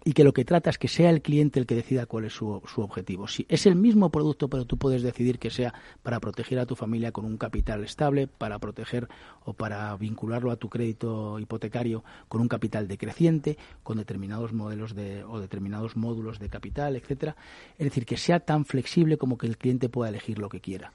y 0.04 0.14
que 0.14 0.24
lo 0.24 0.34
que 0.34 0.46
trata 0.46 0.70
es 0.70 0.78
que 0.78 0.88
sea 0.88 1.10
el 1.10 1.22
cliente 1.22 1.60
el 1.60 1.68
que 1.68 1.76
decida 1.76 2.06
cuál 2.06 2.26
es 2.26 2.34
su, 2.34 2.62
su, 2.66 2.82
objetivo. 2.82 3.28
Si 3.28 3.46
es 3.50 3.66
el 3.66 3.76
mismo 3.76 4.10
producto, 4.10 4.50
pero 4.50 4.66
tú 4.66 4.78
puedes 4.78 5.04
decidir 5.04 5.38
que 5.38 5.52
sea 5.52 5.74
para 6.02 6.20
proteger 6.20 6.60
a 6.60 6.66
tu 6.66 6.76
familia 6.76 7.12
con 7.12 7.26
un 7.26 7.38
capital 7.38 7.84
estable, 7.84 8.28
para 8.28 8.58
proteger 8.58 9.08
o 9.46 9.54
para 9.54 9.96
vincularlo 9.98 10.52
a 10.52 10.56
tu 10.56 10.70
crédito 10.70 11.38
hipotecario 11.40 12.04
con 12.28 12.42
un 12.42 12.48
capital 12.48 12.88
decreciente, 12.88 13.58
con 13.84 13.98
determinados 13.98 14.54
modelos 14.54 14.96
de, 14.96 15.24
o 15.24 15.40
determinados 15.40 15.96
módulos 15.96 16.40
de 16.40 16.50
capital, 16.50 16.96
etcétera. 16.96 17.36
Es 17.78 17.86
decir, 17.86 18.06
que 18.06 18.18
sea 18.18 18.40
tan 18.40 18.66
flexible 18.66 19.18
como 19.18 19.38
que 19.38 19.46
el 19.46 19.58
cliente 19.58 19.90
pueda 19.90 20.10
elegir 20.10 20.40
lo 20.40 20.50
que 20.50 20.62
quiera. 20.62 20.94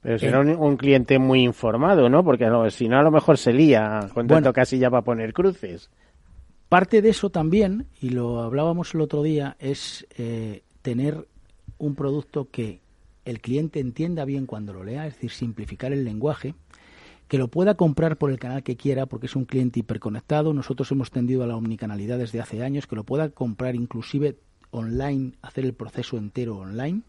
Pero 0.00 0.18
será 0.18 0.40
un, 0.40 0.50
un, 0.50 0.76
cliente 0.76 1.18
muy 1.20 1.42
informado, 1.42 2.08
¿no? 2.08 2.24
Porque 2.24 2.46
no, 2.46 2.68
si 2.70 2.88
no, 2.88 2.98
a 2.98 3.02
lo 3.02 3.12
mejor 3.12 3.38
se 3.38 3.52
lía 3.52 4.08
con 4.12 4.26
tanto 4.26 4.52
casi 4.52 4.78
ya 4.78 4.88
va 4.88 4.98
a 4.98 5.02
poner 5.02 5.32
cruces. 5.32 5.90
Parte 6.72 7.02
de 7.02 7.10
eso 7.10 7.28
también, 7.28 7.84
y 8.00 8.08
lo 8.08 8.40
hablábamos 8.40 8.94
el 8.94 9.02
otro 9.02 9.22
día, 9.22 9.58
es 9.58 10.06
eh, 10.16 10.62
tener 10.80 11.28
un 11.76 11.94
producto 11.94 12.48
que 12.50 12.80
el 13.26 13.42
cliente 13.42 13.78
entienda 13.78 14.24
bien 14.24 14.46
cuando 14.46 14.72
lo 14.72 14.82
lea, 14.82 15.06
es 15.06 15.16
decir, 15.16 15.32
simplificar 15.32 15.92
el 15.92 16.02
lenguaje, 16.02 16.54
que 17.28 17.36
lo 17.36 17.48
pueda 17.48 17.74
comprar 17.74 18.16
por 18.16 18.30
el 18.30 18.38
canal 18.38 18.62
que 18.62 18.78
quiera, 18.78 19.04
porque 19.04 19.26
es 19.26 19.36
un 19.36 19.44
cliente 19.44 19.80
hiperconectado. 19.80 20.54
Nosotros 20.54 20.90
hemos 20.92 21.10
tendido 21.10 21.44
a 21.44 21.46
la 21.46 21.56
omnicanalidad 21.56 22.16
desde 22.16 22.40
hace 22.40 22.64
años, 22.64 22.86
que 22.86 22.96
lo 22.96 23.04
pueda 23.04 23.28
comprar 23.28 23.74
inclusive 23.74 24.38
online, 24.70 25.34
hacer 25.42 25.66
el 25.66 25.74
proceso 25.74 26.16
entero 26.16 26.56
online, 26.56 27.02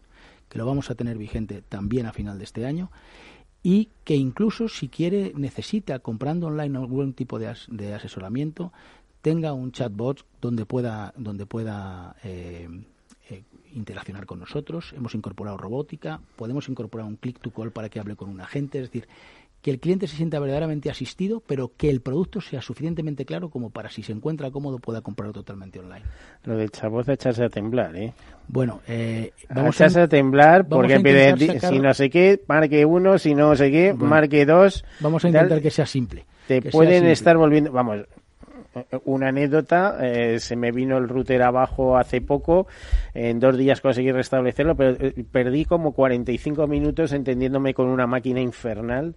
que 0.50 0.58
lo 0.58 0.66
vamos 0.66 0.90
a 0.90 0.94
tener 0.94 1.16
vigente 1.16 1.62
también 1.66 2.04
a 2.04 2.12
final 2.12 2.36
de 2.36 2.44
este 2.44 2.66
año, 2.66 2.90
y 3.62 3.88
que 4.04 4.14
incluso 4.14 4.68
si 4.68 4.88
quiere, 4.88 5.32
necesita, 5.34 6.00
comprando 6.00 6.48
online 6.48 6.76
algún 6.76 7.14
tipo 7.14 7.38
de, 7.38 7.46
as 7.46 7.66
de 7.70 7.94
asesoramiento, 7.94 8.74
tenga 9.24 9.54
un 9.54 9.72
chatbot 9.72 10.20
donde 10.38 10.66
pueda, 10.66 11.14
donde 11.16 11.46
pueda 11.46 12.14
eh, 12.22 12.68
eh, 13.30 13.42
interaccionar 13.72 14.26
con 14.26 14.38
nosotros. 14.38 14.92
Hemos 14.94 15.14
incorporado 15.14 15.56
robótica, 15.56 16.20
podemos 16.36 16.68
incorporar 16.68 17.06
un 17.06 17.16
click 17.16 17.40
to 17.40 17.50
call 17.50 17.72
para 17.72 17.88
que 17.88 17.98
hable 17.98 18.16
con 18.16 18.28
un 18.28 18.42
agente, 18.42 18.80
es 18.80 18.90
decir, 18.90 19.08
que 19.62 19.70
el 19.70 19.80
cliente 19.80 20.08
se 20.08 20.16
sienta 20.16 20.38
verdaderamente 20.40 20.90
asistido, 20.90 21.40
pero 21.40 21.72
que 21.74 21.88
el 21.88 22.02
producto 22.02 22.42
sea 22.42 22.60
suficientemente 22.60 23.24
claro 23.24 23.48
como 23.48 23.70
para 23.70 23.88
si 23.88 24.02
se 24.02 24.12
encuentra 24.12 24.50
cómodo 24.50 24.78
pueda 24.78 25.00
comprarlo 25.00 25.32
totalmente 25.32 25.78
online. 25.80 26.04
Lo 26.44 26.58
de 26.58 26.68
chatbot 26.68 27.08
es 27.08 27.14
echarse 27.14 27.44
a 27.44 27.48
temblar, 27.48 27.96
¿eh? 27.96 28.12
Bueno, 28.46 28.82
eh, 28.86 29.32
vamos 29.48 29.80
a 29.80 29.84
echarse 29.84 30.02
a, 30.02 30.06
temblar 30.08 30.68
porque 30.68 31.00
pide, 31.00 31.34
si 31.60 31.78
no 31.78 31.94
sé 31.94 32.10
qué, 32.10 32.42
marque 32.46 32.84
uno, 32.84 33.16
si 33.16 33.34
no 33.34 33.56
sé 33.56 33.70
qué, 33.70 33.92
bueno, 33.92 34.04
marque 34.04 34.44
dos. 34.44 34.84
Vamos 35.00 35.24
a 35.24 35.28
intentar 35.28 35.48
tal, 35.48 35.62
que 35.62 35.70
sea 35.70 35.86
simple. 35.86 36.26
Te 36.46 36.60
pueden 36.60 37.06
estar 37.06 37.38
volviendo, 37.38 37.72
vamos, 37.72 38.04
una 39.04 39.28
anécdota, 39.28 39.96
eh, 40.00 40.38
se 40.40 40.56
me 40.56 40.72
vino 40.72 40.98
el 40.98 41.08
router 41.08 41.42
abajo 41.42 41.96
hace 41.96 42.20
poco, 42.20 42.66
en 43.14 43.40
dos 43.40 43.56
días 43.56 43.80
conseguí 43.80 44.12
restablecerlo, 44.12 44.76
pero 44.76 44.96
eh, 44.98 45.24
perdí 45.30 45.64
como 45.64 45.92
45 45.92 46.66
minutos 46.66 47.12
entendiéndome 47.12 47.74
con 47.74 47.88
una 47.88 48.06
máquina 48.06 48.40
infernal. 48.40 49.14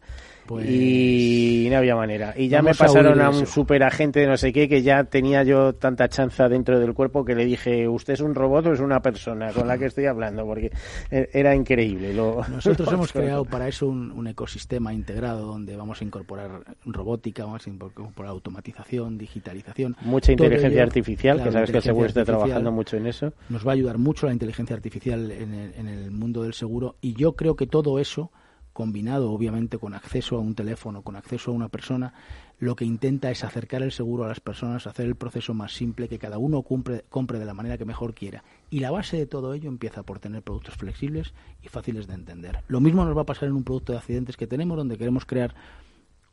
Pues 0.47 0.65
y 0.69 1.67
no 1.69 1.77
había 1.77 1.95
manera. 1.95 2.33
Y 2.37 2.47
ya 2.47 2.61
me 2.61 2.73
pasaron 2.73 3.19
a, 3.19 3.27
a 3.27 3.29
un 3.29 3.45
superagente 3.45 4.21
de 4.21 4.27
no 4.27 4.37
sé 4.37 4.53
qué 4.53 4.69
que 4.69 4.81
ya 4.81 5.03
tenía 5.03 5.43
yo 5.43 5.73
tanta 5.73 6.07
chanza 6.07 6.47
dentro 6.47 6.79
del 6.79 6.93
cuerpo 6.93 7.25
que 7.25 7.35
le 7.35 7.45
dije, 7.45 7.87
¿usted 7.87 8.13
es 8.13 8.21
un 8.21 8.33
robot 8.33 8.67
o 8.67 8.73
es 8.73 8.79
una 8.79 9.01
persona 9.01 9.51
con 9.51 9.67
la 9.67 9.77
que 9.77 9.85
estoy 9.85 10.05
hablando? 10.05 10.45
Porque 10.45 10.71
e-, 11.11 11.29
era 11.33 11.53
increíble. 11.53 12.13
Lo, 12.13 12.45
Nosotros 12.49 12.91
hemos 12.93 13.11
creado 13.11 13.43
para 13.43 13.67
eso 13.67 13.87
un, 13.87 14.11
un, 14.11 14.27
ecosistema 14.27 14.93
integrado 14.93 15.45
donde 15.45 15.75
vamos 15.75 16.01
a 16.01 16.05
incorporar 16.05 16.61
robótica, 16.85 17.43
vamos 17.43 17.67
a 17.67 17.69
incorporar 17.69 18.31
automatización, 18.31 19.17
digitalización. 19.17 19.97
Mucha 20.01 20.31
inteligencia 20.31 20.69
ello, 20.69 20.83
artificial, 20.83 21.37
claro, 21.37 21.49
que 21.49 21.53
sabes 21.53 21.71
que 21.71 21.77
el 21.77 21.83
seguro 21.83 22.07
está 22.07 22.23
trabajando 22.23 22.71
mucho 22.71 22.95
en 22.95 23.07
eso. 23.07 23.33
Nos 23.49 23.67
va 23.67 23.71
a 23.71 23.73
ayudar 23.73 23.97
mucho 23.97 24.27
la 24.27 24.33
inteligencia 24.33 24.75
artificial 24.75 25.29
en 25.29 25.53
el, 25.53 25.73
en 25.73 25.87
el 25.87 26.11
mundo 26.11 26.43
del 26.43 26.53
seguro 26.53 26.95
y 27.01 27.13
yo 27.15 27.35
creo 27.35 27.57
que 27.57 27.67
todo 27.67 27.99
eso 27.99 28.31
combinado 28.77 29.31
obviamente 29.31 29.79
con 29.79 29.95
acceso 29.95 30.35
a 30.35 30.39
un 30.39 30.53
teléfono, 30.53 31.01
con 31.01 31.15
acceso 31.15 31.49
a 31.49 31.55
una 31.55 31.67
persona, 31.67 32.13
lo 32.59 32.75
que 32.75 32.85
intenta 32.85 33.31
es 33.31 33.43
acercar 33.43 33.81
el 33.81 33.91
seguro 33.91 34.23
a 34.23 34.27
las 34.27 34.39
personas, 34.39 34.85
hacer 34.85 35.07
el 35.07 35.15
proceso 35.15 35.55
más 35.55 35.73
simple, 35.73 36.07
que 36.07 36.19
cada 36.19 36.37
uno 36.37 36.61
compre, 36.61 37.03
compre 37.09 37.39
de 37.39 37.45
la 37.45 37.55
manera 37.55 37.79
que 37.79 37.85
mejor 37.85 38.13
quiera. 38.13 38.43
Y 38.69 38.81
la 38.81 38.91
base 38.91 39.17
de 39.17 39.25
todo 39.25 39.55
ello 39.55 39.67
empieza 39.67 40.03
por 40.03 40.19
tener 40.19 40.43
productos 40.43 40.75
flexibles 40.75 41.33
y 41.63 41.69
fáciles 41.69 42.05
de 42.05 42.13
entender. 42.13 42.59
Lo 42.67 42.79
mismo 42.79 43.03
nos 43.03 43.17
va 43.17 43.23
a 43.23 43.25
pasar 43.25 43.49
en 43.49 43.55
un 43.55 43.63
producto 43.63 43.93
de 43.93 43.97
accidentes 43.97 44.37
que 44.37 44.45
tenemos, 44.45 44.77
donde 44.77 44.95
queremos 44.95 45.25
crear 45.25 45.55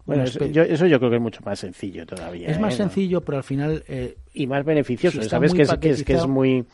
bueno, 0.05 0.25
eso 0.25 0.45
yo, 0.45 0.63
eso 0.65 0.87
yo, 0.87 0.99
creo 0.99 1.09
que 1.09 1.17
es 1.17 1.23
mucho 1.23 1.41
más 1.47 1.59
sencillo 1.59 2.05
todavía. 2.05 2.51
Es 2.51 2.59
¿eh? 2.59 2.61
más 2.61 2.75
sencillo, 2.75 3.23
pero 3.23 3.39
al 3.39 3.45
final... 3.45 3.83
Eh, 3.89 4.19
y 4.35 4.47
más 4.47 4.63
beneficioso. 4.63 5.23
Sabes 5.23 5.55
que 5.55 5.63
es, 5.63 5.73
que 5.81 5.91
es, 5.91 6.05
que 6.05 6.13
es 6.13 6.27
muy 6.27 6.67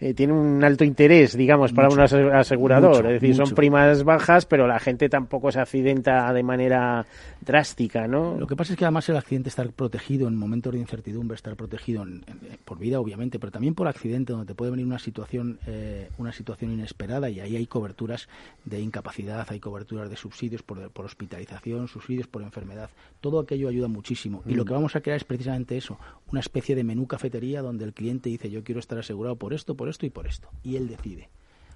eh, 0.00 0.14
tiene 0.14 0.32
un 0.32 0.62
alto 0.62 0.84
interés, 0.84 1.36
digamos, 1.36 1.72
para 1.72 1.88
un 1.88 1.98
asegurador. 1.98 2.96
Mucho, 2.96 3.08
es 3.08 3.20
decir, 3.20 3.30
mucho. 3.30 3.46
son 3.46 3.54
primas 3.56 4.04
bajas, 4.04 4.46
pero 4.46 4.68
la 4.68 4.78
gente 4.78 5.08
tampoco 5.08 5.50
se 5.50 5.58
accidenta 5.58 6.32
de 6.32 6.42
manera 6.44 7.04
drástica, 7.40 8.06
¿no? 8.06 8.36
Lo 8.38 8.46
que 8.46 8.54
pasa 8.54 8.74
es 8.74 8.78
que 8.78 8.84
además 8.84 9.08
el 9.08 9.16
accidente 9.16 9.48
está 9.48 9.64
protegido 9.64 10.28
en 10.28 10.36
momentos 10.36 10.72
de 10.72 10.78
incertidumbre, 10.78 11.34
estar 11.34 11.56
protegido 11.56 12.04
en, 12.04 12.24
en, 12.28 12.38
por 12.64 12.78
vida, 12.78 13.00
obviamente, 13.00 13.40
pero 13.40 13.50
también 13.50 13.74
por 13.74 13.88
accidente, 13.88 14.32
donde 14.32 14.46
te 14.46 14.54
puede 14.54 14.70
venir 14.70 14.86
una 14.86 15.00
situación, 15.00 15.58
eh, 15.66 16.08
una 16.18 16.32
situación 16.32 16.72
inesperada 16.72 17.28
y 17.28 17.40
ahí 17.40 17.56
hay 17.56 17.66
coberturas 17.66 18.28
de 18.64 18.80
incapacidad, 18.80 19.46
hay 19.50 19.58
coberturas 19.58 20.08
de 20.08 20.16
subsidios 20.16 20.62
por, 20.62 20.90
por 20.90 21.06
hospitalización, 21.06 21.88
subsidios 21.88 22.28
por 22.28 22.42
enfermedad. 22.42 22.90
Todo 23.20 23.40
aquello 23.40 23.68
ayuda 23.68 23.88
muchísimo. 23.88 24.42
Mm. 24.44 24.50
Y 24.50 24.54
lo 24.54 24.64
que 24.64 24.74
vamos 24.74 24.94
a 24.94 25.00
crear 25.00 25.16
es 25.16 25.24
precisamente 25.24 25.76
eso, 25.76 25.98
una 26.30 26.40
especie 26.40 26.74
de 26.74 26.84
menú 26.84 27.06
cafetería 27.06 27.62
donde 27.62 27.84
el 27.84 27.94
cliente 27.94 28.28
dice 28.28 28.50
yo 28.50 28.64
quiero 28.64 28.80
estar 28.80 28.98
asegurado 28.98 29.36
por 29.36 29.54
esto, 29.54 29.76
por 29.76 29.88
esto 29.88 30.06
y 30.06 30.10
por 30.10 30.26
esto. 30.26 30.48
Y 30.62 30.76
él 30.76 30.88
decide. 30.88 31.28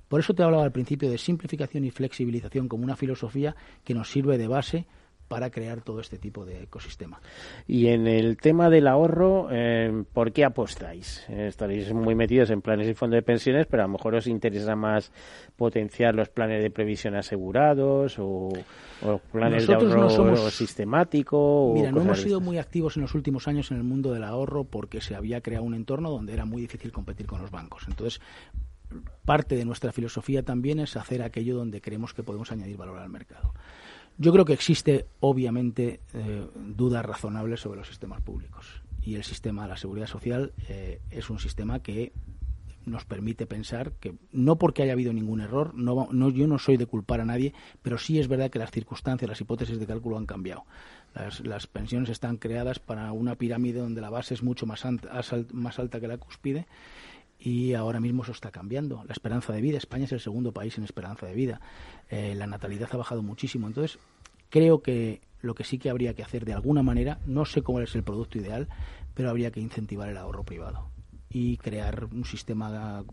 Por 0.08 0.20
eso 0.20 0.34
te 0.34 0.42
hablaba 0.42 0.64
al 0.64 0.72
principio 0.72 1.10
de 1.10 1.18
simplificación 1.18 1.84
y 1.84 1.90
flexibilización 1.90 2.68
como 2.68 2.84
una 2.84 2.96
filosofía 2.96 3.56
que 3.84 3.94
nos 3.94 4.10
sirve 4.10 4.36
de 4.36 4.46
base 4.46 4.86
para 5.32 5.48
crear 5.50 5.80
todo 5.80 5.98
este 5.98 6.18
tipo 6.18 6.44
de 6.44 6.64
ecosistema. 6.64 7.18
Y 7.66 7.86
en 7.86 8.06
el 8.06 8.36
tema 8.36 8.68
del 8.68 8.86
ahorro, 8.86 9.48
eh, 9.50 10.04
¿por 10.12 10.30
qué 10.30 10.44
apostáis? 10.44 11.24
Estaréis 11.30 11.90
muy 11.94 12.14
metidos 12.14 12.50
en 12.50 12.60
planes 12.60 12.86
y 12.86 12.92
fondos 12.92 13.16
de 13.16 13.22
pensiones, 13.22 13.64
pero 13.64 13.82
a 13.82 13.86
lo 13.86 13.92
mejor 13.94 14.14
os 14.14 14.26
interesa 14.26 14.76
más 14.76 15.10
potenciar 15.56 16.14
los 16.14 16.28
planes 16.28 16.62
de 16.62 16.68
previsión 16.68 17.14
asegurados 17.14 18.18
o, 18.18 18.50
o 19.00 19.18
planes 19.32 19.66
Nosotros 19.66 19.94
de 19.94 19.98
ahorro 19.98 20.02
no 20.02 20.10
somos... 20.10 20.52
sistemático. 20.52 21.72
Mira, 21.76 21.90
no 21.92 22.02
hemos 22.02 22.20
sido 22.20 22.42
muy 22.42 22.58
activos 22.58 22.96
en 22.98 23.02
los 23.02 23.14
últimos 23.14 23.48
años 23.48 23.70
en 23.70 23.78
el 23.78 23.84
mundo 23.84 24.12
del 24.12 24.24
ahorro 24.24 24.64
porque 24.64 25.00
se 25.00 25.14
había 25.14 25.40
creado 25.40 25.64
un 25.64 25.72
entorno 25.72 26.10
donde 26.10 26.34
era 26.34 26.44
muy 26.44 26.60
difícil 26.60 26.92
competir 26.92 27.26
con 27.26 27.40
los 27.40 27.50
bancos. 27.50 27.84
Entonces, 27.88 28.20
parte 29.24 29.56
de 29.56 29.64
nuestra 29.64 29.92
filosofía 29.92 30.42
también 30.42 30.78
es 30.78 30.94
hacer 30.94 31.22
aquello 31.22 31.56
donde 31.56 31.80
creemos 31.80 32.12
que 32.12 32.22
podemos 32.22 32.52
añadir 32.52 32.76
valor 32.76 32.98
al 32.98 33.08
mercado. 33.08 33.54
Yo 34.22 34.32
creo 34.32 34.44
que 34.44 34.52
existe, 34.52 35.06
obviamente, 35.18 35.98
eh, 36.14 36.46
dudas 36.54 37.04
razonables 37.04 37.58
sobre 37.58 37.80
los 37.80 37.88
sistemas 37.88 38.20
públicos. 38.20 38.80
Y 39.02 39.16
el 39.16 39.24
sistema 39.24 39.64
de 39.64 39.70
la 39.70 39.76
seguridad 39.76 40.06
social 40.06 40.52
eh, 40.68 41.00
es 41.10 41.28
un 41.28 41.40
sistema 41.40 41.80
que 41.80 42.12
nos 42.86 43.04
permite 43.04 43.46
pensar 43.46 43.94
que 43.94 44.14
no 44.30 44.58
porque 44.58 44.84
haya 44.84 44.92
habido 44.92 45.12
ningún 45.12 45.40
error, 45.40 45.74
no, 45.74 46.08
no, 46.12 46.30
yo 46.30 46.46
no 46.46 46.60
soy 46.60 46.76
de 46.76 46.86
culpar 46.86 47.20
a 47.20 47.24
nadie, 47.24 47.52
pero 47.82 47.98
sí 47.98 48.20
es 48.20 48.28
verdad 48.28 48.48
que 48.48 48.60
las 48.60 48.70
circunstancias, 48.70 49.28
las 49.28 49.40
hipótesis 49.40 49.80
de 49.80 49.86
cálculo 49.88 50.18
han 50.18 50.26
cambiado. 50.26 50.66
Las, 51.16 51.40
las 51.40 51.66
pensiones 51.66 52.08
están 52.08 52.36
creadas 52.36 52.78
para 52.78 53.10
una 53.10 53.34
pirámide 53.34 53.80
donde 53.80 54.00
la 54.00 54.10
base 54.10 54.34
es 54.34 54.44
mucho 54.44 54.66
más, 54.66 54.84
más 55.52 55.78
alta 55.80 55.98
que 55.98 56.06
la 56.06 56.18
cúspide 56.18 56.66
y 57.44 57.74
ahora 57.74 57.98
mismo 57.98 58.22
eso 58.22 58.30
está 58.30 58.52
cambiando. 58.52 59.02
La 59.04 59.12
esperanza 59.12 59.52
de 59.52 59.60
vida, 59.60 59.76
España 59.76 60.04
es 60.04 60.12
el 60.12 60.20
segundo 60.20 60.52
país 60.52 60.78
en 60.78 60.84
esperanza 60.84 61.26
de 61.26 61.34
vida. 61.34 61.60
Eh, 62.08 62.34
la 62.36 62.46
natalidad 62.46 62.88
ha 62.92 62.96
bajado 62.96 63.22
muchísimo. 63.22 63.66
Entonces, 63.66 63.98
creo 64.48 64.80
que 64.80 65.20
lo 65.40 65.54
que 65.56 65.64
sí 65.64 65.78
que 65.78 65.90
habría 65.90 66.14
que 66.14 66.22
hacer 66.22 66.44
de 66.44 66.52
alguna 66.52 66.84
manera, 66.84 67.18
no 67.26 67.44
sé 67.44 67.62
cómo 67.62 67.80
es 67.80 67.96
el 67.96 68.04
producto 68.04 68.38
ideal, 68.38 68.68
pero 69.14 69.28
habría 69.28 69.50
que 69.50 69.58
incentivar 69.58 70.08
el 70.08 70.18
ahorro 70.18 70.44
privado 70.44 70.88
y 71.28 71.56
crear 71.56 72.04
un 72.04 72.24
sistema 72.24 73.04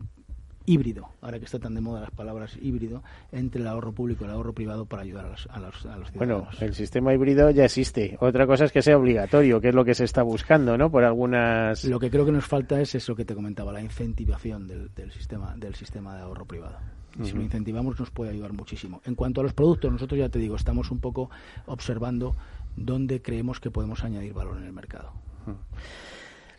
híbrido, 0.70 1.08
ahora 1.20 1.38
que 1.38 1.46
está 1.46 1.58
tan 1.58 1.74
de 1.74 1.80
moda 1.80 2.00
las 2.00 2.10
palabras 2.10 2.56
híbrido, 2.62 3.02
entre 3.32 3.60
el 3.60 3.66
ahorro 3.66 3.92
público 3.92 4.24
y 4.24 4.28
el 4.28 4.32
ahorro 4.34 4.52
privado 4.52 4.84
para 4.86 5.02
ayudar 5.02 5.26
a 5.26 5.30
los, 5.30 5.46
a 5.50 5.58
los, 5.58 5.86
a 5.86 5.96
los 5.96 6.10
ciudadanos. 6.10 6.12
Bueno, 6.14 6.48
el 6.60 6.74
sistema 6.74 7.12
híbrido 7.12 7.50
ya 7.50 7.64
existe. 7.64 8.16
Otra 8.20 8.46
cosa 8.46 8.64
es 8.66 8.72
que 8.72 8.82
sea 8.82 8.96
obligatorio, 8.96 9.60
que 9.60 9.68
es 9.70 9.74
lo 9.74 9.84
que 9.84 9.94
se 9.94 10.04
está 10.04 10.22
buscando, 10.22 10.78
¿no? 10.78 10.90
Por 10.90 11.04
algunas... 11.04 11.84
Lo 11.84 11.98
que 11.98 12.10
creo 12.10 12.24
que 12.24 12.32
nos 12.32 12.46
falta 12.46 12.80
es 12.80 12.94
eso 12.94 13.16
que 13.16 13.24
te 13.24 13.34
comentaba, 13.34 13.72
la 13.72 13.82
incentivación 13.82 14.66
del, 14.68 14.94
del 14.94 15.10
sistema, 15.10 15.54
del 15.56 15.74
sistema 15.74 16.14
de 16.14 16.22
ahorro 16.22 16.44
privado. 16.44 16.78
Y 17.18 17.24
si 17.24 17.32
uh 17.32 17.34
-huh. 17.34 17.38
lo 17.38 17.42
incentivamos 17.42 17.98
nos 17.98 18.10
puede 18.10 18.30
ayudar 18.30 18.52
muchísimo. 18.52 19.00
En 19.04 19.16
cuanto 19.16 19.40
a 19.40 19.44
los 19.44 19.52
productos, 19.52 19.90
nosotros 19.90 20.18
ya 20.18 20.28
te 20.28 20.38
digo, 20.38 20.54
estamos 20.54 20.92
un 20.92 21.00
poco 21.00 21.28
observando 21.66 22.36
dónde 22.76 23.20
creemos 23.20 23.58
que 23.58 23.70
podemos 23.70 24.04
añadir 24.04 24.32
valor 24.32 24.58
en 24.58 24.64
el 24.64 24.72
mercado. 24.72 25.10
Uh 25.46 25.50
-huh. 25.50 25.56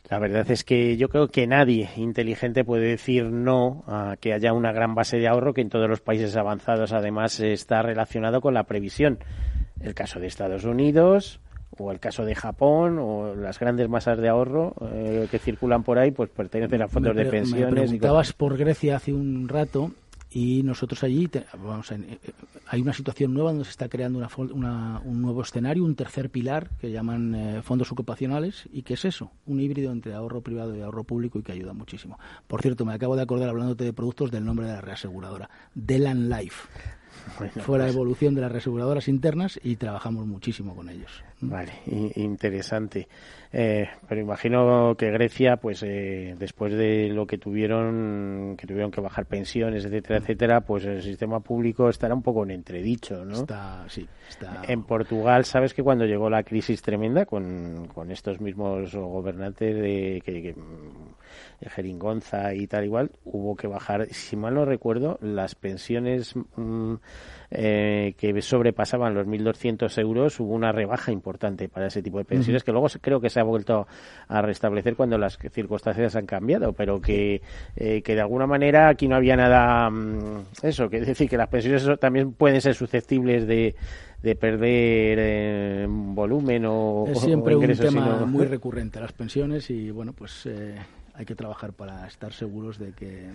La 0.09 0.19
verdad 0.19 0.49
es 0.51 0.63
que 0.63 0.97
yo 0.97 1.07
creo 1.09 1.29
que 1.29 1.47
nadie 1.47 1.89
inteligente 1.95 2.65
puede 2.65 2.87
decir 2.87 3.25
no 3.25 3.83
a 3.87 4.17
que 4.19 4.33
haya 4.33 4.51
una 4.53 4.73
gran 4.73 4.93
base 4.93 5.17
de 5.17 5.27
ahorro 5.27 5.53
que 5.53 5.61
en 5.61 5.69
todos 5.69 5.89
los 5.89 6.01
países 6.01 6.35
avanzados 6.35 6.91
además 6.91 7.39
está 7.39 7.81
relacionado 7.81 8.41
con 8.41 8.53
la 8.53 8.63
previsión. 8.63 9.19
El 9.79 9.93
caso 9.93 10.19
de 10.19 10.27
Estados 10.27 10.65
Unidos, 10.65 11.39
o 11.77 11.91
el 11.91 11.99
caso 11.99 12.25
de 12.25 12.35
Japón, 12.35 12.99
o 12.99 13.35
las 13.35 13.59
grandes 13.59 13.87
masas 13.89 14.19
de 14.19 14.27
ahorro 14.27 14.75
eh, 14.93 15.27
que 15.31 15.39
circulan 15.39 15.83
por 15.83 15.97
ahí, 15.97 16.11
pues 16.11 16.29
pertenecen 16.29 16.81
a 16.81 16.87
fondos 16.87 17.15
de 17.15 17.25
pensiones. 17.25 17.73
Me 17.73 17.81
preguntabas 17.81 18.33
por 18.33 18.57
Grecia 18.57 18.97
hace 18.97 19.13
un 19.13 19.47
rato 19.47 19.91
y 20.33 20.63
nosotros 20.63 21.03
allí 21.03 21.29
vamos 21.53 21.91
eh, 21.91 22.19
hay 22.67 22.81
una 22.81 22.93
situación 22.93 23.33
nueva 23.33 23.51
donde 23.51 23.65
se 23.65 23.71
está 23.71 23.89
creando 23.89 24.25
una, 24.53 25.01
un 25.03 25.21
nuevo 25.21 25.41
escenario, 25.41 25.83
un 25.83 25.95
tercer 25.95 26.29
pilar 26.29 26.69
que 26.79 26.89
llaman 26.89 27.35
eh, 27.35 27.61
fondos 27.61 27.91
ocupacionales 27.91 28.69
y 28.71 28.83
que 28.83 28.93
es 28.93 29.03
eso, 29.03 29.31
un 29.45 29.59
híbrido 29.59 29.91
entre 29.91 30.13
ahorro 30.13 30.41
privado 30.41 30.75
y 30.75 30.81
ahorro 30.81 31.03
público 31.03 31.39
y 31.39 31.43
que 31.43 31.51
ayuda 31.51 31.73
muchísimo. 31.73 32.17
Por 32.47 32.61
cierto, 32.61 32.85
me 32.85 32.93
acabo 32.93 33.17
de 33.17 33.23
acordar 33.23 33.49
hablándote 33.49 33.83
de 33.83 33.91
productos 33.91 34.31
del 34.31 34.45
nombre 34.45 34.67
de 34.67 34.73
la 34.73 34.81
reaseguradora, 34.81 35.49
Delan 35.75 36.29
Life. 36.29 36.67
Fue 37.37 37.77
la 37.77 37.85
pues 37.85 37.93
evolución 37.93 38.33
de 38.33 38.41
las 38.41 38.51
reaseguradoras 38.51 39.09
internas 39.09 39.59
y 39.61 39.75
trabajamos 39.75 40.25
muchísimo 40.25 40.75
con 40.75 40.89
ellos. 40.89 41.23
Vale, 41.41 41.73
interesante. 42.15 43.07
Eh, 43.51 43.89
pero 44.07 44.21
imagino 44.21 44.95
que 44.95 45.09
Grecia, 45.11 45.57
pues 45.57 45.83
eh, 45.83 46.35
después 46.37 46.71
de 46.73 47.09
lo 47.09 47.25
que 47.25 47.37
tuvieron, 47.37 48.55
que 48.57 48.67
tuvieron 48.67 48.91
que 48.91 49.01
bajar 49.01 49.25
pensiones, 49.25 49.83
etcétera, 49.83 50.19
etcétera, 50.19 50.61
pues 50.61 50.85
el 50.85 51.01
sistema 51.01 51.39
público 51.39 51.89
estará 51.89 52.13
un 52.13 52.21
poco 52.21 52.43
en 52.43 52.51
entredicho, 52.51 53.25
¿no? 53.25 53.33
Está, 53.33 53.83
sí, 53.89 54.07
está... 54.29 54.61
En 54.67 54.83
Portugal, 54.83 55.43
sabes 55.43 55.73
que 55.73 55.83
cuando 55.83 56.05
llegó 56.05 56.29
la 56.29 56.43
crisis 56.43 56.81
tremenda 56.81 57.25
con, 57.25 57.87
con 57.93 58.11
estos 58.11 58.39
mismos 58.39 58.93
gobernantes 58.95 59.75
de 59.75 60.21
que 60.23 60.55
Jeringonza 61.69 62.53
y 62.53 62.67
tal 62.67 62.85
igual, 62.85 63.11
hubo 63.25 63.55
que 63.55 63.67
bajar, 63.67 64.07
si 64.11 64.35
mal 64.35 64.55
no 64.55 64.65
recuerdo, 64.65 65.17
las 65.21 65.55
pensiones 65.55 66.35
mm, 66.55 66.95
eh, 67.51 68.13
que 68.17 68.41
sobrepasaban 68.41 69.13
los 69.13 69.27
1.200 69.27 69.99
euros, 69.99 70.39
hubo 70.39 70.53
una 70.53 70.71
rebaja 70.71 71.11
importante 71.11 71.69
para 71.69 71.87
ese 71.87 72.01
tipo 72.01 72.17
de 72.17 72.25
pensiones, 72.25 72.63
que 72.63 72.71
luego 72.71 72.87
creo 73.01 73.19
que 73.19 73.29
se 73.29 73.39
ha 73.39 73.43
vuelto 73.43 73.87
a 74.27 74.41
restablecer 74.41 74.95
cuando 74.95 75.17
las 75.17 75.37
circunstancias 75.51 76.15
han 76.15 76.25
cambiado, 76.25 76.73
pero 76.73 77.01
que, 77.01 77.41
eh, 77.75 78.01
que 78.01 78.15
de 78.15 78.21
alguna 78.21 78.47
manera 78.47 78.89
aquí 78.89 79.07
no 79.07 79.15
había 79.15 79.35
nada, 79.35 79.89
mm, 79.89 80.45
eso, 80.63 80.89
que 80.89 80.97
es 80.97 81.07
decir, 81.07 81.29
que 81.29 81.37
las 81.37 81.49
pensiones 81.49 81.87
también 81.99 82.33
pueden 82.33 82.61
ser 82.61 82.75
susceptibles 82.75 83.47
de 83.47 83.75
de 84.21 84.35
perder 84.35 85.17
eh, 85.19 85.87
volumen 85.89 86.65
o 86.67 87.05
es 87.07 87.19
siempre 87.19 87.55
un 87.55 87.75
tema 87.75 88.25
muy 88.25 88.45
recurrente 88.45 88.99
las 88.99 89.13
pensiones 89.13 89.69
y 89.69 89.89
bueno 89.89 90.13
pues 90.13 90.45
eh, 90.45 90.75
hay 91.21 91.25
que 91.25 91.35
trabajar 91.35 91.71
para 91.71 92.07
estar 92.07 92.33
seguros 92.33 92.79
de 92.79 92.93
que 92.93 93.29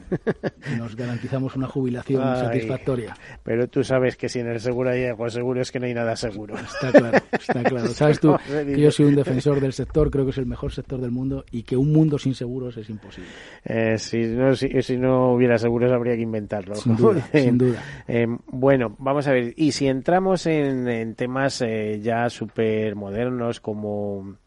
nos 0.77 0.97
garantizamos 0.97 1.55
una 1.55 1.69
jubilación 1.69 2.21
satisfactoria. 2.21 3.17
Pero 3.45 3.69
tú 3.69 3.85
sabes 3.85 4.17
que 4.17 4.29
si 4.29 4.41
en 4.41 4.49
el 4.49 4.59
seguro 4.59 4.91
hay 4.91 5.05
algo 5.05 5.31
seguro 5.31 5.61
es 5.61 5.71
que 5.71 5.79
no 5.79 5.87
hay 5.87 5.95
nada 5.95 6.17
seguro. 6.17 6.57
Está 6.59 6.91
claro, 6.91 7.19
está 7.31 7.63
claro. 7.63 7.87
Sabes 7.95 8.19
tú 8.19 8.37
que 8.49 8.81
yo 8.81 8.91
soy 8.91 9.07
un 9.07 9.15
defensor 9.15 9.61
del 9.61 9.73
sector, 9.73 10.11
creo 10.11 10.25
que 10.25 10.33
es 10.33 10.39
el 10.39 10.47
mejor 10.47 10.73
sector 10.73 11.01
del 11.01 11.13
mundo 11.13 11.45
y 11.53 11.63
que 11.63 11.77
un 11.77 11.93
mundo 11.93 12.19
sin 12.19 12.35
seguros 12.35 12.77
es 12.77 12.91
imposible. 12.91 13.31
Eh, 13.65 13.99
si, 13.99 14.19
no, 14.19 14.57
si, 14.57 14.97
no 14.97 15.35
hubiera 15.35 15.57
seguros 15.57 15.93
habría 15.93 16.17
que 16.17 16.23
inventarlo. 16.23 16.75
Sin 16.75 16.97
duda, 16.97 17.29
sin 17.33 17.57
duda. 17.57 17.81
Eh, 18.09 18.27
bueno, 18.49 18.97
vamos 18.99 19.29
a 19.29 19.33
ver. 19.33 19.55
Y 19.57 19.71
si 19.71 19.87
entramos 19.87 20.45
en, 20.47 21.15
temas 21.15 21.63
eh, 21.63 22.01
ya 22.03 22.29
súper 22.31 22.97
modernos 22.97 23.61
como 23.61 24.39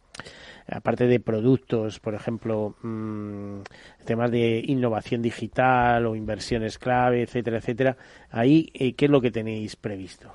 aparte 0.71 1.07
de 1.07 1.19
productos, 1.19 1.99
por 1.99 2.13
ejemplo, 2.13 2.75
mmm, 2.81 3.61
temas 4.05 4.31
de 4.31 4.63
innovación 4.65 5.21
digital 5.21 6.05
o 6.05 6.15
inversiones 6.15 6.77
clave, 6.77 7.23
etcétera, 7.23 7.57
etcétera, 7.57 7.97
ahí, 8.31 8.69
eh, 8.73 8.93
¿qué 8.93 9.05
es 9.05 9.11
lo 9.11 9.21
que 9.21 9.31
tenéis 9.31 9.75
previsto? 9.75 10.31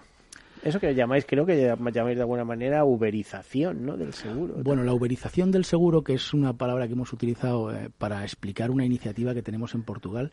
Eso 0.64 0.80
que 0.80 0.95
llamáis, 0.95 1.26
creo 1.26 1.45
que 1.45 1.76
llamáis 1.93 2.16
de 2.16 2.22
alguna 2.22 2.45
manera 2.45 2.85
uberización 2.85 3.85
¿no? 3.85 3.99
del 3.99 4.14
seguro. 4.14 4.55
Bueno, 4.62 4.82
la 4.82 4.95
uberización 4.95 5.51
del 5.51 5.66
seguro, 5.66 6.03
que 6.03 6.14
es 6.14 6.32
una 6.32 6.55
palabra 6.55 6.87
que 6.87 6.95
hemos 6.95 7.12
utilizado 7.12 7.70
eh, 7.70 7.91
para 7.99 8.22
explicar 8.22 8.70
una 8.70 8.87
iniciativa 8.87 9.35
que 9.35 9.43
tenemos 9.43 9.74
en 9.74 9.82
Portugal 9.82 10.32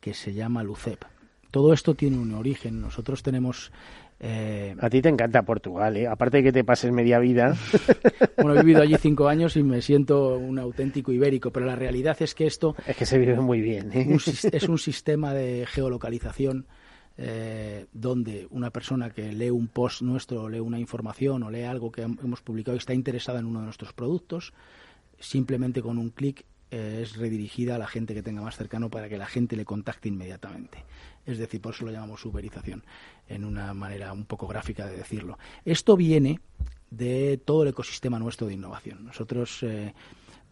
que 0.00 0.14
se 0.14 0.34
llama 0.34 0.64
LUCEP. 0.64 1.04
Todo 1.52 1.72
esto 1.72 1.94
tiene 1.94 2.18
un 2.18 2.34
origen. 2.34 2.80
Nosotros 2.80 3.22
tenemos 3.22 3.70
eh, 4.20 4.74
a 4.80 4.90
ti 4.90 5.00
te 5.00 5.08
encanta 5.08 5.42
Portugal, 5.42 5.96
¿eh? 5.96 6.06
aparte 6.08 6.38
de 6.38 6.42
que 6.42 6.52
te 6.52 6.64
pases 6.64 6.90
media 6.92 7.18
vida. 7.18 7.56
bueno, 8.36 8.54
he 8.54 8.60
vivido 8.62 8.82
allí 8.82 8.96
cinco 8.96 9.28
años 9.28 9.56
y 9.56 9.62
me 9.62 9.80
siento 9.80 10.36
un 10.36 10.58
auténtico 10.58 11.12
ibérico, 11.12 11.52
pero 11.52 11.66
la 11.66 11.76
realidad 11.76 12.16
es 12.20 12.34
que 12.34 12.46
esto... 12.46 12.74
Es 12.86 12.96
que 12.96 13.06
se 13.06 13.18
vive 13.18 13.36
muy 13.36 13.60
bien. 13.60 13.92
¿eh? 13.92 14.16
es 14.52 14.68
un 14.68 14.78
sistema 14.78 15.32
de 15.32 15.66
geolocalización 15.66 16.66
eh, 17.16 17.86
donde 17.92 18.46
una 18.50 18.70
persona 18.70 19.10
que 19.10 19.32
lee 19.32 19.50
un 19.50 19.68
post 19.68 20.02
nuestro, 20.02 20.48
lee 20.48 20.60
una 20.60 20.78
información 20.78 21.42
o 21.42 21.50
lee 21.50 21.62
algo 21.62 21.90
que 21.90 22.02
hemos 22.02 22.40
publicado 22.42 22.76
y 22.76 22.78
está 22.78 22.94
interesada 22.94 23.38
en 23.38 23.46
uno 23.46 23.58
de 23.58 23.66
nuestros 23.66 23.92
productos, 23.92 24.52
simplemente 25.18 25.82
con 25.82 25.98
un 25.98 26.10
clic 26.10 26.44
es 26.70 27.16
redirigida 27.16 27.76
a 27.76 27.78
la 27.78 27.86
gente 27.86 28.14
que 28.14 28.22
tenga 28.22 28.42
más 28.42 28.56
cercano 28.56 28.90
para 28.90 29.08
que 29.08 29.16
la 29.16 29.26
gente 29.26 29.56
le 29.56 29.64
contacte 29.64 30.08
inmediatamente. 30.08 30.84
Es 31.28 31.36
decir, 31.36 31.60
por 31.60 31.74
eso 31.74 31.84
lo 31.84 31.92
llamamos 31.92 32.24
uberización 32.24 32.82
en 33.28 33.44
una 33.44 33.74
manera 33.74 34.14
un 34.14 34.24
poco 34.24 34.46
gráfica 34.46 34.86
de 34.86 34.96
decirlo. 34.96 35.38
Esto 35.62 35.94
viene 35.94 36.40
de 36.90 37.38
todo 37.44 37.64
el 37.64 37.68
ecosistema 37.68 38.18
nuestro 38.18 38.46
de 38.46 38.54
innovación. 38.54 39.04
Nosotros 39.04 39.62
eh, 39.62 39.92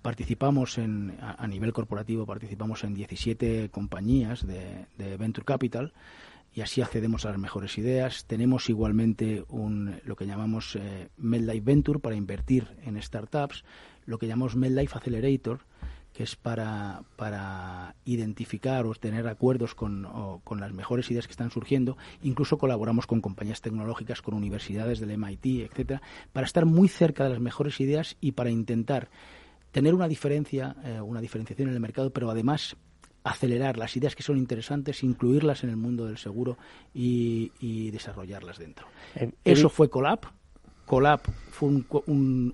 participamos 0.03 0.77
en, 0.77 1.17
a, 1.19 1.47
nivel 1.47 1.73
corporativo, 1.73 2.27
participamos 2.27 2.85
en 2.85 2.93
17 2.93 3.71
compañías 3.71 4.47
de, 4.47 5.17
Venture 5.17 5.47
Capital 5.47 5.95
y 6.55 6.61
así 6.61 6.83
accedemos 6.83 7.25
a 7.25 7.31
las 7.31 7.39
mejores 7.39 7.79
ideas. 7.79 8.27
Tenemos 8.27 8.69
igualmente 8.69 9.47
un, 9.49 9.99
lo 10.05 10.15
que 10.15 10.27
llamamos 10.27 10.77
eh, 10.77 11.09
MedLife 11.17 11.65
Venture 11.65 12.01
para 12.01 12.17
invertir 12.17 12.69
en 12.85 13.01
startups, 13.01 13.65
lo 14.05 14.19
que 14.19 14.27
llamamos 14.27 14.57
MedLife 14.57 14.99
Accelerator, 14.99 15.61
que 16.17 16.23
es 16.23 16.35
para, 16.35 17.03
para 17.17 17.95
identificar 18.07 18.87
o 18.87 18.95
tener 18.95 19.29
acuerdos 19.29 19.75
con, 19.75 20.41
con, 20.45 20.61
las 20.61 20.73
mejores 20.73 21.11
ideas 21.11 21.27
que 21.27 21.33
están 21.33 21.51
surgiendo. 21.51 21.99
Incluso 22.23 22.57
colaboramos 22.57 23.07
con 23.07 23.21
compañías 23.21 23.61
tecnológicas, 23.61 24.23
con 24.23 24.33
universidades 24.33 24.99
del 24.99 25.19
MIT, 25.19 25.71
etcétera, 25.71 26.01
para 26.33 26.47
estar 26.47 26.65
muy 26.65 26.89
cerca 26.89 27.25
de 27.25 27.31
las 27.31 27.41
mejores 27.41 27.81
ideas 27.81 28.17
y 28.23 28.33
para 28.33 28.49
intentar 28.49 29.11
tener 29.73 29.95
una 29.95 30.09
diferencia, 30.09 30.75
eh, 30.85 31.03
una 31.03 31.21
diferenciación 31.21 31.69
en 31.69 31.75
el 31.75 31.81
mercado, 31.81 32.11
pero 32.11 32.31
además 32.31 32.77
acelerar 33.23 33.77
las 33.77 33.95
ideas 33.95 34.17
que 34.17 34.23
son 34.23 34.39
interesantes, 34.39 35.03
incluirlas 35.03 35.65
en 35.65 35.71
el 35.71 35.77
mundo 35.77 36.07
del 36.07 36.17
seguro 36.17 36.57
y, 36.95 37.91
desarrollarlas 37.91 38.59
dentro. 38.59 38.87
Eso 39.45 39.69
fue 39.69 39.91
Colab. 39.91 40.21
Colab 40.87 41.21
fue 41.51 41.83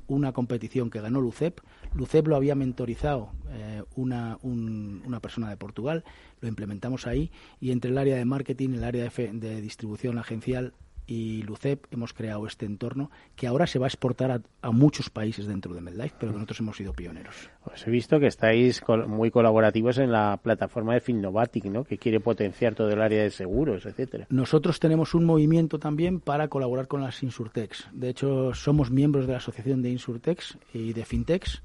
una 0.09 0.33
competición 0.33 0.91
que 0.91 1.01
ganó 1.01 1.21
Lucep 1.21 1.61
Lucep 1.95 2.26
lo 2.26 2.36
había 2.36 2.55
mentorizado 2.55 3.30
eh, 3.51 3.82
una, 3.97 4.38
una, 4.43 5.20
persona 5.20 5.51
de 5.51 5.57
Portugal, 5.57 6.05
lo 6.40 6.49
implementamos 6.49 7.07
ahí 7.07 7.30
y 7.61 7.70
entre 7.70 7.90
el 7.90 7.99
área 7.99 8.16
de 8.16 8.24
marketing, 8.24 8.70
el 8.70 8.84
área 8.84 9.09
de, 9.09 9.32
de 9.32 9.61
distribución 9.61 10.18
agencial 10.18 10.72
y 11.07 11.43
Lucep 11.43 11.87
hemos 11.91 12.13
creado 12.13 12.47
este 12.47 12.67
entorno 12.67 13.11
que 13.37 13.47
ahora 13.47 13.67
se 13.67 13.79
va 13.79 13.87
a 13.87 13.89
exportar 13.89 14.43
a, 14.63 14.71
muchos 14.71 15.11
países 15.11 15.47
dentro 15.47 15.75
de 15.75 15.81
MedLife, 15.81 16.15
pero 16.19 16.33
que 16.33 16.37
nosotros 16.37 16.61
hemos 16.61 16.77
sido 16.77 16.93
pioneros. 16.93 17.51
Os 17.65 17.87
he 17.87 17.91
visto 17.91 18.19
que 18.21 18.27
estáis 18.27 18.83
muy 19.07 19.31
colaborativos 19.31 19.99
en 19.99 20.13
la 20.13 20.39
plataforma 20.43 20.95
de 20.95 21.01
Finnovatic, 21.01 21.65
¿no? 21.67 21.85
que 21.85 21.99
quiere 21.99 22.21
potenciar 22.21 22.75
todo 22.75 22.91
el 22.91 23.03
área 23.03 23.23
de 23.23 23.31
seguros, 23.31 23.87
etcétera. 23.87 24.27
Nosotros 24.31 24.81
tenemos 24.81 25.15
un 25.15 25.25
movimiento 25.25 25.79
también 25.79 26.21
para 26.21 26.49
colaborar 26.49 26.89
con 26.89 27.03
las 27.03 27.23
Insurtex. 27.23 27.89
De 27.93 28.09
hecho, 28.09 28.55
somos 28.55 28.91
miembros 28.91 29.27
de 29.27 29.33
la 29.33 29.39
Asociación 29.39 29.83
de 29.83 29.91
Insurtex 29.91 30.59
y 30.73 30.93
de 30.93 31.05
Fintex 31.05 31.63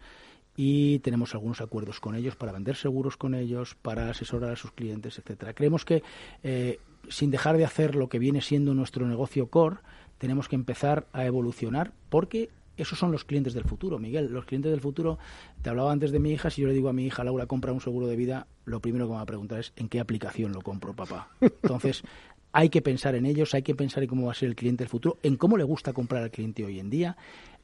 y 0.60 1.00
tenemos 1.00 1.36
algunos 1.36 1.62
acuerdos 1.62 2.00
con 2.00 2.16
ellos 2.16 2.36
para 2.36 2.52
vender 2.52 2.76
seguros 2.76 3.16
con 3.16 3.36
ellos, 3.36 3.76
para 3.76 4.10
asesorar 4.10 4.52
a 4.52 4.56
sus 4.56 4.72
clientes, 4.72 5.20
etcétera. 5.20 5.54
Creemos 5.54 5.86
que 5.86 6.02
eh, 6.44 6.80
sin 7.10 7.32
dejar 7.32 7.58
de 7.58 7.66
hacer 7.66 7.96
lo 7.96 8.10
que 8.10 8.20
viene 8.20 8.42
siendo 8.42 8.74
nuestro 8.74 9.08
negocio 9.08 9.48
core, 9.48 9.78
tenemos 10.18 10.48
que 10.48 10.56
empezar 10.56 11.08
a 11.14 11.26
evolucionar 11.26 11.94
porque 12.10 12.50
esos 12.78 13.00
son 13.00 13.12
los 13.12 13.26
clientes 13.26 13.54
del 13.54 13.64
futuro, 13.64 14.00
Miguel. 14.00 14.32
Los 14.32 14.46
clientes 14.46 14.72
del 14.72 14.82
futuro, 14.82 15.18
te 15.62 15.70
hablaba 15.70 15.92
antes 15.92 16.12
de 16.12 16.20
mi 16.20 16.32
hija, 16.32 16.50
si 16.50 16.62
yo 16.62 16.68
le 16.68 16.74
digo 16.74 16.90
a 16.90 16.94
mi 16.94 17.06
hija, 17.06 17.24
Laura, 17.24 17.48
compra 17.48 17.74
un 17.74 17.82
seguro 17.82 18.08
de 18.08 18.16
vida, 18.16 18.48
lo 18.66 18.80
primero 18.80 19.06
que 19.06 19.12
me 19.12 19.16
va 19.16 19.24
a 19.24 19.26
preguntar 19.26 19.60
es 19.60 19.74
¿en 19.76 19.90
qué 19.90 20.00
aplicación 20.00 20.54
lo 20.54 20.62
compro, 20.62 20.94
papá? 20.94 21.30
Entonces, 21.42 22.04
hay 22.52 22.70
que 22.70 22.82
pensar 22.82 23.16
en 23.16 23.26
ellos, 23.26 23.54
hay 23.56 23.64
que 23.64 23.76
pensar 23.76 24.04
en 24.04 24.10
cómo 24.10 24.28
va 24.28 24.32
a 24.32 24.36
ser 24.36 24.50
el 24.50 24.56
cliente 24.56 24.84
del 24.84 24.90
futuro, 24.90 25.18
en 25.24 25.38
cómo 25.38 25.58
le 25.58 25.64
gusta 25.64 25.94
comprar 25.94 26.24
al 26.24 26.32
cliente 26.32 26.64
hoy 26.64 26.80
en 26.80 26.90
día. 26.90 27.18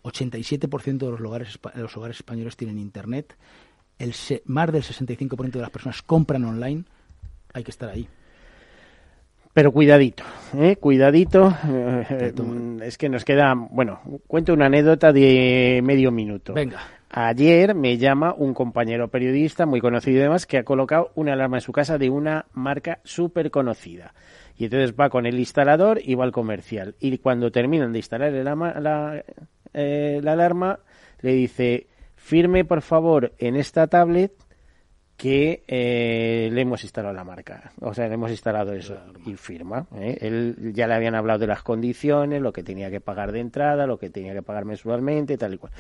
87% 0.04 0.98
de 0.98 1.12
los 1.12 1.22
hogares, 1.22 1.60
los 1.76 1.96
hogares 1.96 2.18
españoles 2.18 2.58
tienen 2.58 2.78
Internet. 2.78 3.38
El 4.00 4.14
más 4.46 4.72
del 4.72 4.84
65% 4.84 5.52
de 5.52 5.62
las 5.62 5.70
personas 5.70 6.02
compran 6.02 6.44
online. 6.44 6.84
Hay 7.54 7.64
que 7.64 7.72
estar 7.72 7.90
ahí. 7.90 8.08
Pero 9.54 9.72
cuidadito, 9.72 10.24
¿eh? 10.58 10.78
cuidadito. 10.78 11.54
Eh, 11.70 12.34
es 12.82 12.98
que 12.98 13.08
nos 13.08 13.24
queda, 13.24 13.54
bueno, 13.54 14.02
cuento 14.26 14.52
una 14.52 14.66
anécdota 14.66 15.14
de 15.14 15.80
medio 15.84 16.12
minuto. 16.12 16.54
Venga. 16.54 16.80
Ayer 17.12 17.76
me 17.76 18.00
llama 18.00 18.34
un 18.36 18.56
compañero 18.56 19.10
periodista 19.10 19.68
muy 19.68 19.80
conocido 19.80 20.18
y 20.18 20.22
demás 20.24 20.48
que 20.48 20.58
ha 20.58 20.64
colocado 20.64 21.12
una 21.14 21.34
alarma 21.34 21.58
en 21.58 21.62
su 21.62 21.72
casa 21.72 22.00
de 22.00 22.10
una 22.10 22.48
marca 22.54 23.00
súper 23.04 23.52
conocida. 23.52 24.16
Y 24.58 24.66
entonces 24.66 24.96
va 25.00 25.12
con 25.12 25.28
el 25.28 25.38
instalador 25.38 26.00
y 26.04 26.16
va 26.16 26.24
al 26.24 26.32
comercial. 26.32 26.96
Y 27.00 27.20
cuando 27.20 27.52
terminan 27.52 27.92
de 27.92 28.00
instalar 28.00 28.34
el, 28.34 28.46
la, 28.46 29.24
eh, 29.76 30.20
la 30.24 30.32
alarma, 30.32 30.80
le 31.22 31.34
dice, 31.34 31.86
firme 32.16 32.66
por 32.66 32.82
favor 32.82 33.34
en 33.38 33.56
esta 33.56 33.86
tablet 33.86 34.34
que 35.24 35.64
eh, 35.70 36.50
le 36.52 36.60
hemos 36.60 36.84
instalado 36.84 37.14
la 37.14 37.24
marca, 37.24 37.72
o 37.80 37.94
sea, 37.94 38.10
le 38.10 38.16
hemos 38.16 38.30
instalado 38.30 38.74
eso 38.74 38.98
y 39.26 39.36
firma. 39.36 39.88
¿eh? 39.96 40.18
Él 40.20 40.74
ya 40.74 40.86
le 40.86 40.96
habían 40.96 41.16
hablado 41.16 41.40
de 41.40 41.48
las 41.48 41.64
condiciones, 41.64 42.42
lo 42.42 42.52
que 42.52 42.62
tenía 42.62 42.92
que 42.92 43.00
pagar 43.00 43.32
de 43.32 43.40
entrada, 43.40 43.88
lo 43.88 43.98
que 43.98 44.10
tenía 44.10 44.34
que 44.34 44.42
pagar 44.42 44.66
mensualmente, 44.66 45.38
tal 45.38 45.54
y 45.54 45.58
cual. 45.60 45.72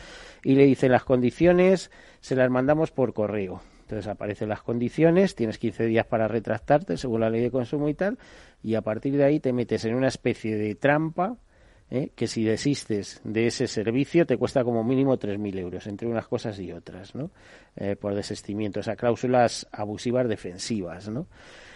Y 0.46 0.56
le 0.56 0.64
dice 0.64 0.88
las 0.88 1.04
condiciones 1.04 1.91
se 2.22 2.38
las 2.38 2.50
mandamos 2.50 2.91
por 2.91 3.14
correo. 3.14 3.62
Entonces 3.82 4.08
aparecen 4.08 4.48
las 4.48 4.62
condiciones, 4.62 5.36
tienes 5.36 5.58
15 5.58 5.88
días 5.88 6.06
para 6.06 6.30
retractarte 6.30 6.96
según 6.96 7.20
la 7.20 7.30
ley 7.30 7.41
de 7.41 7.52
consumo 7.52 7.89
y 7.89 7.96
tal, 7.96 8.20
y 8.64 8.76
a 8.76 8.82
partir 8.82 9.18
de 9.18 9.26
ahí 9.26 9.41
te 9.41 9.52
metes 9.52 9.84
en 9.84 9.96
una 9.96 10.08
especie 10.08 10.56
de 10.56 10.74
trampa 10.76 11.36
¿eh? 11.94 12.12
que 12.16 12.26
si 12.26 12.44
desistes 12.44 13.22
de 13.24 13.46
ese 13.46 13.68
servicio 13.68 14.26
te 14.26 14.36
cuesta 14.36 14.64
como 14.64 14.84
mínimo 14.84 15.18
3.000 15.18 15.60
euros, 15.60 15.88
entre 15.88 16.08
unas 16.08 16.28
cosas 16.28 16.60
y 16.60 16.72
otras, 16.72 17.14
¿no? 17.14 17.30
Eh, 17.76 17.96
por 17.96 18.16
desistimiento, 18.16 18.80
o 18.80 18.84
sea, 18.84 18.96
cláusulas 18.96 19.68
abusivas 19.72 20.28
defensivas, 20.28 21.08
¿no? 21.08 21.28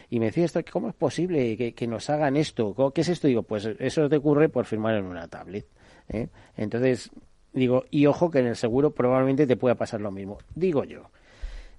Y 0.10 0.20
me 0.20 0.28
decía 0.28 0.46
esto, 0.46 0.60
¿cómo 0.72 0.90
es 0.90 0.96
posible 0.96 1.56
que, 1.56 1.74
que, 1.74 1.86
nos 1.86 2.10
hagan 2.10 2.36
esto? 2.36 2.92
¿Qué 2.94 3.02
es 3.02 3.10
esto? 3.10 3.28
Digo, 3.28 3.44
pues 3.44 3.70
eso 3.78 4.10
te 4.10 4.16
ocurre 4.16 4.50
por 4.50 4.66
firmar 4.66 4.96
en 4.96 5.06
una 5.06 5.28
tablet. 5.28 5.68
¿eh? 6.10 6.30
Entonces, 6.56 7.12
digo, 7.54 7.84
y 7.92 8.06
ojo 8.08 8.32
que 8.32 8.40
en 8.40 8.48
el 8.48 8.56
seguro 8.56 8.92
probablemente 8.92 9.46
te 9.46 9.58
pueda 9.58 9.76
pasar 9.76 10.02
lo 10.02 10.10
mismo. 10.10 10.40
Digo 10.56 10.84
yo, 10.86 11.12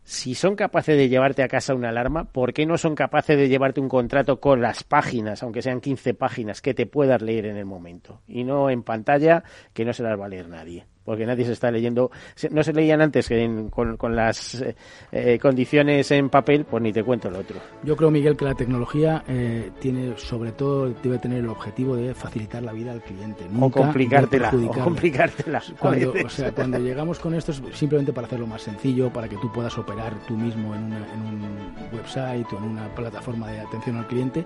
si 0.08 0.34
son 0.34 0.56
capaces 0.56 0.96
de 0.96 1.10
llevarte 1.10 1.42
a 1.42 1.48
casa 1.48 1.74
una 1.74 1.90
alarma, 1.90 2.24
¿por 2.24 2.54
qué 2.54 2.64
no 2.64 2.78
son 2.78 2.94
capaces 2.94 3.36
de 3.36 3.50
llevarte 3.50 3.78
un 3.78 3.90
contrato 3.90 4.40
con 4.40 4.62
las 4.62 4.82
páginas, 4.82 5.42
aunque 5.42 5.60
sean 5.60 5.82
15 5.82 6.14
páginas, 6.14 6.62
que 6.62 6.72
te 6.72 6.86
puedas 6.86 7.20
leer 7.20 7.44
en 7.44 7.58
el 7.58 7.66
momento? 7.66 8.22
Y 8.26 8.44
no 8.44 8.70
en 8.70 8.82
pantalla, 8.82 9.44
que 9.74 9.84
no 9.84 9.92
se 9.92 10.02
las 10.02 10.18
va 10.18 10.24
a 10.24 10.30
leer 10.30 10.48
nadie 10.48 10.86
porque 11.08 11.24
nadie 11.24 11.46
se 11.46 11.52
está 11.52 11.70
leyendo. 11.70 12.10
No 12.50 12.62
se 12.62 12.74
leían 12.74 13.00
antes 13.00 13.26
que 13.26 13.66
con, 13.70 14.14
las 14.14 14.60
eh, 14.60 14.76
eh, 15.10 15.38
condiciones 15.40 16.10
en 16.10 16.28
papel, 16.28 16.66
pues 16.66 16.82
ni 16.82 16.92
te 16.92 17.02
cuento 17.02 17.30
lo 17.30 17.38
otro. 17.38 17.58
Yo 17.82 17.96
creo, 17.96 18.10
Miguel, 18.10 18.36
que 18.36 18.44
la 18.44 18.54
tecnología 18.54 19.24
eh, 19.26 19.70
tiene, 19.80 20.18
sobre 20.18 20.52
todo, 20.52 20.90
debe 21.02 21.16
tener 21.18 21.38
el 21.38 21.48
objetivo 21.48 21.96
de 21.96 22.12
facilitar 22.12 22.62
la 22.62 22.74
vida 22.74 22.92
al 22.92 23.00
cliente. 23.00 23.46
o 23.58 23.70
complicártela. 23.70 24.50
O 24.50 24.70
complicártela. 24.84 25.62
Cuando, 25.78 26.12
o 26.12 26.28
sea, 26.28 26.52
cuando 26.52 26.78
llegamos 26.78 27.18
con 27.18 27.32
esto 27.32 27.52
es 27.52 27.62
simplemente 27.72 28.12
para 28.12 28.26
hacerlo 28.26 28.46
más 28.46 28.60
sencillo, 28.60 29.10
para 29.10 29.30
que 29.30 29.36
tú 29.36 29.50
puedas 29.50 29.78
operar 29.78 30.12
tú 30.26 30.36
mismo 30.36 30.74
en, 30.74 30.92
en 30.92 31.20
un 31.22 31.74
website 31.90 32.52
o 32.52 32.58
en 32.58 32.64
una 32.64 32.94
plataforma 32.94 33.50
de 33.50 33.60
atención 33.60 33.96
al 33.96 34.06
cliente 34.06 34.44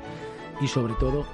y 0.62 0.68
sobre 0.68 0.94
todo 0.94 1.20
eh, 1.20 1.24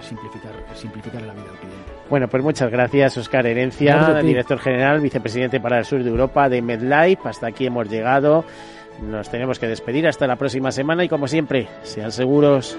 simplificar, 0.00 0.52
simplificar 0.74 1.22
la 1.22 1.32
vida 1.32 1.50
al 1.50 1.58
cliente. 1.58 1.92
Bueno, 2.08 2.28
pues 2.28 2.42
muchas 2.42 2.70
gracias 2.70 3.16
Oscar 3.16 3.46
Herencia, 3.46 4.22
director 4.22 4.58
general, 4.58 5.00
vicepresidente 5.00 5.60
para 5.60 5.78
el 5.78 5.84
sur 5.84 6.02
de 6.02 6.08
Europa 6.08 6.48
de 6.48 6.62
MedLife. 6.62 7.28
Hasta 7.28 7.48
aquí 7.48 7.66
hemos 7.66 7.88
llegado. 7.88 8.44
Nos 9.02 9.28
tenemos 9.28 9.58
que 9.58 9.66
despedir 9.66 10.06
hasta 10.06 10.26
la 10.26 10.36
próxima 10.36 10.70
semana 10.70 11.04
y 11.04 11.08
como 11.08 11.26
siempre, 11.26 11.68
sean 11.82 12.12
seguros. 12.12 12.78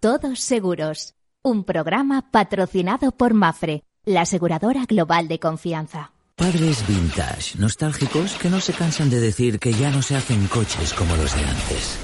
Todos 0.00 0.38
seguros 0.38 1.16
un 1.46 1.62
programa 1.62 2.28
patrocinado 2.32 3.12
por 3.12 3.32
Mafre, 3.32 3.84
la 4.04 4.22
aseguradora 4.22 4.84
global 4.84 5.28
de 5.28 5.38
confianza. 5.38 6.10
Padres 6.34 6.84
vintage, 6.88 7.56
nostálgicos 7.58 8.34
que 8.34 8.50
no 8.50 8.60
se 8.60 8.72
cansan 8.72 9.10
de 9.10 9.20
decir 9.20 9.60
que 9.60 9.72
ya 9.72 9.90
no 9.90 10.02
se 10.02 10.16
hacen 10.16 10.48
coches 10.48 10.92
como 10.92 11.14
los 11.14 11.34
de 11.36 11.44
antes. 11.44 11.98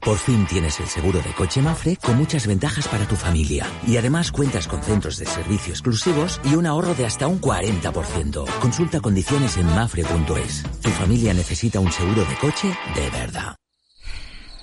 Por 0.00 0.16
fin 0.16 0.46
tienes 0.46 0.80
el 0.80 0.86
seguro 0.86 1.20
de 1.20 1.32
coche 1.34 1.60
Mafre 1.60 1.96
con 1.96 2.16
muchas 2.16 2.46
ventajas 2.46 2.88
para 2.88 3.06
tu 3.06 3.16
familia. 3.16 3.66
Y 3.86 3.98
además 3.98 4.32
cuentas 4.32 4.66
con 4.66 4.82
centros 4.82 5.18
de 5.18 5.26
servicio 5.26 5.72
exclusivos 5.74 6.40
y 6.44 6.54
un 6.54 6.66
ahorro 6.66 6.94
de 6.94 7.04
hasta 7.04 7.26
un 7.26 7.40
40%. 7.40 8.46
Consulta 8.60 9.00
condiciones 9.00 9.58
en 9.58 9.66
mafre.es. 9.66 10.62
Tu 10.80 10.88
familia 10.88 11.34
necesita 11.34 11.80
un 11.80 11.92
seguro 11.92 12.24
de 12.24 12.34
coche 12.40 12.68
de 12.94 13.10
verdad. 13.10 13.56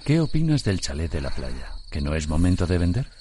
¿Qué 0.05 0.19
opinas 0.19 0.63
del 0.63 0.81
chalet 0.81 1.11
de 1.11 1.21
la 1.21 1.29
playa? 1.29 1.71
¿Que 1.91 2.01
no 2.01 2.15
es 2.15 2.27
momento 2.27 2.65
de 2.65 2.77
vender? 2.79 3.20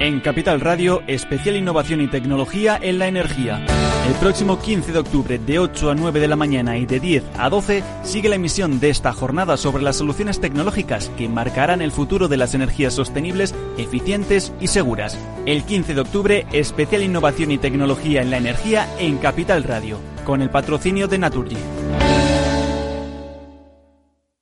En 0.00 0.20
Capital 0.20 0.60
Radio, 0.60 1.02
especial 1.08 1.56
innovación 1.56 2.00
y 2.00 2.06
tecnología 2.06 2.78
en 2.80 3.00
la 3.00 3.08
energía. 3.08 3.66
El 4.06 4.14
próximo 4.14 4.60
15 4.60 4.92
de 4.92 4.98
octubre, 5.00 5.38
de 5.40 5.58
8 5.58 5.90
a 5.90 5.94
9 5.96 6.20
de 6.20 6.28
la 6.28 6.36
mañana 6.36 6.78
y 6.78 6.86
de 6.86 7.00
10 7.00 7.24
a 7.36 7.50
12, 7.50 7.82
sigue 8.04 8.28
la 8.28 8.36
emisión 8.36 8.78
de 8.78 8.90
esta 8.90 9.12
jornada 9.12 9.56
sobre 9.56 9.82
las 9.82 9.96
soluciones 9.96 10.40
tecnológicas 10.40 11.10
que 11.18 11.28
marcarán 11.28 11.82
el 11.82 11.90
futuro 11.90 12.28
de 12.28 12.36
las 12.36 12.54
energías 12.54 12.94
sostenibles, 12.94 13.56
eficientes 13.76 14.52
y 14.60 14.68
seguras. 14.68 15.18
El 15.46 15.64
15 15.64 15.94
de 15.94 16.00
octubre, 16.00 16.46
especial 16.52 17.02
innovación 17.02 17.50
y 17.50 17.58
tecnología 17.58 18.22
en 18.22 18.30
la 18.30 18.36
energía 18.36 18.88
en 19.00 19.18
Capital 19.18 19.64
Radio, 19.64 19.98
con 20.24 20.42
el 20.42 20.50
patrocinio 20.50 21.08
de 21.08 21.18
Naturgy. 21.18 21.56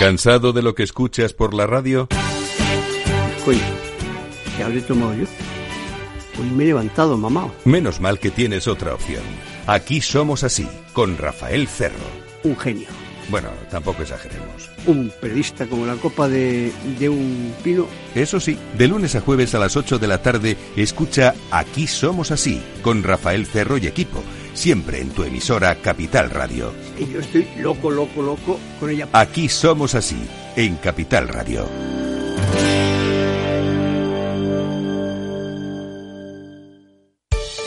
¿Cansado 0.00 0.54
de 0.54 0.62
lo 0.62 0.74
que 0.74 0.82
escuchas 0.82 1.34
por 1.34 1.52
la 1.52 1.66
radio? 1.66 2.08
Coño, 3.44 3.60
¿qué 4.56 4.62
habré 4.62 4.80
tomado 4.80 5.12
yo? 5.12 5.26
Hoy 6.40 6.50
me 6.56 6.64
he 6.64 6.68
levantado 6.68 7.18
mamado. 7.18 7.52
Menos 7.66 8.00
mal 8.00 8.18
que 8.18 8.30
tienes 8.30 8.66
otra 8.66 8.94
opción. 8.94 9.22
Aquí 9.66 10.00
somos 10.00 10.42
así, 10.42 10.66
con 10.94 11.18
Rafael 11.18 11.68
Cerro. 11.68 11.98
Un 12.44 12.56
genio. 12.56 12.88
Bueno, 13.28 13.50
tampoco 13.70 14.00
exageremos. 14.00 14.70
Un 14.86 15.12
periodista 15.20 15.66
como 15.66 15.84
la 15.84 15.96
copa 15.96 16.30
de, 16.30 16.72
de 16.98 17.08
un 17.10 17.54
pino. 17.62 17.86
Eso 18.14 18.40
sí, 18.40 18.56
de 18.78 18.88
lunes 18.88 19.14
a 19.16 19.20
jueves 19.20 19.54
a 19.54 19.58
las 19.58 19.76
8 19.76 19.98
de 19.98 20.08
la 20.08 20.22
tarde, 20.22 20.56
escucha 20.76 21.34
Aquí 21.50 21.86
somos 21.86 22.30
así, 22.30 22.62
con 22.80 23.02
Rafael 23.02 23.44
Cerro 23.44 23.76
y 23.76 23.86
equipo, 23.86 24.22
siempre 24.54 25.02
en 25.02 25.10
tu 25.10 25.24
emisora 25.24 25.74
Capital 25.74 26.30
Radio. 26.30 26.72
Y 27.00 27.10
yo 27.10 27.20
estoy 27.20 27.48
loco, 27.56 27.90
loco, 27.90 28.20
loco 28.20 28.60
con 28.78 28.90
ella. 28.90 29.08
Aquí 29.12 29.48
somos 29.48 29.94
así, 29.94 30.18
en 30.54 30.76
Capital 30.76 31.28
Radio. 31.28 31.66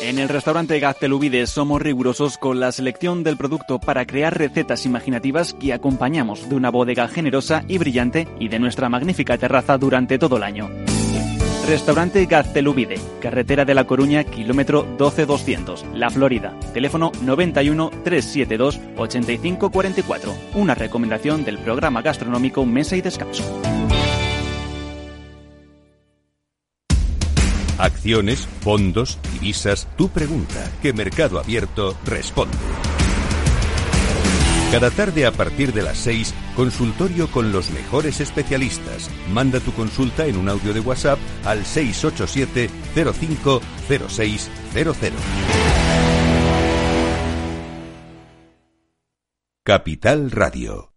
En 0.03 0.19
el 0.19 0.29
restaurante 0.29 0.79
Gaztelubides 0.79 1.49
somos 1.49 1.81
rigurosos 1.81 2.37
con 2.37 2.59
la 2.59 2.71
selección 2.71 3.23
del 3.23 3.35
producto 3.35 3.79
para 3.79 4.05
crear 4.05 4.37
recetas 4.37 4.85
imaginativas 4.85 5.55
que 5.55 5.73
acompañamos 5.73 6.47
de 6.49 6.55
una 6.55 6.69
bodega 6.69 7.07
generosa 7.07 7.63
y 7.67 7.79
brillante 7.79 8.27
y 8.39 8.49
de 8.49 8.59
nuestra 8.59 8.89
magnífica 8.89 9.39
terraza 9.39 9.79
durante 9.79 10.19
todo 10.19 10.37
el 10.37 10.43
año. 10.43 10.69
Restaurante 11.67 12.25
Gaztelubide, 12.25 12.99
carretera 13.21 13.63
de 13.63 13.73
La 13.73 13.85
Coruña, 13.85 14.25
kilómetro 14.25 14.85
12200, 14.97 15.85
La 15.93 16.09
Florida. 16.09 16.53
Teléfono 16.73 17.11
91 17.21 17.89
372 18.03 18.79
8544. 18.97 20.33
Una 20.55 20.75
recomendación 20.75 21.45
del 21.45 21.57
programa 21.59 22.01
gastronómico 22.01 22.65
Mesa 22.65 22.97
y 22.97 23.01
Descanso. 23.01 23.43
Acciones, 27.77 28.47
fondos, 28.61 29.17
divisas, 29.33 29.87
tu 29.97 30.09
pregunta, 30.09 30.69
que 30.81 30.93
Mercado 30.93 31.39
Abierto 31.39 31.97
responde. 32.05 32.57
Cada 34.73 34.89
tarde 34.89 35.27
a 35.27 35.31
partir 35.31 35.71
de 35.71 35.83
las 35.83 35.99
6, 35.99 36.33
consultorio 36.55 37.29
con 37.29 37.51
los 37.51 37.69
mejores 37.69 38.19
especialistas. 38.19 39.07
Manda 39.29 39.59
tu 39.59 39.71
consulta 39.71 40.25
en 40.25 40.35
un 40.35 40.49
audio 40.49 40.73
de 40.73 40.79
WhatsApp 40.79 41.19
al 41.45 41.63
687 41.63 42.71
05 43.13 43.61
0600. 44.09 45.13
Capital 49.63 50.31
Radio. 50.31 50.92